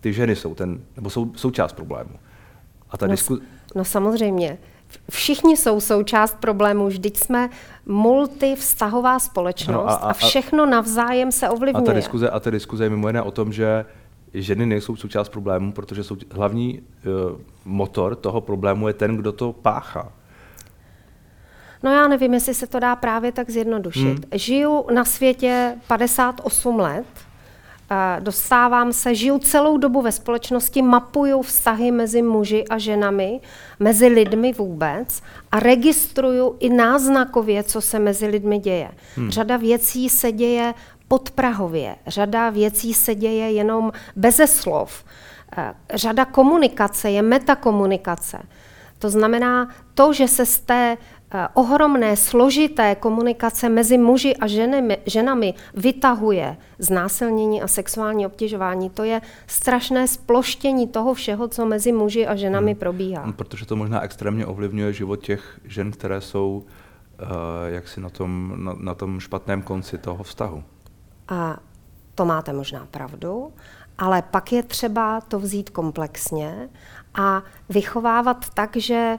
ty 0.00 0.12
ženy 0.12 0.36
jsou 0.36 0.54
ten, 0.54 0.80
nebo 0.96 1.10
jsou 1.10 1.32
součást 1.36 1.72
problému. 1.72 2.10
A 2.90 2.96
ta 2.96 3.06
no, 3.06 3.12
disku... 3.12 3.38
no 3.74 3.84
samozřejmě. 3.84 4.58
Všichni 5.10 5.56
jsou 5.56 5.80
součást 5.80 6.36
problému, 6.40 6.86
vždyť 6.86 7.16
jsme 7.16 7.50
multivztahová 7.86 9.18
společnost 9.18 9.84
no 9.84 9.90
a, 9.90 9.94
a, 9.94 10.10
a 10.10 10.12
všechno 10.12 10.66
navzájem 10.66 11.32
se 11.32 11.48
ovlivňuje. 11.48 11.82
A 11.82 11.86
ta, 11.86 11.92
diskuze, 11.92 12.30
a 12.30 12.40
ta 12.40 12.50
diskuze 12.50 12.84
je 12.84 12.90
mimo 12.90 13.06
jiné 13.08 13.22
o 13.22 13.30
tom, 13.30 13.52
že 13.52 13.84
ženy 14.34 14.66
nejsou 14.66 14.96
součást 14.96 15.28
problému, 15.28 15.72
protože 15.72 16.04
jsou 16.04 16.16
hlavní 16.30 16.80
uh, 16.80 17.40
motor 17.64 18.16
toho 18.16 18.40
problému 18.40 18.88
je 18.88 18.94
ten, 18.94 19.16
kdo 19.16 19.32
to 19.32 19.52
páchá. 19.52 20.12
No 21.82 21.90
já 21.90 22.08
nevím, 22.08 22.34
jestli 22.34 22.54
se 22.54 22.66
to 22.66 22.80
dá 22.80 22.96
právě 22.96 23.32
tak 23.32 23.50
zjednodušit. 23.50 24.02
Hmm. 24.02 24.22
Žiju 24.32 24.86
na 24.94 25.04
světě 25.04 25.76
58 25.88 26.78
let, 26.78 27.06
dostávám 28.20 28.92
se, 28.92 29.14
žiju 29.14 29.38
celou 29.38 29.76
dobu 29.76 30.02
ve 30.02 30.12
společnosti, 30.12 30.82
mapuju 30.82 31.42
vztahy 31.42 31.92
mezi 31.92 32.22
muži 32.22 32.64
a 32.70 32.78
ženami, 32.78 33.40
mezi 33.80 34.06
lidmi 34.06 34.52
vůbec 34.52 35.22
a 35.52 35.60
registruju 35.60 36.56
i 36.58 36.70
náznakově, 36.70 37.62
co 37.62 37.80
se 37.80 37.98
mezi 37.98 38.26
lidmi 38.26 38.58
děje. 38.58 38.90
Hmm. 39.16 39.30
Řada 39.30 39.56
věcí 39.56 40.08
se 40.08 40.32
děje 40.32 40.74
podprahově, 41.08 41.96
řada 42.06 42.50
věcí 42.50 42.94
se 42.94 43.14
děje 43.14 43.52
jenom 43.52 43.92
beze 44.16 44.46
slov. 44.46 45.04
Eh, 45.56 45.74
řada 45.94 46.24
komunikace 46.24 47.10
je 47.10 47.22
metakomunikace. 47.22 48.38
To 48.98 49.10
znamená 49.10 49.68
to, 49.94 50.12
že 50.12 50.28
se 50.28 50.46
z 50.46 50.58
té 50.58 50.96
ohromné, 51.54 52.16
složité 52.16 52.94
komunikace 52.94 53.68
mezi 53.68 53.98
muži 53.98 54.36
a 54.36 54.46
ženami, 54.46 54.98
ženami 55.06 55.54
vytahuje 55.74 56.56
znásilnění 56.78 57.62
a 57.62 57.68
sexuální 57.68 58.26
obtěžování. 58.26 58.90
To 58.90 59.04
je 59.04 59.20
strašné 59.46 60.08
sploštění 60.08 60.88
toho 60.88 61.14
všeho, 61.14 61.48
co 61.48 61.66
mezi 61.66 61.92
muži 61.92 62.26
a 62.26 62.36
ženami 62.36 62.72
hmm. 62.72 62.78
probíhá. 62.78 63.32
Protože 63.32 63.66
to 63.66 63.76
možná 63.76 64.00
extrémně 64.00 64.46
ovlivňuje 64.46 64.92
život 64.92 65.16
těch 65.16 65.60
žen, 65.64 65.90
které 65.90 66.20
jsou 66.20 66.64
uh, 67.22 67.28
jaksi 67.66 68.00
na 68.00 68.10
tom, 68.10 68.54
na, 68.56 68.74
na 68.78 68.94
tom 68.94 69.20
špatném 69.20 69.62
konci 69.62 69.98
toho 69.98 70.24
vztahu. 70.24 70.64
A 71.28 71.58
to 72.14 72.24
máte 72.24 72.52
možná 72.52 72.86
pravdu, 72.90 73.52
ale 73.98 74.22
pak 74.22 74.52
je 74.52 74.62
třeba 74.62 75.20
to 75.20 75.38
vzít 75.38 75.70
komplexně 75.70 76.68
a 77.14 77.42
vychovávat 77.68 78.46
tak, 78.54 78.76
že 78.76 79.18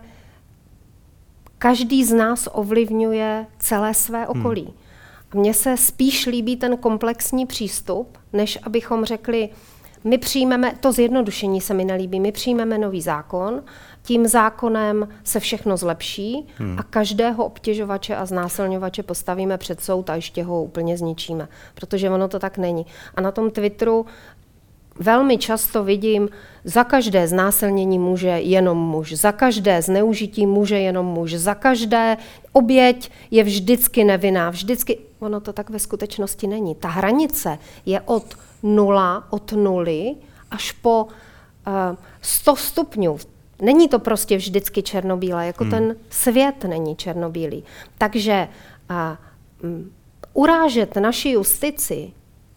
každý 1.62 2.06
z 2.06 2.14
nás 2.14 2.50
ovlivňuje 2.52 3.46
celé 3.60 3.94
své 3.94 4.26
hmm. 4.26 4.30
okolí. 4.30 4.64
Hmm. 4.64 5.42
Mně 5.42 5.54
se 5.54 5.78
spíš 5.78 6.26
líbí 6.26 6.58
ten 6.58 6.78
komplexní 6.78 7.46
přístup, 7.46 8.18
než 8.34 8.60
abychom 8.64 9.06
řekli, 9.06 9.50
my 10.04 10.18
přijmeme, 10.18 10.74
to 10.80 10.92
zjednodušení 10.92 11.62
se 11.62 11.74
mi 11.74 11.86
nelíbí, 11.86 12.20
my 12.20 12.32
přijmeme 12.32 12.78
nový 12.78 13.02
zákon, 13.02 13.64
tím 14.04 14.28
zákonem 14.28 15.08
se 15.24 15.40
všechno 15.40 15.78
zlepší 15.78 16.48
hmm. 16.56 16.80
a 16.80 16.84
každého 16.84 17.46
obtěžovače 17.46 18.16
a 18.16 18.26
znásilňovače 18.26 19.04
postavíme 19.04 19.58
před 19.58 19.82
soud 19.82 20.10
a 20.10 20.16
ještě 20.16 20.44
ho 20.44 20.64
úplně 20.64 20.98
zničíme, 20.98 21.48
protože 21.76 22.10
ono 22.10 22.28
to 22.28 22.40
tak 22.40 22.58
není. 22.58 22.86
A 23.16 23.22
na 23.22 23.32
tom 23.32 23.52
Twitteru 23.52 24.06
velmi 25.00 25.38
často 25.38 25.84
vidím, 25.84 26.30
za 26.64 26.84
každé 26.84 27.28
znásilnění 27.28 28.00
může 28.00 28.28
jenom 28.28 28.78
muž, 28.78 29.14
za 29.14 29.32
každé 29.32 29.82
zneužití 29.82 30.46
může 30.46 30.80
jenom 30.80 31.06
muž, 31.06 31.34
za 31.34 31.56
každé 31.56 32.18
oběť 32.52 33.12
je 33.32 33.44
vždycky 33.44 34.04
nevinná, 34.04 34.50
vždycky, 34.50 34.98
ono 35.20 35.40
to 35.40 35.54
tak 35.54 35.70
ve 35.70 35.80
skutečnosti 35.80 36.48
není. 36.48 36.76
Ta 36.76 36.88
hranice 36.88 37.58
je 37.86 38.02
od 38.02 38.38
nula, 38.64 39.28
od 39.30 39.52
nuly 39.52 40.16
až 40.52 40.72
po 40.72 41.04
uh, 41.04 41.10
eh, 41.94 41.98
100 42.22 42.56
stupňů. 42.56 43.18
Není 43.62 43.90
to 43.90 44.00
prostě 44.00 44.38
vždycky 44.38 44.84
černobílé, 44.84 45.48
jako 45.48 45.64
hmm. 45.64 45.72
ten 45.72 45.96
svět 46.10 46.64
není 46.64 46.96
černobílý. 46.96 47.64
Takže 47.98 48.48
uh, 48.90 48.96
um, 49.70 49.92
urážet 50.34 50.96
naši 50.96 51.30
justici 51.30 52.12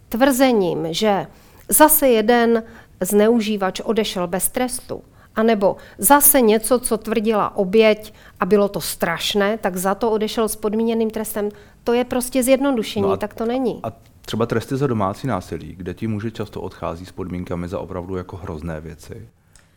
tvrzením, 0.09 0.87
že 0.91 1.27
Zase 1.69 2.09
jeden 2.09 2.63
zneužívač 3.01 3.81
odešel 3.81 4.27
bez 4.27 4.49
trestu. 4.49 5.03
A 5.37 5.43
nebo 5.43 5.77
zase 5.99 6.41
něco, 6.41 6.79
co 6.79 6.99
tvrdila 6.99 7.57
oběť 7.57 8.15
a 8.41 8.47
bylo 8.47 8.69
to 8.69 8.81
strašné, 8.81 9.59
tak 9.59 9.77
za 9.77 9.95
to 9.95 10.11
odešel 10.11 10.49
s 10.49 10.57
podmíněným 10.57 11.11
trestem. 11.11 11.49
To 11.85 11.93
je 11.93 12.05
prostě 12.05 12.43
zjednodušení, 12.43 13.03
no 13.03 13.13
a, 13.13 13.17
tak 13.17 13.35
to 13.35 13.47
není. 13.47 13.81
A 13.83 13.93
třeba 14.21 14.47
tresty 14.47 14.77
za 14.77 14.87
domácí 14.87 15.27
násilí, 15.27 15.75
kde 15.77 15.95
ti 15.95 16.07
muži 16.07 16.31
často 16.31 16.63
odchází 16.63 17.07
s 17.07 17.13
podmínkami 17.13 17.69
za 17.69 17.79
opravdu 17.79 18.17
jako 18.17 18.37
hrozné 18.37 18.81
věci. 18.81 19.29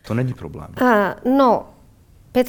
To 0.07 0.13
není 0.13 0.33
problém. 0.33 0.75
Uh, 0.81 1.37
no, 1.37 1.65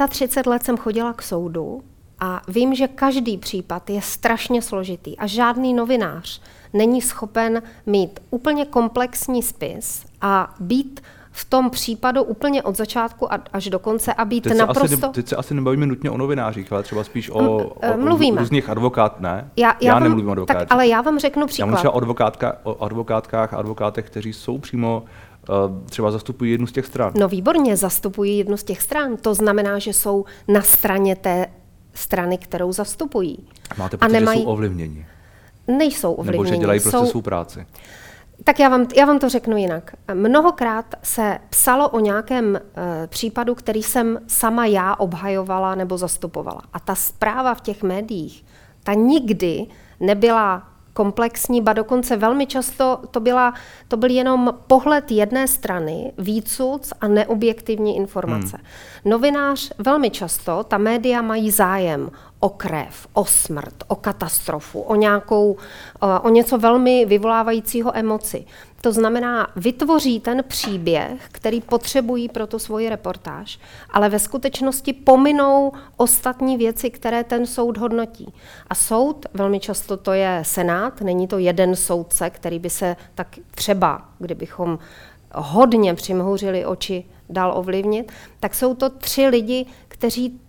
35 0.09 0.47
let 0.47 0.63
jsem 0.63 0.77
chodila 0.77 1.13
k 1.13 1.23
soudu 1.23 1.83
a 2.21 2.43
vím, 2.49 2.75
že 2.75 2.89
každý 2.89 3.39
případ 3.39 3.91
je 3.91 4.03
strašně 4.03 4.63
složitý 4.63 5.19
a 5.19 5.27
žádný 5.27 5.75
novinář 5.75 6.41
není 6.73 7.03
schopen 7.03 7.63
mít 7.87 8.21
úplně 8.31 8.65
komplexní 8.65 9.43
spis 9.43 10.05
a 10.21 10.55
být 10.61 11.01
v 11.33 11.45
tom 11.45 11.71
případu 11.71 12.23
úplně 12.23 12.63
od 12.63 12.77
začátku 12.77 13.29
až 13.53 13.71
do 13.71 13.79
konce 13.79 14.15
a 14.15 14.25
být 14.25 14.41
teď 14.41 14.57
naprosto... 14.57 15.07
Asi, 15.07 15.13
teď 15.13 15.29
se 15.29 15.37
asi 15.37 15.55
nebavíme 15.55 15.87
nutně 15.87 16.11
o 16.11 16.17
novinářích, 16.17 16.73
ale 16.73 16.83
třeba 16.83 17.05
spíš 17.05 17.31
o, 17.31 17.35
o, 17.35 17.59
o 17.59 18.37
různých 18.37 18.69
advokát, 18.69 19.21
ne? 19.21 19.51
Já, 19.57 19.69
já, 19.69 19.77
já 19.81 19.95
vám, 19.95 20.03
nemluvím 20.03 20.29
o 20.29 20.33
advokátech. 20.33 20.69
Tak, 20.69 20.73
ale 20.73 20.87
já 20.87 21.01
vám 21.01 21.19
řeknu 21.19 21.47
příklad. 21.47 21.67
Já 21.67 21.71
mluvím 21.71 21.91
o, 21.91 21.97
advokátka, 21.97 22.57
o 22.63 22.83
advokátkách 22.83 23.55
a 23.55 23.57
advokátech, 23.57 24.07
kteří 24.07 24.33
jsou 24.33 24.59
přímo 24.59 25.03
uh, 25.49 25.85
třeba 25.85 26.11
zastupují 26.11 26.51
jednu 26.51 26.67
z 26.67 26.73
těch 26.73 26.87
stran. 26.87 27.13
No 27.17 27.29
výborně, 27.29 27.77
zastupují 27.77 28.39
jednu 28.39 28.57
z 28.57 28.65
těch 28.65 28.83
stran. 28.83 29.17
To 29.17 29.35
znamená, 29.35 29.79
že 29.79 29.93
jsou 29.93 30.25
na 30.49 30.63
straně 30.63 31.17
té 31.17 31.47
strany, 31.99 32.39
kterou 32.39 32.73
zastupují. 32.73 33.49
Máte 33.79 33.97
pocit, 33.97 34.11
a 34.11 34.13
nemají... 34.13 34.39
že 34.39 34.45
jsou 34.45 34.51
ovlivněni? 34.51 35.07
Nejsou 35.67 36.13
ovlivněni. 36.13 36.43
Nebo 36.43 36.55
že 36.55 36.61
dělají 36.61 36.81
prostě 36.81 36.99
jsou... 36.99 37.07
svou 37.07 37.23
práci. 37.23 37.67
Tak 38.45 38.61
já 38.61 38.69
vám, 38.69 38.87
já 38.97 39.07
vám 39.07 39.19
to 39.19 39.29
řeknu 39.29 39.57
jinak. 39.57 39.93
Mnohokrát 40.15 40.95
se 41.03 41.39
psalo 41.51 41.89
o 41.89 42.01
nějakém 42.01 42.57
e, 42.57 42.61
případu, 43.07 43.55
který 43.55 43.83
jsem 43.83 44.19
sama 44.27 44.67
já 44.67 44.95
obhajovala 44.95 45.75
nebo 45.75 45.99
zastupovala. 45.99 46.63
A 46.73 46.81
ta 46.81 46.95
zpráva 46.95 47.55
v 47.55 47.61
těch 47.61 47.83
médiích, 47.83 48.45
ta 48.83 48.95
nikdy 48.95 49.67
nebyla 50.01 50.68
komplexní, 50.99 51.63
ba 51.63 51.73
dokonce 51.73 52.17
velmi 52.17 52.47
často 52.47 52.99
to, 53.11 53.21
byla, 53.21 53.55
to 53.89 53.97
byl 53.97 54.11
jenom 54.11 54.55
pohled 54.67 55.11
jedné 55.11 55.49
strany, 55.49 56.13
výcuc 56.19 56.93
a 57.01 57.09
neobjektivní 57.09 57.97
informace. 57.97 58.57
Hmm. 58.57 59.11
Novinář 59.11 59.73
velmi 59.79 60.11
často, 60.11 60.65
ta 60.65 60.79
média 60.79 61.23
mají 61.23 61.51
zájem 61.51 62.11
o 62.41 62.49
krev, 62.49 63.07
o 63.13 63.25
smrt, 63.25 63.75
o 63.89 63.95
katastrofu, 63.95 64.81
o 64.81 64.95
nějakou, 64.95 65.57
o 66.23 66.29
něco 66.29 66.59
velmi 66.59 67.05
vyvolávajícího 67.05 67.97
emoci. 67.97 68.45
To 68.81 68.93
znamená, 68.93 69.49
vytvoří 69.57 70.21
ten 70.21 70.45
příběh, 70.49 71.29
který 71.33 71.61
potřebují 71.61 72.29
pro 72.29 72.47
tu 72.47 72.59
svoji 72.59 72.89
reportáž, 72.89 73.59
ale 73.91 74.09
ve 74.09 74.19
skutečnosti 74.19 74.93
pominou 74.93 75.73
ostatní 75.97 76.57
věci, 76.57 76.91
které 76.91 77.25
ten 77.25 77.47
soud 77.47 77.79
hodnotí. 77.79 78.33
A 78.71 78.75
soud, 78.75 79.27
velmi 79.35 79.61
často 79.61 79.97
to 79.97 80.13
je 80.13 80.41
senát, 80.43 81.01
není 81.01 81.29
to 81.29 81.39
jeden 81.39 81.77
soudce, 81.77 82.31
který 82.31 82.59
by 82.59 82.71
se 82.71 82.97
tak 83.15 83.37
třeba, 83.51 84.09
kdybychom 84.19 84.79
hodně 85.35 85.95
přimhouřili 85.95 86.67
oči, 86.67 87.05
dal 87.31 87.53
ovlivnit, 87.59 88.13
tak 88.41 88.55
jsou 88.55 88.75
to 88.75 88.91
tři 88.91 89.27
lidi, 89.27 89.67
kteří 89.89 90.41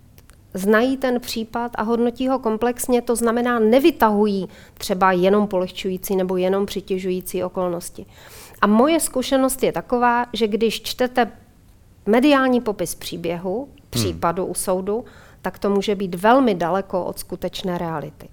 znají 0.53 0.97
ten 0.97 1.19
případ 1.19 1.71
a 1.75 1.83
hodnotí 1.83 2.27
ho 2.27 2.39
komplexně, 2.39 3.01
to 3.01 3.15
znamená 3.15 3.59
nevytahují 3.59 4.49
třeba 4.77 5.11
jenom 5.11 5.47
polehčující 5.47 6.15
nebo 6.15 6.37
jenom 6.37 6.65
přitěžující 6.65 7.43
okolnosti. 7.43 8.05
A 8.61 8.67
moje 8.67 8.99
zkušenost 8.99 9.63
je 9.63 9.71
taková, 9.71 10.25
že 10.33 10.47
když 10.47 10.81
čtete 10.81 11.31
mediální 12.05 12.61
popis 12.61 12.95
příběhu, 12.95 13.65
hmm. 13.65 13.75
případu 13.89 14.43
hmm. 14.43 14.51
u 14.51 14.53
soudu, 14.53 15.05
tak 15.41 15.59
to 15.59 15.69
může 15.69 15.95
být 15.95 16.15
velmi 16.15 16.55
daleko 16.55 17.05
od 17.05 17.19
skutečné 17.19 17.77
reality. 17.77 18.29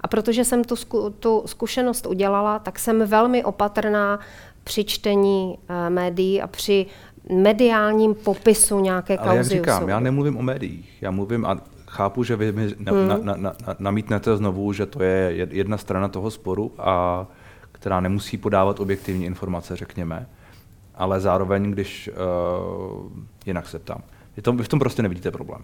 A 0.00 0.08
protože 0.08 0.44
jsem 0.44 0.64
tu, 0.64 0.76
zku, 0.76 1.10
tu 1.10 1.42
zkušenost 1.46 2.06
udělala, 2.06 2.58
tak 2.58 2.78
jsem 2.78 3.06
velmi 3.06 3.44
opatrná 3.44 4.20
při 4.64 4.84
čtení 4.84 5.58
uh, 5.58 5.76
médií 5.88 6.42
a 6.42 6.46
při 6.46 6.86
mediálním 7.28 8.14
popisu 8.14 8.80
nějaké 8.80 9.16
kauzy. 9.16 9.28
Ale 9.28 9.36
jak 9.36 9.46
říkám, 9.46 9.88
já 9.88 10.00
nemluvím 10.00 10.36
o 10.36 10.42
médiích, 10.42 10.98
já 11.00 11.10
mluvím 11.10 11.46
a 11.46 11.60
chápu, 11.88 12.24
že 12.24 12.36
vy 12.36 12.52
mi 12.52 12.74
na, 12.78 12.92
hmm. 12.92 13.08
na, 13.08 13.16
na, 13.16 13.36
na, 13.36 13.54
namítnete 13.78 14.36
znovu, 14.36 14.72
že 14.72 14.86
to 14.86 15.02
je 15.02 15.48
jedna 15.50 15.78
strana 15.78 16.08
toho 16.08 16.30
sporu, 16.30 16.72
a 16.78 17.26
která 17.72 18.00
nemusí 18.00 18.36
podávat 18.36 18.80
objektivní 18.80 19.24
informace, 19.24 19.76
řekněme, 19.76 20.26
ale 20.94 21.20
zároveň, 21.20 21.70
když 21.70 22.10
uh, 22.10 23.10
jinak 23.46 23.68
se 23.68 23.78
ptám. 23.78 24.02
Je 24.36 24.42
to, 24.42 24.52
vy 24.52 24.64
v 24.64 24.68
tom 24.68 24.78
prostě 24.78 25.02
nevidíte 25.02 25.30
problém. 25.30 25.62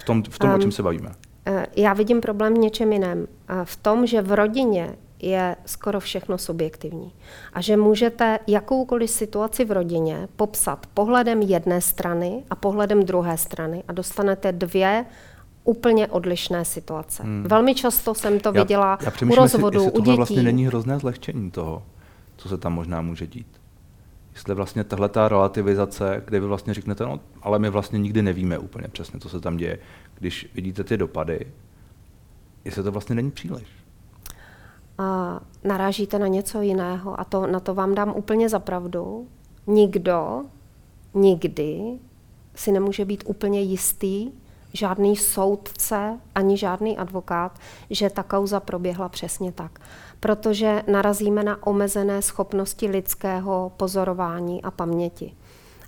V 0.00 0.04
tom, 0.04 0.22
v 0.22 0.38
tom 0.38 0.50
um, 0.50 0.56
o 0.56 0.58
čem 0.58 0.72
se 0.72 0.82
bavíme. 0.82 1.08
Uh, 1.08 1.62
já 1.76 1.92
vidím 1.92 2.20
problém 2.20 2.54
v 2.54 2.58
něčem 2.58 2.92
jiném. 2.92 3.18
Uh, 3.18 3.26
v 3.64 3.76
tom, 3.76 4.06
že 4.06 4.22
v 4.22 4.32
rodině 4.32 4.96
je 5.22 5.56
skoro 5.66 6.00
všechno 6.00 6.38
subjektivní. 6.38 7.12
A 7.52 7.60
že 7.60 7.76
můžete 7.76 8.38
jakoukoliv 8.46 9.10
situaci 9.10 9.64
v 9.64 9.72
rodině 9.72 10.28
popsat 10.36 10.86
pohledem 10.94 11.42
jedné 11.42 11.80
strany 11.80 12.42
a 12.50 12.54
pohledem 12.54 13.04
druhé 13.04 13.38
strany 13.38 13.84
a 13.88 13.92
dostanete 13.92 14.52
dvě 14.52 15.04
úplně 15.64 16.06
odlišné 16.06 16.64
situace. 16.64 17.22
Hmm. 17.22 17.42
Velmi 17.42 17.74
často 17.74 18.14
jsem 18.14 18.40
to 18.40 18.52
já, 18.54 18.62
viděla 18.62 18.98
já 19.02 19.12
u 19.32 19.34
rozvodu, 19.34 19.78
jestli, 19.78 19.86
jestli 19.86 20.00
u 20.00 20.04
dětí. 20.04 20.16
vlastně 20.16 20.42
není 20.42 20.66
hrozné 20.66 20.98
zlehčení 20.98 21.50
toho, 21.50 21.82
co 22.36 22.48
se 22.48 22.58
tam 22.58 22.72
možná 22.72 23.00
může 23.00 23.26
dít. 23.26 23.60
jestli 24.32 24.54
vlastně 24.54 24.84
tahle 24.84 25.08
ta 25.08 25.28
relativizace, 25.28 26.22
kde 26.24 26.40
vy 26.40 26.46
vlastně 26.46 26.74
řeknete, 26.74 27.04
no, 27.04 27.20
ale 27.42 27.58
my 27.58 27.70
vlastně 27.70 27.98
nikdy 27.98 28.22
nevíme 28.22 28.58
úplně 28.58 28.88
přesně, 28.88 29.20
co 29.20 29.28
se 29.28 29.40
tam 29.40 29.56
děje, 29.56 29.78
když 30.18 30.48
vidíte 30.54 30.84
ty 30.84 30.96
dopady, 30.96 31.46
jestli 32.64 32.82
to 32.82 32.92
vlastně 32.92 33.14
není 33.14 33.30
příliš. 33.30 33.77
Narážíte 35.64 36.18
na 36.18 36.26
něco 36.26 36.60
jiného 36.60 37.20
a 37.20 37.24
to, 37.24 37.46
na 37.46 37.60
to 37.60 37.74
vám 37.74 37.94
dám 37.94 38.12
úplně 38.16 38.48
za 38.48 38.58
pravdu. 38.58 39.26
Nikdo 39.66 40.44
nikdy 41.14 41.98
si 42.54 42.72
nemůže 42.72 43.04
být 43.04 43.24
úplně 43.26 43.60
jistý, 43.60 44.32
žádný 44.72 45.16
soudce 45.16 46.20
ani 46.34 46.56
žádný 46.56 46.98
advokát, 46.98 47.58
že 47.90 48.10
ta 48.10 48.22
kauza 48.22 48.60
proběhla 48.60 49.08
přesně 49.08 49.52
tak. 49.52 49.78
Protože 50.20 50.82
narazíme 50.86 51.42
na 51.42 51.66
omezené 51.66 52.22
schopnosti 52.22 52.88
lidského 52.88 53.72
pozorování 53.76 54.62
a 54.62 54.70
paměti. 54.70 55.34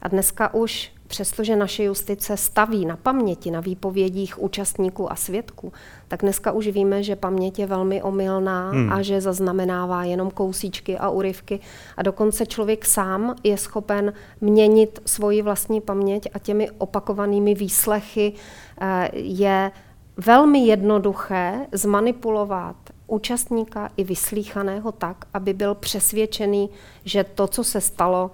A 0.03 0.09
dneska 0.09 0.55
už, 0.55 0.93
přestože 1.11 1.57
naše 1.57 1.85
justice 1.85 2.37
staví 2.37 2.87
na 2.87 2.97
paměti, 2.97 3.51
na 3.51 3.61
výpovědích 3.61 4.43
účastníků 4.43 5.13
a 5.13 5.17
svědků, 5.17 5.73
tak 6.09 6.23
dneska 6.23 6.53
už 6.53 6.67
víme, 6.69 7.03
že 7.03 7.17
paměť 7.17 7.59
je 7.59 7.67
velmi 7.67 8.03
omylná 8.03 8.71
hmm. 8.71 8.93
a 8.93 9.03
že 9.03 9.21
zaznamenává 9.21 10.05
jenom 10.05 10.31
kousíčky 10.31 10.99
a 10.99 11.09
úryvky. 11.09 11.61
A 11.97 12.03
dokonce 12.03 12.47
člověk 12.47 12.87
sám 12.87 13.35
je 13.45 13.59
schopen 13.59 14.13
měnit 14.41 15.03
svoji 15.07 15.43
vlastní 15.43 15.81
paměť 15.81 16.29
a 16.35 16.39
těmi 16.39 16.71
opakovanými 16.71 17.55
výslechy 17.55 18.33
eh, 18.81 19.11
je 19.15 19.71
velmi 20.17 20.67
jednoduché 20.67 21.67
zmanipulovat 21.73 22.77
účastníka 23.07 23.91
i 23.97 24.05
vyslíchaného 24.05 24.93
tak, 24.93 25.25
aby 25.35 25.55
byl 25.55 25.75
přesvědčený, 25.75 26.71
že 27.05 27.25
to, 27.25 27.47
co 27.47 27.65
se 27.65 27.81
stalo, 27.81 28.31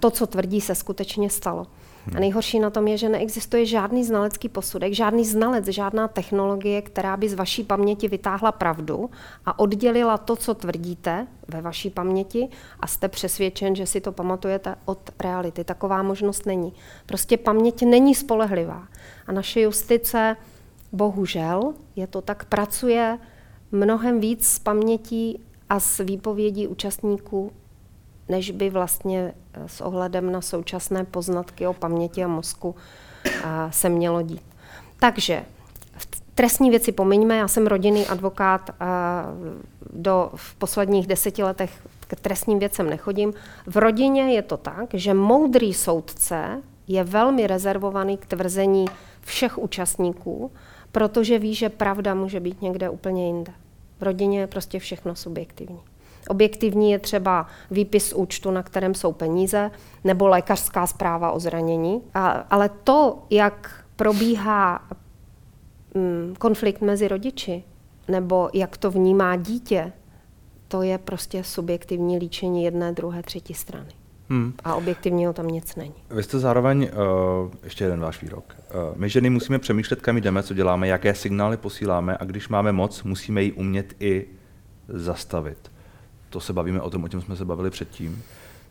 to, 0.00 0.10
co 0.10 0.26
tvrdí, 0.26 0.60
se 0.60 0.74
skutečně 0.74 1.30
stalo. 1.30 1.66
A 2.16 2.20
nejhorší 2.20 2.58
na 2.60 2.70
tom 2.70 2.88
je, 2.88 2.96
že 2.98 3.08
neexistuje 3.08 3.66
žádný 3.66 4.04
znalecký 4.04 4.48
posudek, 4.48 4.92
žádný 4.92 5.24
znalec, 5.24 5.66
žádná 5.66 6.08
technologie, 6.08 6.82
která 6.82 7.16
by 7.16 7.28
z 7.28 7.34
vaší 7.34 7.64
paměti 7.64 8.08
vytáhla 8.08 8.52
pravdu 8.52 9.10
a 9.46 9.58
oddělila 9.58 10.18
to, 10.18 10.36
co 10.36 10.54
tvrdíte 10.54 11.26
ve 11.48 11.60
vaší 11.60 11.90
paměti 11.90 12.48
a 12.80 12.86
jste 12.86 13.08
přesvědčen, 13.08 13.74
že 13.74 13.86
si 13.86 14.00
to 14.00 14.12
pamatujete 14.12 14.76
od 14.84 15.10
reality. 15.20 15.64
Taková 15.64 16.02
možnost 16.02 16.46
není. 16.46 16.72
Prostě 17.06 17.36
paměť 17.36 17.82
není 17.82 18.14
spolehlivá. 18.14 18.88
A 19.26 19.32
naše 19.32 19.60
justice, 19.60 20.36
bohužel, 20.92 21.74
je 21.96 22.06
to 22.06 22.22
tak, 22.22 22.44
pracuje 22.44 23.18
mnohem 23.72 24.20
víc 24.20 24.46
s 24.46 24.58
pamětí 24.58 25.40
a 25.68 25.80
s 25.80 26.04
výpovědí 26.04 26.66
účastníků 26.66 27.52
než 28.28 28.50
by 28.50 28.70
vlastně 28.70 29.34
s 29.66 29.80
ohledem 29.80 30.32
na 30.32 30.40
současné 30.40 31.04
poznatky 31.04 31.66
o 31.66 31.72
paměti 31.72 32.24
a 32.24 32.28
mozku 32.28 32.74
se 33.70 33.88
mělo 33.88 34.22
dít. 34.22 34.42
Takže 34.98 35.44
trestní 36.34 36.70
věci 36.70 36.92
pomiňme, 36.92 37.36
já 37.36 37.48
jsem 37.48 37.66
rodinný 37.66 38.06
advokát, 38.06 38.70
eh, 38.70 38.84
do, 39.92 40.30
v 40.34 40.54
posledních 40.54 41.06
deseti 41.06 41.42
letech 41.42 41.86
k 42.06 42.20
trestním 42.20 42.58
věcem 42.58 42.90
nechodím. 42.90 43.32
V 43.66 43.76
rodině 43.76 44.34
je 44.34 44.42
to 44.42 44.56
tak, 44.56 44.94
že 44.94 45.14
moudrý 45.14 45.74
soudce 45.74 46.62
je 46.88 47.04
velmi 47.04 47.46
rezervovaný 47.46 48.16
k 48.16 48.26
tvrzení 48.26 48.84
všech 49.20 49.58
účastníků, 49.58 50.50
protože 50.92 51.38
ví, 51.38 51.54
že 51.54 51.68
pravda 51.68 52.14
může 52.14 52.40
být 52.40 52.62
někde 52.62 52.88
úplně 52.88 53.26
jinde. 53.26 53.52
V 54.00 54.02
rodině 54.02 54.40
je 54.40 54.46
prostě 54.46 54.78
všechno 54.78 55.14
subjektivní. 55.14 55.80
Objektivní 56.28 56.90
je 56.90 56.98
třeba 56.98 57.46
výpis 57.70 58.12
účtu, 58.12 58.50
na 58.50 58.62
kterém 58.62 58.94
jsou 58.94 59.12
peníze, 59.12 59.70
nebo 60.04 60.28
lékařská 60.28 60.86
zpráva 60.86 61.32
o 61.32 61.40
zranění. 61.40 62.02
A, 62.14 62.28
ale 62.28 62.70
to, 62.84 63.22
jak 63.30 63.84
probíhá 63.96 64.88
mm, 65.94 66.34
konflikt 66.38 66.80
mezi 66.80 67.08
rodiči, 67.08 67.64
nebo 68.08 68.50
jak 68.52 68.76
to 68.76 68.90
vnímá 68.90 69.36
dítě, 69.36 69.92
to 70.68 70.82
je 70.82 70.98
prostě 70.98 71.44
subjektivní 71.44 72.18
líčení 72.18 72.64
jedné, 72.64 72.92
druhé, 72.92 73.22
třetí 73.22 73.54
strany. 73.54 73.90
Hmm. 74.28 74.52
A 74.64 74.74
objektivního 74.74 75.32
tam 75.32 75.48
nic 75.48 75.76
není. 75.76 75.94
Vy 76.10 76.22
jste 76.22 76.38
zároveň, 76.38 76.90
uh, 77.44 77.50
ještě 77.64 77.84
jeden 77.84 78.00
váš 78.00 78.22
výrok, 78.22 78.56
uh, 78.74 78.98
my 78.98 79.08
ženy 79.08 79.30
musíme 79.30 79.58
přemýšlet, 79.58 80.00
kam 80.00 80.16
jdeme, 80.16 80.42
co 80.42 80.54
děláme, 80.54 80.88
jaké 80.88 81.14
signály 81.14 81.56
posíláme 81.56 82.16
a 82.20 82.24
když 82.24 82.48
máme 82.48 82.72
moc, 82.72 83.02
musíme 83.02 83.42
ji 83.42 83.52
umět 83.52 83.94
i 84.00 84.26
zastavit 84.88 85.73
to 86.34 86.40
se 86.40 86.52
bavíme 86.52 86.80
o 86.80 86.90
tom, 86.90 87.04
o 87.04 87.08
čem 87.08 87.20
jsme 87.20 87.36
se 87.36 87.44
bavili 87.44 87.70
předtím. 87.70 88.22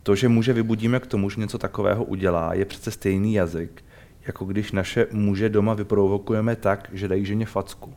To, 0.02 0.14
že 0.14 0.28
muže 0.28 0.52
vybudíme 0.52 1.00
k 1.00 1.06
tomu, 1.06 1.30
že 1.30 1.40
něco 1.40 1.58
takového 1.58 2.04
udělá, 2.04 2.54
je 2.54 2.64
přece 2.64 2.90
stejný 2.90 3.34
jazyk, 3.34 3.84
jako 4.26 4.44
když 4.44 4.72
naše 4.72 5.06
muže 5.12 5.48
doma 5.48 5.74
vyprovokujeme 5.74 6.56
tak, 6.56 6.88
že 6.92 7.08
dají 7.08 7.24
ženě 7.24 7.46
facku. 7.46 7.94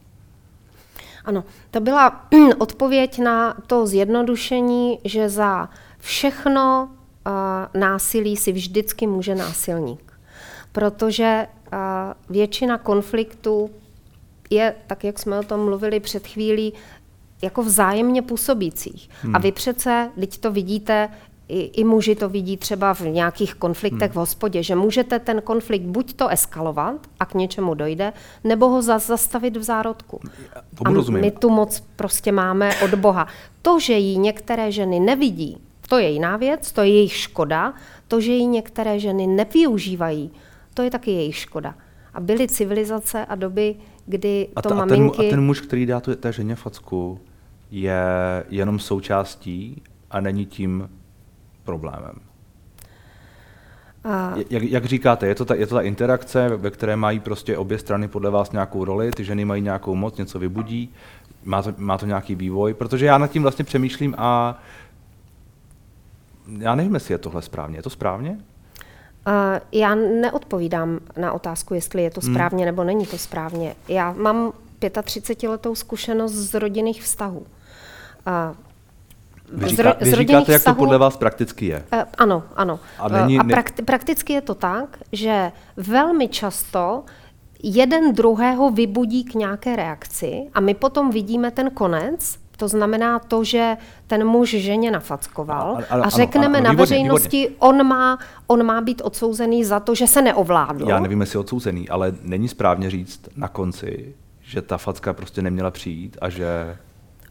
Ano, 1.25 1.43
to 1.71 1.79
byla 1.79 2.27
odpověď 2.57 3.19
na 3.19 3.57
to 3.67 3.87
zjednodušení, 3.87 4.99
že 5.03 5.29
za 5.29 5.69
všechno 5.99 6.89
uh, 6.89 7.81
násilí 7.81 8.37
si 8.37 8.51
vždycky 8.51 9.07
může 9.07 9.35
násilník. 9.35 10.13
Protože 10.71 11.47
uh, 11.47 11.79
většina 12.29 12.77
konfliktů 12.77 13.69
je, 14.49 14.75
tak 14.87 15.03
jak 15.03 15.19
jsme 15.19 15.39
o 15.39 15.43
tom 15.43 15.65
mluvili 15.65 15.99
před 15.99 16.27
chvílí, 16.27 16.73
jako 17.41 17.63
vzájemně 17.63 18.21
působících. 18.21 19.09
Hmm. 19.21 19.35
A 19.35 19.39
vy 19.39 19.51
přece, 19.51 20.11
teď 20.19 20.37
to 20.37 20.51
vidíte, 20.51 21.09
i, 21.49 21.59
i 21.59 21.83
muži 21.83 22.15
to 22.15 22.29
vidí 22.29 22.57
třeba 22.57 22.93
v 22.93 23.01
nějakých 23.01 23.55
konfliktech 23.55 24.11
hmm. 24.11 24.13
v 24.13 24.15
hospodě, 24.15 24.63
že 24.63 24.75
můžete 24.75 25.19
ten 25.19 25.41
konflikt 25.41 25.83
buď 25.83 26.13
to 26.13 26.27
eskalovat 26.27 26.95
a 27.19 27.25
k 27.25 27.33
něčemu 27.33 27.73
dojde, 27.73 28.13
nebo 28.43 28.69
ho 28.69 28.81
zas 28.81 29.07
zastavit 29.07 29.57
v 29.57 29.63
zárodku. 29.63 30.19
a 30.85 30.89
rozumím. 30.89 31.21
my 31.21 31.31
tu 31.31 31.49
moc 31.49 31.83
prostě 31.95 32.31
máme 32.31 32.71
od 32.83 32.93
Boha. 32.93 33.27
To, 33.61 33.79
že 33.79 33.93
ji 33.93 34.17
některé 34.17 34.71
ženy 34.71 34.99
nevidí, 34.99 35.57
to 35.89 35.97
je 35.97 36.09
jiná 36.09 36.37
věc, 36.37 36.71
to 36.71 36.81
je 36.81 36.89
jejich 36.89 37.13
škoda. 37.13 37.73
To, 38.07 38.21
že 38.21 38.31
ji 38.31 38.45
některé 38.45 38.99
ženy 38.99 39.27
nevyužívají, 39.27 40.31
to 40.73 40.81
je 40.81 40.91
taky 40.91 41.11
jejich 41.11 41.35
škoda. 41.35 41.75
A 42.13 42.19
byly 42.19 42.47
civilizace 42.47 43.25
a 43.25 43.35
doby, 43.35 43.75
kdy 44.07 44.47
a 44.55 44.61
to 44.61 44.69
ta, 44.69 44.75
maminky... 44.75 45.17
A 45.17 45.17
ten, 45.17 45.27
a 45.27 45.29
ten 45.29 45.41
muž, 45.41 45.61
který 45.61 45.85
dá 45.85 45.99
tu, 45.99 46.15
té 46.15 46.33
ženě 46.33 46.55
facku, 46.55 47.19
je 47.71 48.03
jenom 48.49 48.79
součástí 48.79 49.81
a 50.11 50.19
není 50.19 50.45
tím 50.45 50.89
problémem. 51.63 52.15
A... 54.03 54.33
Jak, 54.49 54.63
jak 54.63 54.85
říkáte, 54.85 55.27
je 55.27 55.35
to, 55.35 55.45
ta, 55.45 55.55
je 55.55 55.67
to 55.67 55.75
ta 55.75 55.81
interakce, 55.81 56.49
ve 56.49 56.71
které 56.71 56.95
mají 56.95 57.19
prostě 57.19 57.57
obě 57.57 57.77
strany 57.77 58.07
podle 58.07 58.29
vás 58.29 58.51
nějakou 58.51 58.85
roli, 58.85 59.11
ty 59.11 59.23
ženy 59.23 59.45
mají 59.45 59.61
nějakou 59.61 59.95
moc, 59.95 60.17
něco 60.17 60.39
vybudí, 60.39 60.93
má 61.43 61.61
to, 61.61 61.73
má 61.77 61.97
to 61.97 62.05
nějaký 62.05 62.35
vývoj, 62.35 62.73
protože 62.73 63.05
já 63.05 63.17
nad 63.17 63.31
tím 63.31 63.41
vlastně 63.41 63.65
přemýšlím 63.65 64.15
a 64.17 64.59
já 66.59 66.75
nevím, 66.75 66.93
jestli 66.93 67.13
je 67.13 67.17
tohle 67.17 67.41
správně. 67.41 67.77
Je 67.77 67.83
to 67.83 67.89
správně? 67.89 68.39
Já 69.71 69.95
neodpovídám 69.95 70.99
na 71.17 71.31
otázku, 71.33 71.73
jestli 71.73 72.03
je 72.03 72.11
to 72.11 72.21
hmm. 72.21 72.33
správně 72.33 72.57
hmm. 72.57 72.65
nebo 72.65 72.83
není 72.83 73.05
to 73.05 73.17
správně. 73.17 73.75
Já 73.87 74.13
mám 74.13 74.53
35 75.03 75.49
letou 75.49 75.75
zkušenost 75.75 76.33
z 76.33 76.53
rodinných 76.53 77.03
vztahů. 77.03 77.45
Vy, 79.51 79.67
říká, 79.67 79.95
vy 80.01 80.15
říkáte, 80.15 80.51
jak 80.51 80.63
to 80.63 80.73
podle 80.73 80.97
vás 80.97 81.17
prakticky 81.17 81.65
je. 81.65 81.83
Uh, 81.93 81.99
ano, 82.17 82.43
ano. 82.55 82.79
A, 82.99 83.07
není, 83.07 83.39
a 83.39 83.43
prakti, 83.43 83.81
prakticky 83.81 84.33
je 84.33 84.41
to 84.41 84.55
tak, 84.55 84.97
že 85.11 85.51
velmi 85.77 86.27
často 86.27 87.03
jeden 87.63 88.13
druhého 88.13 88.71
vybudí 88.71 89.23
k 89.23 89.33
nějaké 89.33 89.75
reakci 89.75 90.47
a 90.53 90.59
my 90.59 90.73
potom 90.73 91.11
vidíme 91.11 91.51
ten 91.51 91.69
konec, 91.69 92.39
to 92.57 92.67
znamená 92.67 93.19
to, 93.19 93.43
že 93.43 93.77
ten 94.07 94.27
muž 94.27 94.49
ženě 94.49 94.91
nafackoval 94.91 95.77
a, 95.89 95.95
a, 95.95 96.03
a 96.03 96.09
řekneme 96.09 96.45
ano, 96.45 96.55
ano, 96.57 96.63
na 96.63 96.71
výborně, 96.71 96.95
veřejnosti, 96.95 97.37
výborně. 97.37 97.57
On, 97.59 97.87
má, 97.87 98.19
on 98.47 98.65
má 98.65 98.81
být 98.81 99.01
odsouzený 99.05 99.63
za 99.63 99.79
to, 99.79 99.95
že 99.95 100.07
se 100.07 100.21
neovládl. 100.21 100.89
Já 100.89 100.99
nevím, 100.99 101.21
jestli 101.21 101.39
odsouzený, 101.39 101.89
ale 101.89 102.13
není 102.21 102.47
správně 102.47 102.89
říct 102.89 103.21
na 103.35 103.47
konci, 103.47 104.15
že 104.41 104.61
ta 104.61 104.77
facka 104.77 105.13
prostě 105.13 105.41
neměla 105.41 105.71
přijít 105.71 106.17
a 106.21 106.29
že... 106.29 106.77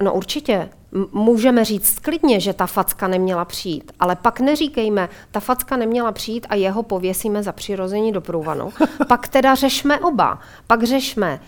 No 0.03 0.15
určitě. 0.15 0.69
Můžeme 1.13 1.65
říct 1.65 1.99
klidně, 1.99 2.41
že 2.41 2.53
ta 2.53 2.67
facka 2.67 3.09
neměla 3.09 3.45
přijít, 3.45 3.93
ale 4.01 4.17
pak 4.17 4.41
neříkejme, 4.41 5.09
ta 5.31 5.41
facka 5.41 5.77
neměla 5.77 6.13
přijít 6.13 6.47
a 6.51 6.55
jeho 6.55 6.83
pověsíme 6.83 7.43
za 7.43 7.53
přirození 7.53 8.13
do 8.13 8.21
průvanu. 8.21 8.73
pak 9.09 9.29
teda 9.29 9.55
řešme 9.55 10.01
oba. 10.01 10.39
Pak 10.67 10.85
řešme, 10.85 11.41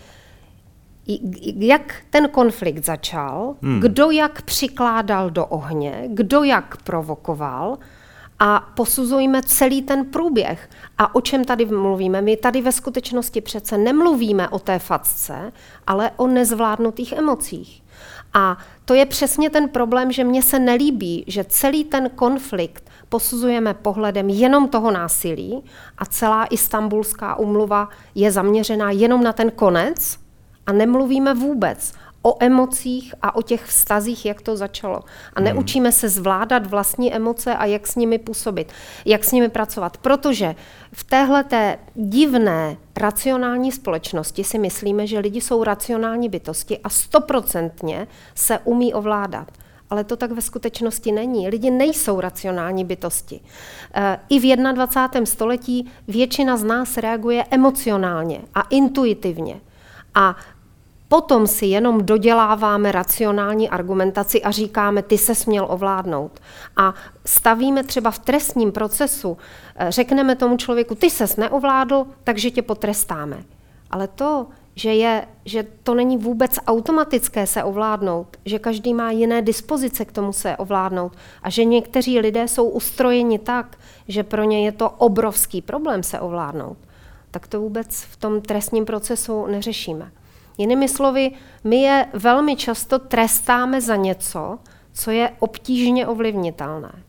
jak 1.57 1.95
ten 2.09 2.29
konflikt 2.29 2.85
začal, 2.85 3.55
hmm. 3.61 3.79
kdo 3.79 4.11
jak 4.11 4.41
přikládal 4.41 5.29
do 5.29 5.45
ohně, 5.45 6.03
kdo 6.07 6.43
jak 6.43 6.83
provokoval 6.83 7.77
a 8.39 8.71
posuzujme 8.75 9.41
celý 9.43 9.81
ten 9.81 10.05
průběh. 10.05 10.69
A 10.97 11.15
o 11.15 11.21
čem 11.21 11.45
tady 11.45 11.65
mluvíme? 11.65 12.21
My 12.21 12.37
tady 12.37 12.61
ve 12.61 12.71
skutečnosti 12.71 13.41
přece 13.41 13.77
nemluvíme 13.77 14.49
o 14.49 14.59
té 14.59 14.79
facce, 14.79 15.51
ale 15.87 16.11
o 16.17 16.27
nezvládnutých 16.27 17.11
emocích. 17.11 17.83
A 18.33 18.57
to 18.85 18.93
je 18.93 19.05
přesně 19.05 19.49
ten 19.49 19.69
problém, 19.69 20.11
že 20.11 20.23
mně 20.23 20.41
se 20.41 20.59
nelíbí, 20.59 21.23
že 21.27 21.43
celý 21.43 21.83
ten 21.83 22.09
konflikt 22.09 22.89
posuzujeme 23.09 23.73
pohledem 23.73 24.29
jenom 24.29 24.67
toho 24.67 24.91
násilí 24.91 25.63
a 25.97 26.05
celá 26.05 26.45
istambulská 26.45 27.35
umluva 27.35 27.89
je 28.15 28.31
zaměřená 28.31 28.91
jenom 28.91 29.23
na 29.23 29.33
ten 29.33 29.51
konec 29.51 30.19
a 30.69 30.71
nemluvíme 30.71 31.33
vůbec 31.33 31.93
o 32.21 32.35
emocích 32.39 33.15
a 33.21 33.35
o 33.35 33.41
těch 33.41 33.65
vztazích, 33.65 34.25
jak 34.25 34.41
to 34.41 34.57
začalo. 34.57 34.99
A 35.33 35.39
hmm. 35.39 35.45
neučíme 35.45 35.91
se 35.91 36.09
zvládat 36.09 36.67
vlastní 36.67 37.13
emoce 37.13 37.55
a 37.55 37.65
jak 37.65 37.87
s 37.87 37.95
nimi 37.95 38.17
působit, 38.17 38.71
jak 39.05 39.23
s 39.23 39.31
nimi 39.31 39.49
pracovat. 39.49 39.97
Protože 39.97 40.55
v 40.93 41.03
téhle 41.03 41.45
divné 41.95 42.77
racionální 42.97 43.71
společnosti 43.71 44.43
si 44.43 44.59
myslíme, 44.59 45.07
že 45.07 45.19
lidi 45.19 45.41
jsou 45.41 45.63
racionální 45.63 46.29
bytosti 46.29 46.77
a 46.77 46.89
stoprocentně 46.89 48.07
se 48.35 48.59
umí 48.59 48.93
ovládat. 48.93 49.51
Ale 49.89 50.03
to 50.03 50.17
tak 50.17 50.31
ve 50.31 50.41
skutečnosti 50.41 51.11
není. 51.11 51.49
Lidi 51.49 51.71
nejsou 51.71 52.19
racionální 52.19 52.85
bytosti. 52.85 53.39
E, 53.93 54.19
I 54.29 54.39
v 54.39 54.55
21. 54.73 55.25
století 55.25 55.91
většina 56.07 56.57
z 56.57 56.63
nás 56.63 56.97
reaguje 56.97 57.45
emocionálně 57.51 58.41
a 58.55 58.61
intuitivně. 58.61 59.61
A 60.15 60.35
Potom 61.09 61.47
si 61.47 61.65
jenom 61.65 62.05
doděláváme 62.05 62.91
racionální 62.91 63.69
argumentaci 63.69 64.41
a 64.43 64.51
říkáme, 64.51 65.01
ty 65.01 65.17
se 65.17 65.35
směl 65.35 65.65
ovládnout. 65.69 66.39
A 66.77 66.93
stavíme 67.25 67.83
třeba 67.83 68.11
v 68.11 68.19
trestním 68.19 68.71
procesu, 68.71 69.37
eh, 69.75 69.91
řekneme 69.91 70.35
tomu 70.35 70.57
člověku, 70.57 70.95
ty 70.95 71.09
ses 71.09 71.37
neovládl, 71.37 72.05
takže 72.23 72.51
tě 72.51 72.61
potrestáme. 72.61 73.43
Ale 73.91 74.07
to, 74.07 74.47
že, 74.75 74.93
je, 74.93 75.27
že 75.45 75.65
to 75.83 75.93
není 75.95 76.17
vůbec 76.17 76.59
automatické 76.67 77.47
se 77.47 77.63
ovládnout, 77.63 78.37
že 78.45 78.59
každý 78.59 78.93
má 78.93 79.11
jiné 79.11 79.41
dispozice 79.41 80.05
k 80.05 80.11
tomu 80.11 80.33
se 80.33 80.57
ovládnout 80.57 81.13
a 81.43 81.49
že 81.49 81.65
někteří 81.65 82.19
lidé 82.19 82.47
jsou 82.47 82.69
ustrojeni 82.69 83.39
tak, 83.39 83.77
že 84.07 84.23
pro 84.23 84.43
ně 84.43 84.65
je 84.65 84.71
to 84.71 84.89
obrovský 84.89 85.61
problém 85.61 86.03
se 86.03 86.19
ovládnout, 86.19 86.77
tak 87.31 87.47
to 87.47 87.61
vůbec 87.61 88.01
v 88.01 88.17
tom 88.17 88.41
trestním 88.41 88.85
procesu 88.85 89.45
neřešíme. 89.45 90.11
Jinými 90.59 90.87
slovy, 90.87 91.31
my 91.63 91.81
je 91.81 92.05
velmi 92.13 92.55
často 92.55 92.99
trestáme 92.99 93.81
za 93.81 93.95
něco, 93.95 94.59
co 94.91 95.11
je 95.11 95.31
obtížně 95.39 96.07
ovlivnitelné. 96.07 97.03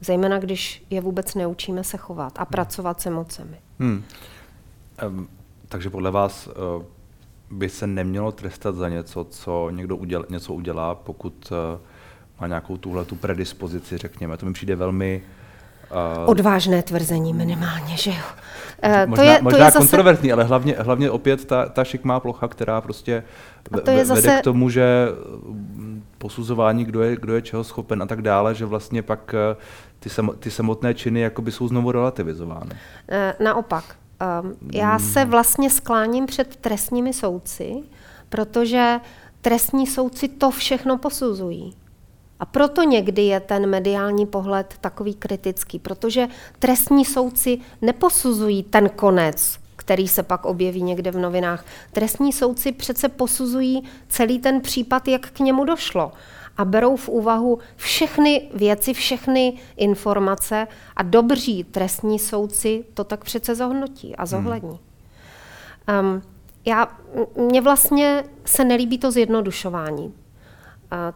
Zejména 0.00 0.38
když 0.38 0.84
je 0.90 1.00
vůbec 1.00 1.34
neučíme 1.34 1.84
se 1.84 1.96
chovat 1.96 2.32
a 2.36 2.44
pracovat 2.44 3.00
s 3.00 3.06
emocemi. 3.06 3.56
Hmm. 3.78 4.04
Um, 5.06 5.28
takže 5.68 5.90
podle 5.90 6.10
vás 6.10 6.46
uh, 6.46 6.82
by 7.50 7.68
se 7.68 7.86
nemělo 7.86 8.32
trestat 8.32 8.74
za 8.74 8.88
něco, 8.88 9.24
co 9.24 9.70
někdo 9.70 9.96
uděl, 9.96 10.24
něco 10.28 10.54
udělá, 10.54 10.94
pokud 10.94 11.52
uh, 11.52 11.80
má 12.40 12.46
nějakou 12.46 12.76
tuhle 12.76 13.04
tu 13.04 13.16
predispozici, 13.16 13.98
řekněme. 13.98 14.36
To 14.36 14.46
mi 14.46 14.52
přijde 14.52 14.76
velmi 14.76 15.22
Uh, 15.90 16.30
Odvážné 16.30 16.82
tvrzení 16.82 17.34
minimálně, 17.34 17.96
že 17.96 18.10
jo. 18.10 18.16
Uh, 18.84 19.08
možná, 19.08 19.24
to 19.24 19.30
je, 19.30 19.42
možná 19.42 19.58
to 19.58 19.64
je 19.64 19.70
kontroverzní, 19.70 20.28
zase... 20.28 20.32
ale 20.32 20.44
hlavně, 20.44 20.76
hlavně 20.78 21.10
opět 21.10 21.44
ta, 21.44 21.68
ta 21.68 21.84
šikmá 21.84 22.20
plocha, 22.20 22.48
která 22.48 22.80
prostě 22.80 23.22
to 23.84 23.90
je 23.90 23.96
vede 23.96 24.04
zase... 24.04 24.38
k 24.40 24.44
tomu, 24.44 24.70
že 24.70 25.08
mm, 25.46 26.04
posuzování, 26.18 26.84
kdo 26.84 27.02
je, 27.02 27.16
kdo 27.16 27.34
je 27.34 27.42
čeho 27.42 27.64
schopen 27.64 28.02
a 28.02 28.06
tak 28.06 28.22
dále, 28.22 28.54
že 28.54 28.64
vlastně 28.64 29.02
pak 29.02 29.34
eh, 29.34 29.56
ty, 29.98 30.10
sam, 30.10 30.30
ty 30.38 30.50
samotné 30.50 30.94
činy 30.94 31.20
jakoby 31.20 31.52
jsou 31.52 31.68
znovu 31.68 31.92
relativizovány. 31.92 32.70
Naopak. 33.40 33.84
Um, 34.42 34.56
já 34.72 34.96
hmm. 34.96 35.06
se 35.06 35.24
vlastně 35.24 35.70
skláním 35.70 36.26
před 36.26 36.56
trestními 36.56 37.12
soudci, 37.12 37.82
protože 38.28 39.00
trestní 39.40 39.86
soudci 39.86 40.28
to 40.28 40.50
všechno 40.50 40.98
posuzují. 40.98 41.74
A 42.40 42.46
proto 42.46 42.82
někdy 42.82 43.22
je 43.22 43.40
ten 43.40 43.66
mediální 43.66 44.26
pohled 44.26 44.74
takový 44.80 45.14
kritický, 45.14 45.78
protože 45.78 46.28
trestní 46.58 47.04
soudci 47.04 47.58
neposuzují 47.82 48.62
ten 48.62 48.88
konec, 48.88 49.58
který 49.76 50.08
se 50.08 50.22
pak 50.22 50.44
objeví 50.44 50.82
někde 50.82 51.10
v 51.10 51.18
novinách. 51.18 51.64
Trestní 51.92 52.32
soudci 52.32 52.72
přece 52.72 53.08
posuzují 53.08 53.84
celý 54.08 54.38
ten 54.38 54.60
případ, 54.60 55.08
jak 55.08 55.30
k 55.30 55.38
němu 55.40 55.64
došlo 55.64 56.12
a 56.56 56.64
berou 56.64 56.96
v 56.96 57.08
úvahu 57.08 57.58
všechny 57.76 58.48
věci, 58.54 58.94
všechny 58.94 59.58
informace 59.76 60.66
a 60.96 61.02
dobří 61.02 61.64
trestní 61.64 62.18
soudci 62.18 62.84
to 62.94 63.04
tak 63.04 63.24
přece 63.24 63.54
zohnotí 63.54 64.16
a 64.16 64.26
zohlední. 64.26 64.78
Hmm. 65.88 66.14
Um, 66.14 66.22
já, 66.64 66.88
mně 67.36 67.60
vlastně 67.60 68.24
se 68.44 68.64
nelíbí 68.64 68.98
to 68.98 69.10
zjednodušování. 69.10 70.14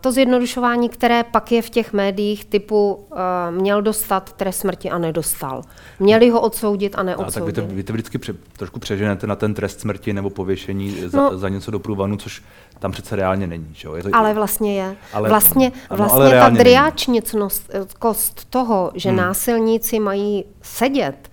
To 0.01 0.13
zjednodušování, 0.13 0.89
které 0.89 1.25
pak 1.25 1.53
je 1.53 1.63
v 1.63 1.71
těch 1.71 1.93
médiích 1.93 2.45
typu 2.45 2.95
uh, 2.95 3.19
měl 3.51 3.83
dostat 3.83 4.33
trest 4.33 4.59
smrti 4.59 4.91
a 4.91 4.99
nedostal. 4.99 5.63
Měli 5.99 6.31
ho 6.31 6.41
odsoudit 6.41 6.95
a 6.99 7.03
neodsoudit. 7.03 7.37
A 7.37 7.41
tak 7.41 7.45
vy 7.45 7.53
to, 7.53 7.75
vy 7.75 7.83
to 7.83 7.93
vždycky 7.93 8.19
pře, 8.19 8.35
trošku 8.57 8.81
přeženete 8.81 9.27
na 9.27 9.37
ten 9.37 9.55
trest 9.55 9.81
smrti 9.81 10.13
nebo 10.13 10.31
pověšení 10.31 10.97
no, 11.03 11.09
za, 11.09 11.39
za 11.39 11.49
něco 11.49 11.71
do 11.71 11.79
průvanu, 11.79 12.17
což 12.17 12.43
tam 12.79 12.93
přece 12.93 13.17
reálně 13.17 13.47
není. 13.47 13.69
Že? 13.73 13.89
Je 13.97 14.03
to, 14.03 14.09
ale 14.13 14.35
vlastně 14.35 14.77
je. 14.77 14.97
Ale, 15.13 15.29
vlastně 15.29 15.73
ano, 15.91 15.97
vlastně 15.97 16.25
ale 16.25 16.31
ta 16.31 16.49
driáčnickost 16.49 18.45
toho, 18.51 18.93
že 18.95 19.09
hmm. 19.09 19.19
násilníci 19.19 20.01
mají 20.01 20.45
sedět, 20.63 21.31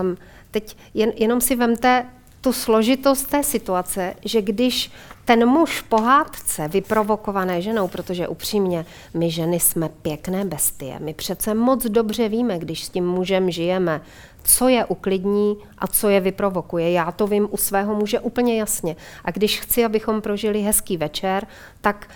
um, 0.00 0.16
teď 0.50 0.76
jen, 0.94 1.12
jenom 1.16 1.40
si 1.40 1.56
vemte 1.56 2.06
tu 2.40 2.52
složitost 2.52 3.30
té 3.30 3.42
situace, 3.42 4.14
že 4.24 4.42
když 4.42 4.90
ten 5.26 5.46
muž 5.48 5.80
pohádce, 5.80 6.68
vyprovokované 6.68 7.62
ženou, 7.62 7.88
protože 7.88 8.28
upřímně, 8.28 8.86
my 9.14 9.30
ženy 9.30 9.60
jsme 9.60 9.88
pěkné 9.88 10.44
bestie. 10.44 10.98
My 10.98 11.14
přece 11.14 11.54
moc 11.54 11.86
dobře 11.86 12.28
víme, 12.28 12.58
když 12.58 12.84
s 12.84 12.88
tím 12.88 13.06
mužem 13.06 13.50
žijeme, 13.50 14.00
co 14.44 14.68
je 14.68 14.84
uklidní 14.84 15.56
a 15.78 15.86
co 15.86 16.08
je 16.08 16.20
vyprovokuje. 16.20 16.92
Já 16.92 17.12
to 17.12 17.26
vím 17.26 17.48
u 17.50 17.56
svého 17.56 17.94
muže 17.94 18.20
úplně 18.20 18.58
jasně. 18.58 18.96
A 19.24 19.30
když 19.30 19.60
chci, 19.60 19.84
abychom 19.84 20.20
prožili 20.20 20.62
hezký 20.62 20.96
večer, 20.96 21.46
tak 21.80 22.08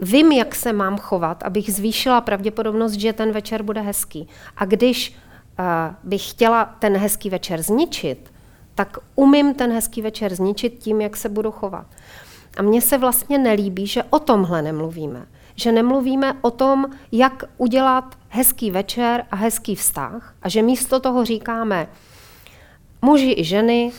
vím, 0.00 0.32
jak 0.32 0.54
se 0.54 0.72
mám 0.72 0.98
chovat, 0.98 1.42
abych 1.42 1.72
zvýšila 1.74 2.20
pravděpodobnost, 2.20 2.92
že 2.92 3.12
ten 3.12 3.32
večer 3.32 3.62
bude 3.62 3.80
hezký. 3.80 4.28
A 4.56 4.64
když 4.64 5.16
uh, 5.58 5.64
bych 6.04 6.30
chtěla 6.30 6.64
ten 6.64 6.96
hezký 6.96 7.30
večer 7.30 7.62
zničit, 7.62 8.32
tak 8.74 8.98
umím 9.14 9.54
ten 9.54 9.72
hezký 9.72 10.02
večer 10.02 10.34
zničit 10.34 10.78
tím, 10.78 11.00
jak 11.00 11.16
se 11.16 11.28
budu 11.28 11.50
chovat. 11.50 11.86
A 12.58 12.62
mně 12.62 12.80
se 12.80 12.98
vlastně 12.98 13.38
nelíbí, 13.38 13.86
že 13.86 14.02
o 14.02 14.18
tomhle 14.18 14.62
nemluvíme. 14.62 15.26
Že 15.54 15.72
nemluvíme 15.72 16.32
o 16.40 16.50
tom, 16.50 16.86
jak 17.12 17.44
udělat 17.56 18.18
hezký 18.28 18.70
večer 18.70 19.24
a 19.30 19.36
hezký 19.36 19.74
vztah 19.74 20.34
a 20.42 20.48
že 20.48 20.62
místo 20.62 21.00
toho 21.00 21.24
říkáme 21.24 21.88
muži 23.02 23.34
i 23.38 23.44
ženy, 23.44 23.92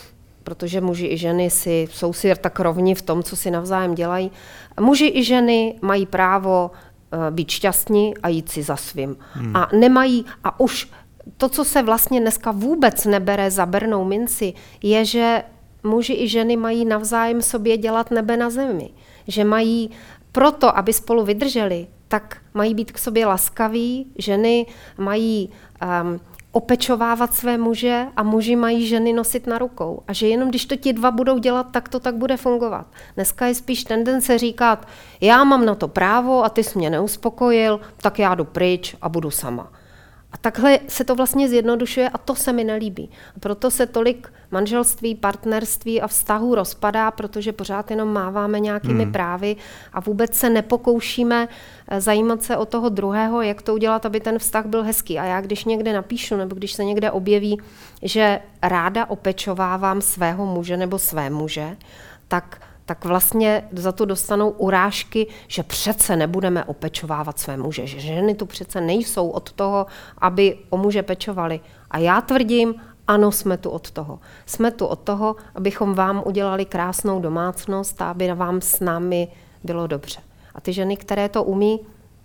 protože 0.43 0.81
muži 0.81 1.07
i 1.07 1.17
ženy 1.17 1.49
si, 1.49 1.87
jsou 1.91 2.13
si 2.13 2.35
tak 2.35 2.59
rovni 2.59 2.95
v 2.95 3.01
tom, 3.01 3.23
co 3.23 3.35
si 3.35 3.51
navzájem 3.51 3.95
dělají, 3.95 4.31
muži 4.79 5.11
i 5.15 5.23
ženy 5.23 5.75
mají 5.81 6.05
právo 6.05 6.71
uh, 6.71 7.35
být 7.35 7.49
šťastní 7.49 8.17
a 8.17 8.29
jít 8.29 8.49
si 8.49 8.63
za 8.63 8.75
svým. 8.75 9.17
Hmm. 9.33 9.55
A 9.55 9.69
nemají, 9.79 10.25
a 10.43 10.59
už 10.59 10.89
to, 11.37 11.49
co 11.49 11.65
se 11.65 11.81
vlastně 11.81 12.21
dneska 12.21 12.51
vůbec 12.51 13.05
nebere 13.05 13.51
za 13.51 13.65
bernou 13.65 14.05
minci, 14.05 14.53
je, 14.83 15.05
že 15.05 15.43
muži 15.83 16.13
i 16.13 16.27
ženy 16.27 16.57
mají 16.57 16.85
navzájem 16.85 17.41
sobě 17.41 17.77
dělat 17.77 18.11
nebe 18.11 18.37
na 18.37 18.49
zemi. 18.49 18.89
Že 19.27 19.43
mají 19.43 19.89
proto, 20.31 20.77
aby 20.77 20.93
spolu 20.93 21.25
vydrželi, 21.25 21.87
tak 22.07 22.37
mají 22.53 22.73
být 22.73 22.91
k 22.91 22.97
sobě 22.97 23.25
laskaví, 23.25 24.07
ženy 24.17 24.65
mají 24.97 25.49
um, 26.03 26.19
opečovávat 26.51 27.33
své 27.33 27.57
muže 27.57 28.07
a 28.15 28.23
muži 28.23 28.55
mají 28.55 28.87
ženy 28.87 29.13
nosit 29.13 29.47
na 29.47 29.57
rukou. 29.57 30.03
A 30.07 30.13
že 30.13 30.27
jenom 30.27 30.49
když 30.49 30.65
to 30.65 30.75
ti 30.75 30.93
dva 30.93 31.11
budou 31.11 31.37
dělat, 31.37 31.67
tak 31.71 31.89
to 31.89 31.99
tak 31.99 32.15
bude 32.15 32.37
fungovat. 32.37 32.87
Dneska 33.15 33.45
je 33.45 33.55
spíš 33.55 33.83
tendence 33.83 34.37
říkat, 34.37 34.87
já 35.21 35.43
mám 35.43 35.65
na 35.65 35.75
to 35.75 35.87
právo 35.87 36.43
a 36.43 36.49
ty 36.49 36.63
jsi 36.63 36.77
mě 36.77 36.89
neuspokojil, 36.89 37.79
tak 37.97 38.19
já 38.19 38.35
jdu 38.35 38.45
pryč 38.45 38.95
a 39.01 39.09
budu 39.09 39.31
sama. 39.31 39.71
A 40.31 40.37
takhle 40.37 40.79
se 40.87 41.03
to 41.03 41.15
vlastně 41.15 41.49
zjednodušuje 41.49 42.09
a 42.09 42.17
to 42.17 42.35
se 42.35 42.53
mi 42.53 42.63
nelíbí. 42.63 43.09
A 43.35 43.39
proto 43.39 43.71
se 43.71 43.85
tolik 43.85 44.33
manželství, 44.51 45.15
partnerství 45.15 46.01
a 46.01 46.07
vztahů 46.07 46.55
rozpadá, 46.55 47.11
protože 47.11 47.53
pořád 47.53 47.91
jenom 47.91 48.13
máváme 48.13 48.59
nějakými 48.59 49.03
hmm. 49.03 49.11
právy 49.11 49.55
a 49.93 49.99
vůbec 49.99 50.33
se 50.33 50.49
nepokoušíme 50.49 51.47
eh, 51.87 52.01
zajímat 52.01 52.43
se 52.43 52.57
o 52.57 52.65
toho 52.65 52.89
druhého, 52.89 53.41
jak 53.41 53.61
to 53.61 53.73
udělat, 53.73 54.05
aby 54.05 54.19
ten 54.19 54.39
vztah 54.39 54.65
byl 54.65 54.83
hezký. 54.83 55.19
A 55.19 55.25
já 55.25 55.41
když 55.41 55.65
někde 55.65 55.93
napíšu, 55.93 56.35
nebo 56.35 56.55
když 56.55 56.73
se 56.73 56.83
někde 56.83 57.11
objeví, 57.11 57.61
že 58.01 58.39
ráda 58.61 59.05
opečovávám 59.05 60.01
svého 60.01 60.45
muže 60.45 60.77
nebo 60.77 60.99
své 60.99 61.29
muže, 61.29 61.77
tak 62.27 62.61
tak 62.89 63.05
vlastně 63.05 63.69
za 63.71 63.91
to 63.91 64.05
dostanou 64.05 64.49
urážky, 64.49 65.27
že 65.47 65.63
přece 65.63 66.15
nebudeme 66.15 66.65
opečovávat 66.65 67.39
své 67.39 67.57
muže, 67.57 67.87
že 67.87 67.99
ženy 67.99 68.35
tu 68.35 68.45
přece 68.45 68.81
nejsou 68.81 69.29
od 69.29 69.51
toho, 69.51 69.85
aby 70.17 70.57
o 70.69 70.77
muže 70.77 71.03
pečovali. 71.03 71.59
A 71.91 71.97
já 71.97 72.21
tvrdím, 72.21 72.75
ano, 73.07 73.31
jsme 73.31 73.57
tu 73.57 73.69
od 73.69 73.91
toho. 73.91 74.19
Jsme 74.45 74.71
tu 74.71 74.85
od 74.85 74.99
toho, 74.99 75.35
abychom 75.55 75.93
vám 75.93 76.23
udělali 76.25 76.65
krásnou 76.65 77.19
domácnost 77.19 78.01
a 78.01 78.09
aby 78.09 78.33
vám 78.33 78.61
s 78.61 78.79
námi 78.79 79.27
bylo 79.63 79.87
dobře. 79.87 80.19
A 80.55 80.61
ty 80.61 80.73
ženy, 80.73 80.97
které 80.97 81.29
to 81.29 81.43
umí, 81.43 81.79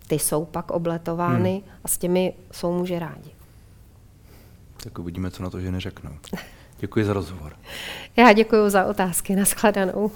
ty 0.07 0.19
jsou 0.19 0.45
pak 0.45 0.71
obletovány 0.71 1.53
hmm. 1.53 1.77
a 1.85 1.89
s 1.89 1.99
těmi 1.99 2.35
jsou 2.53 2.73
muži 2.73 2.99
rádi. 2.99 3.31
Tak 4.85 4.99
uvidíme, 4.99 5.31
co 5.31 5.43
na 5.43 5.51
to 5.51 5.61
ženy 5.61 5.81
řeknou. 5.81 6.11
Děkuji 6.79 7.05
za 7.05 7.13
rozhovor. 7.13 7.53
Já 8.17 8.33
děkuji 8.33 8.71
za 8.71 8.85
otázky. 8.85 9.37
Naschledanou. 9.37 10.11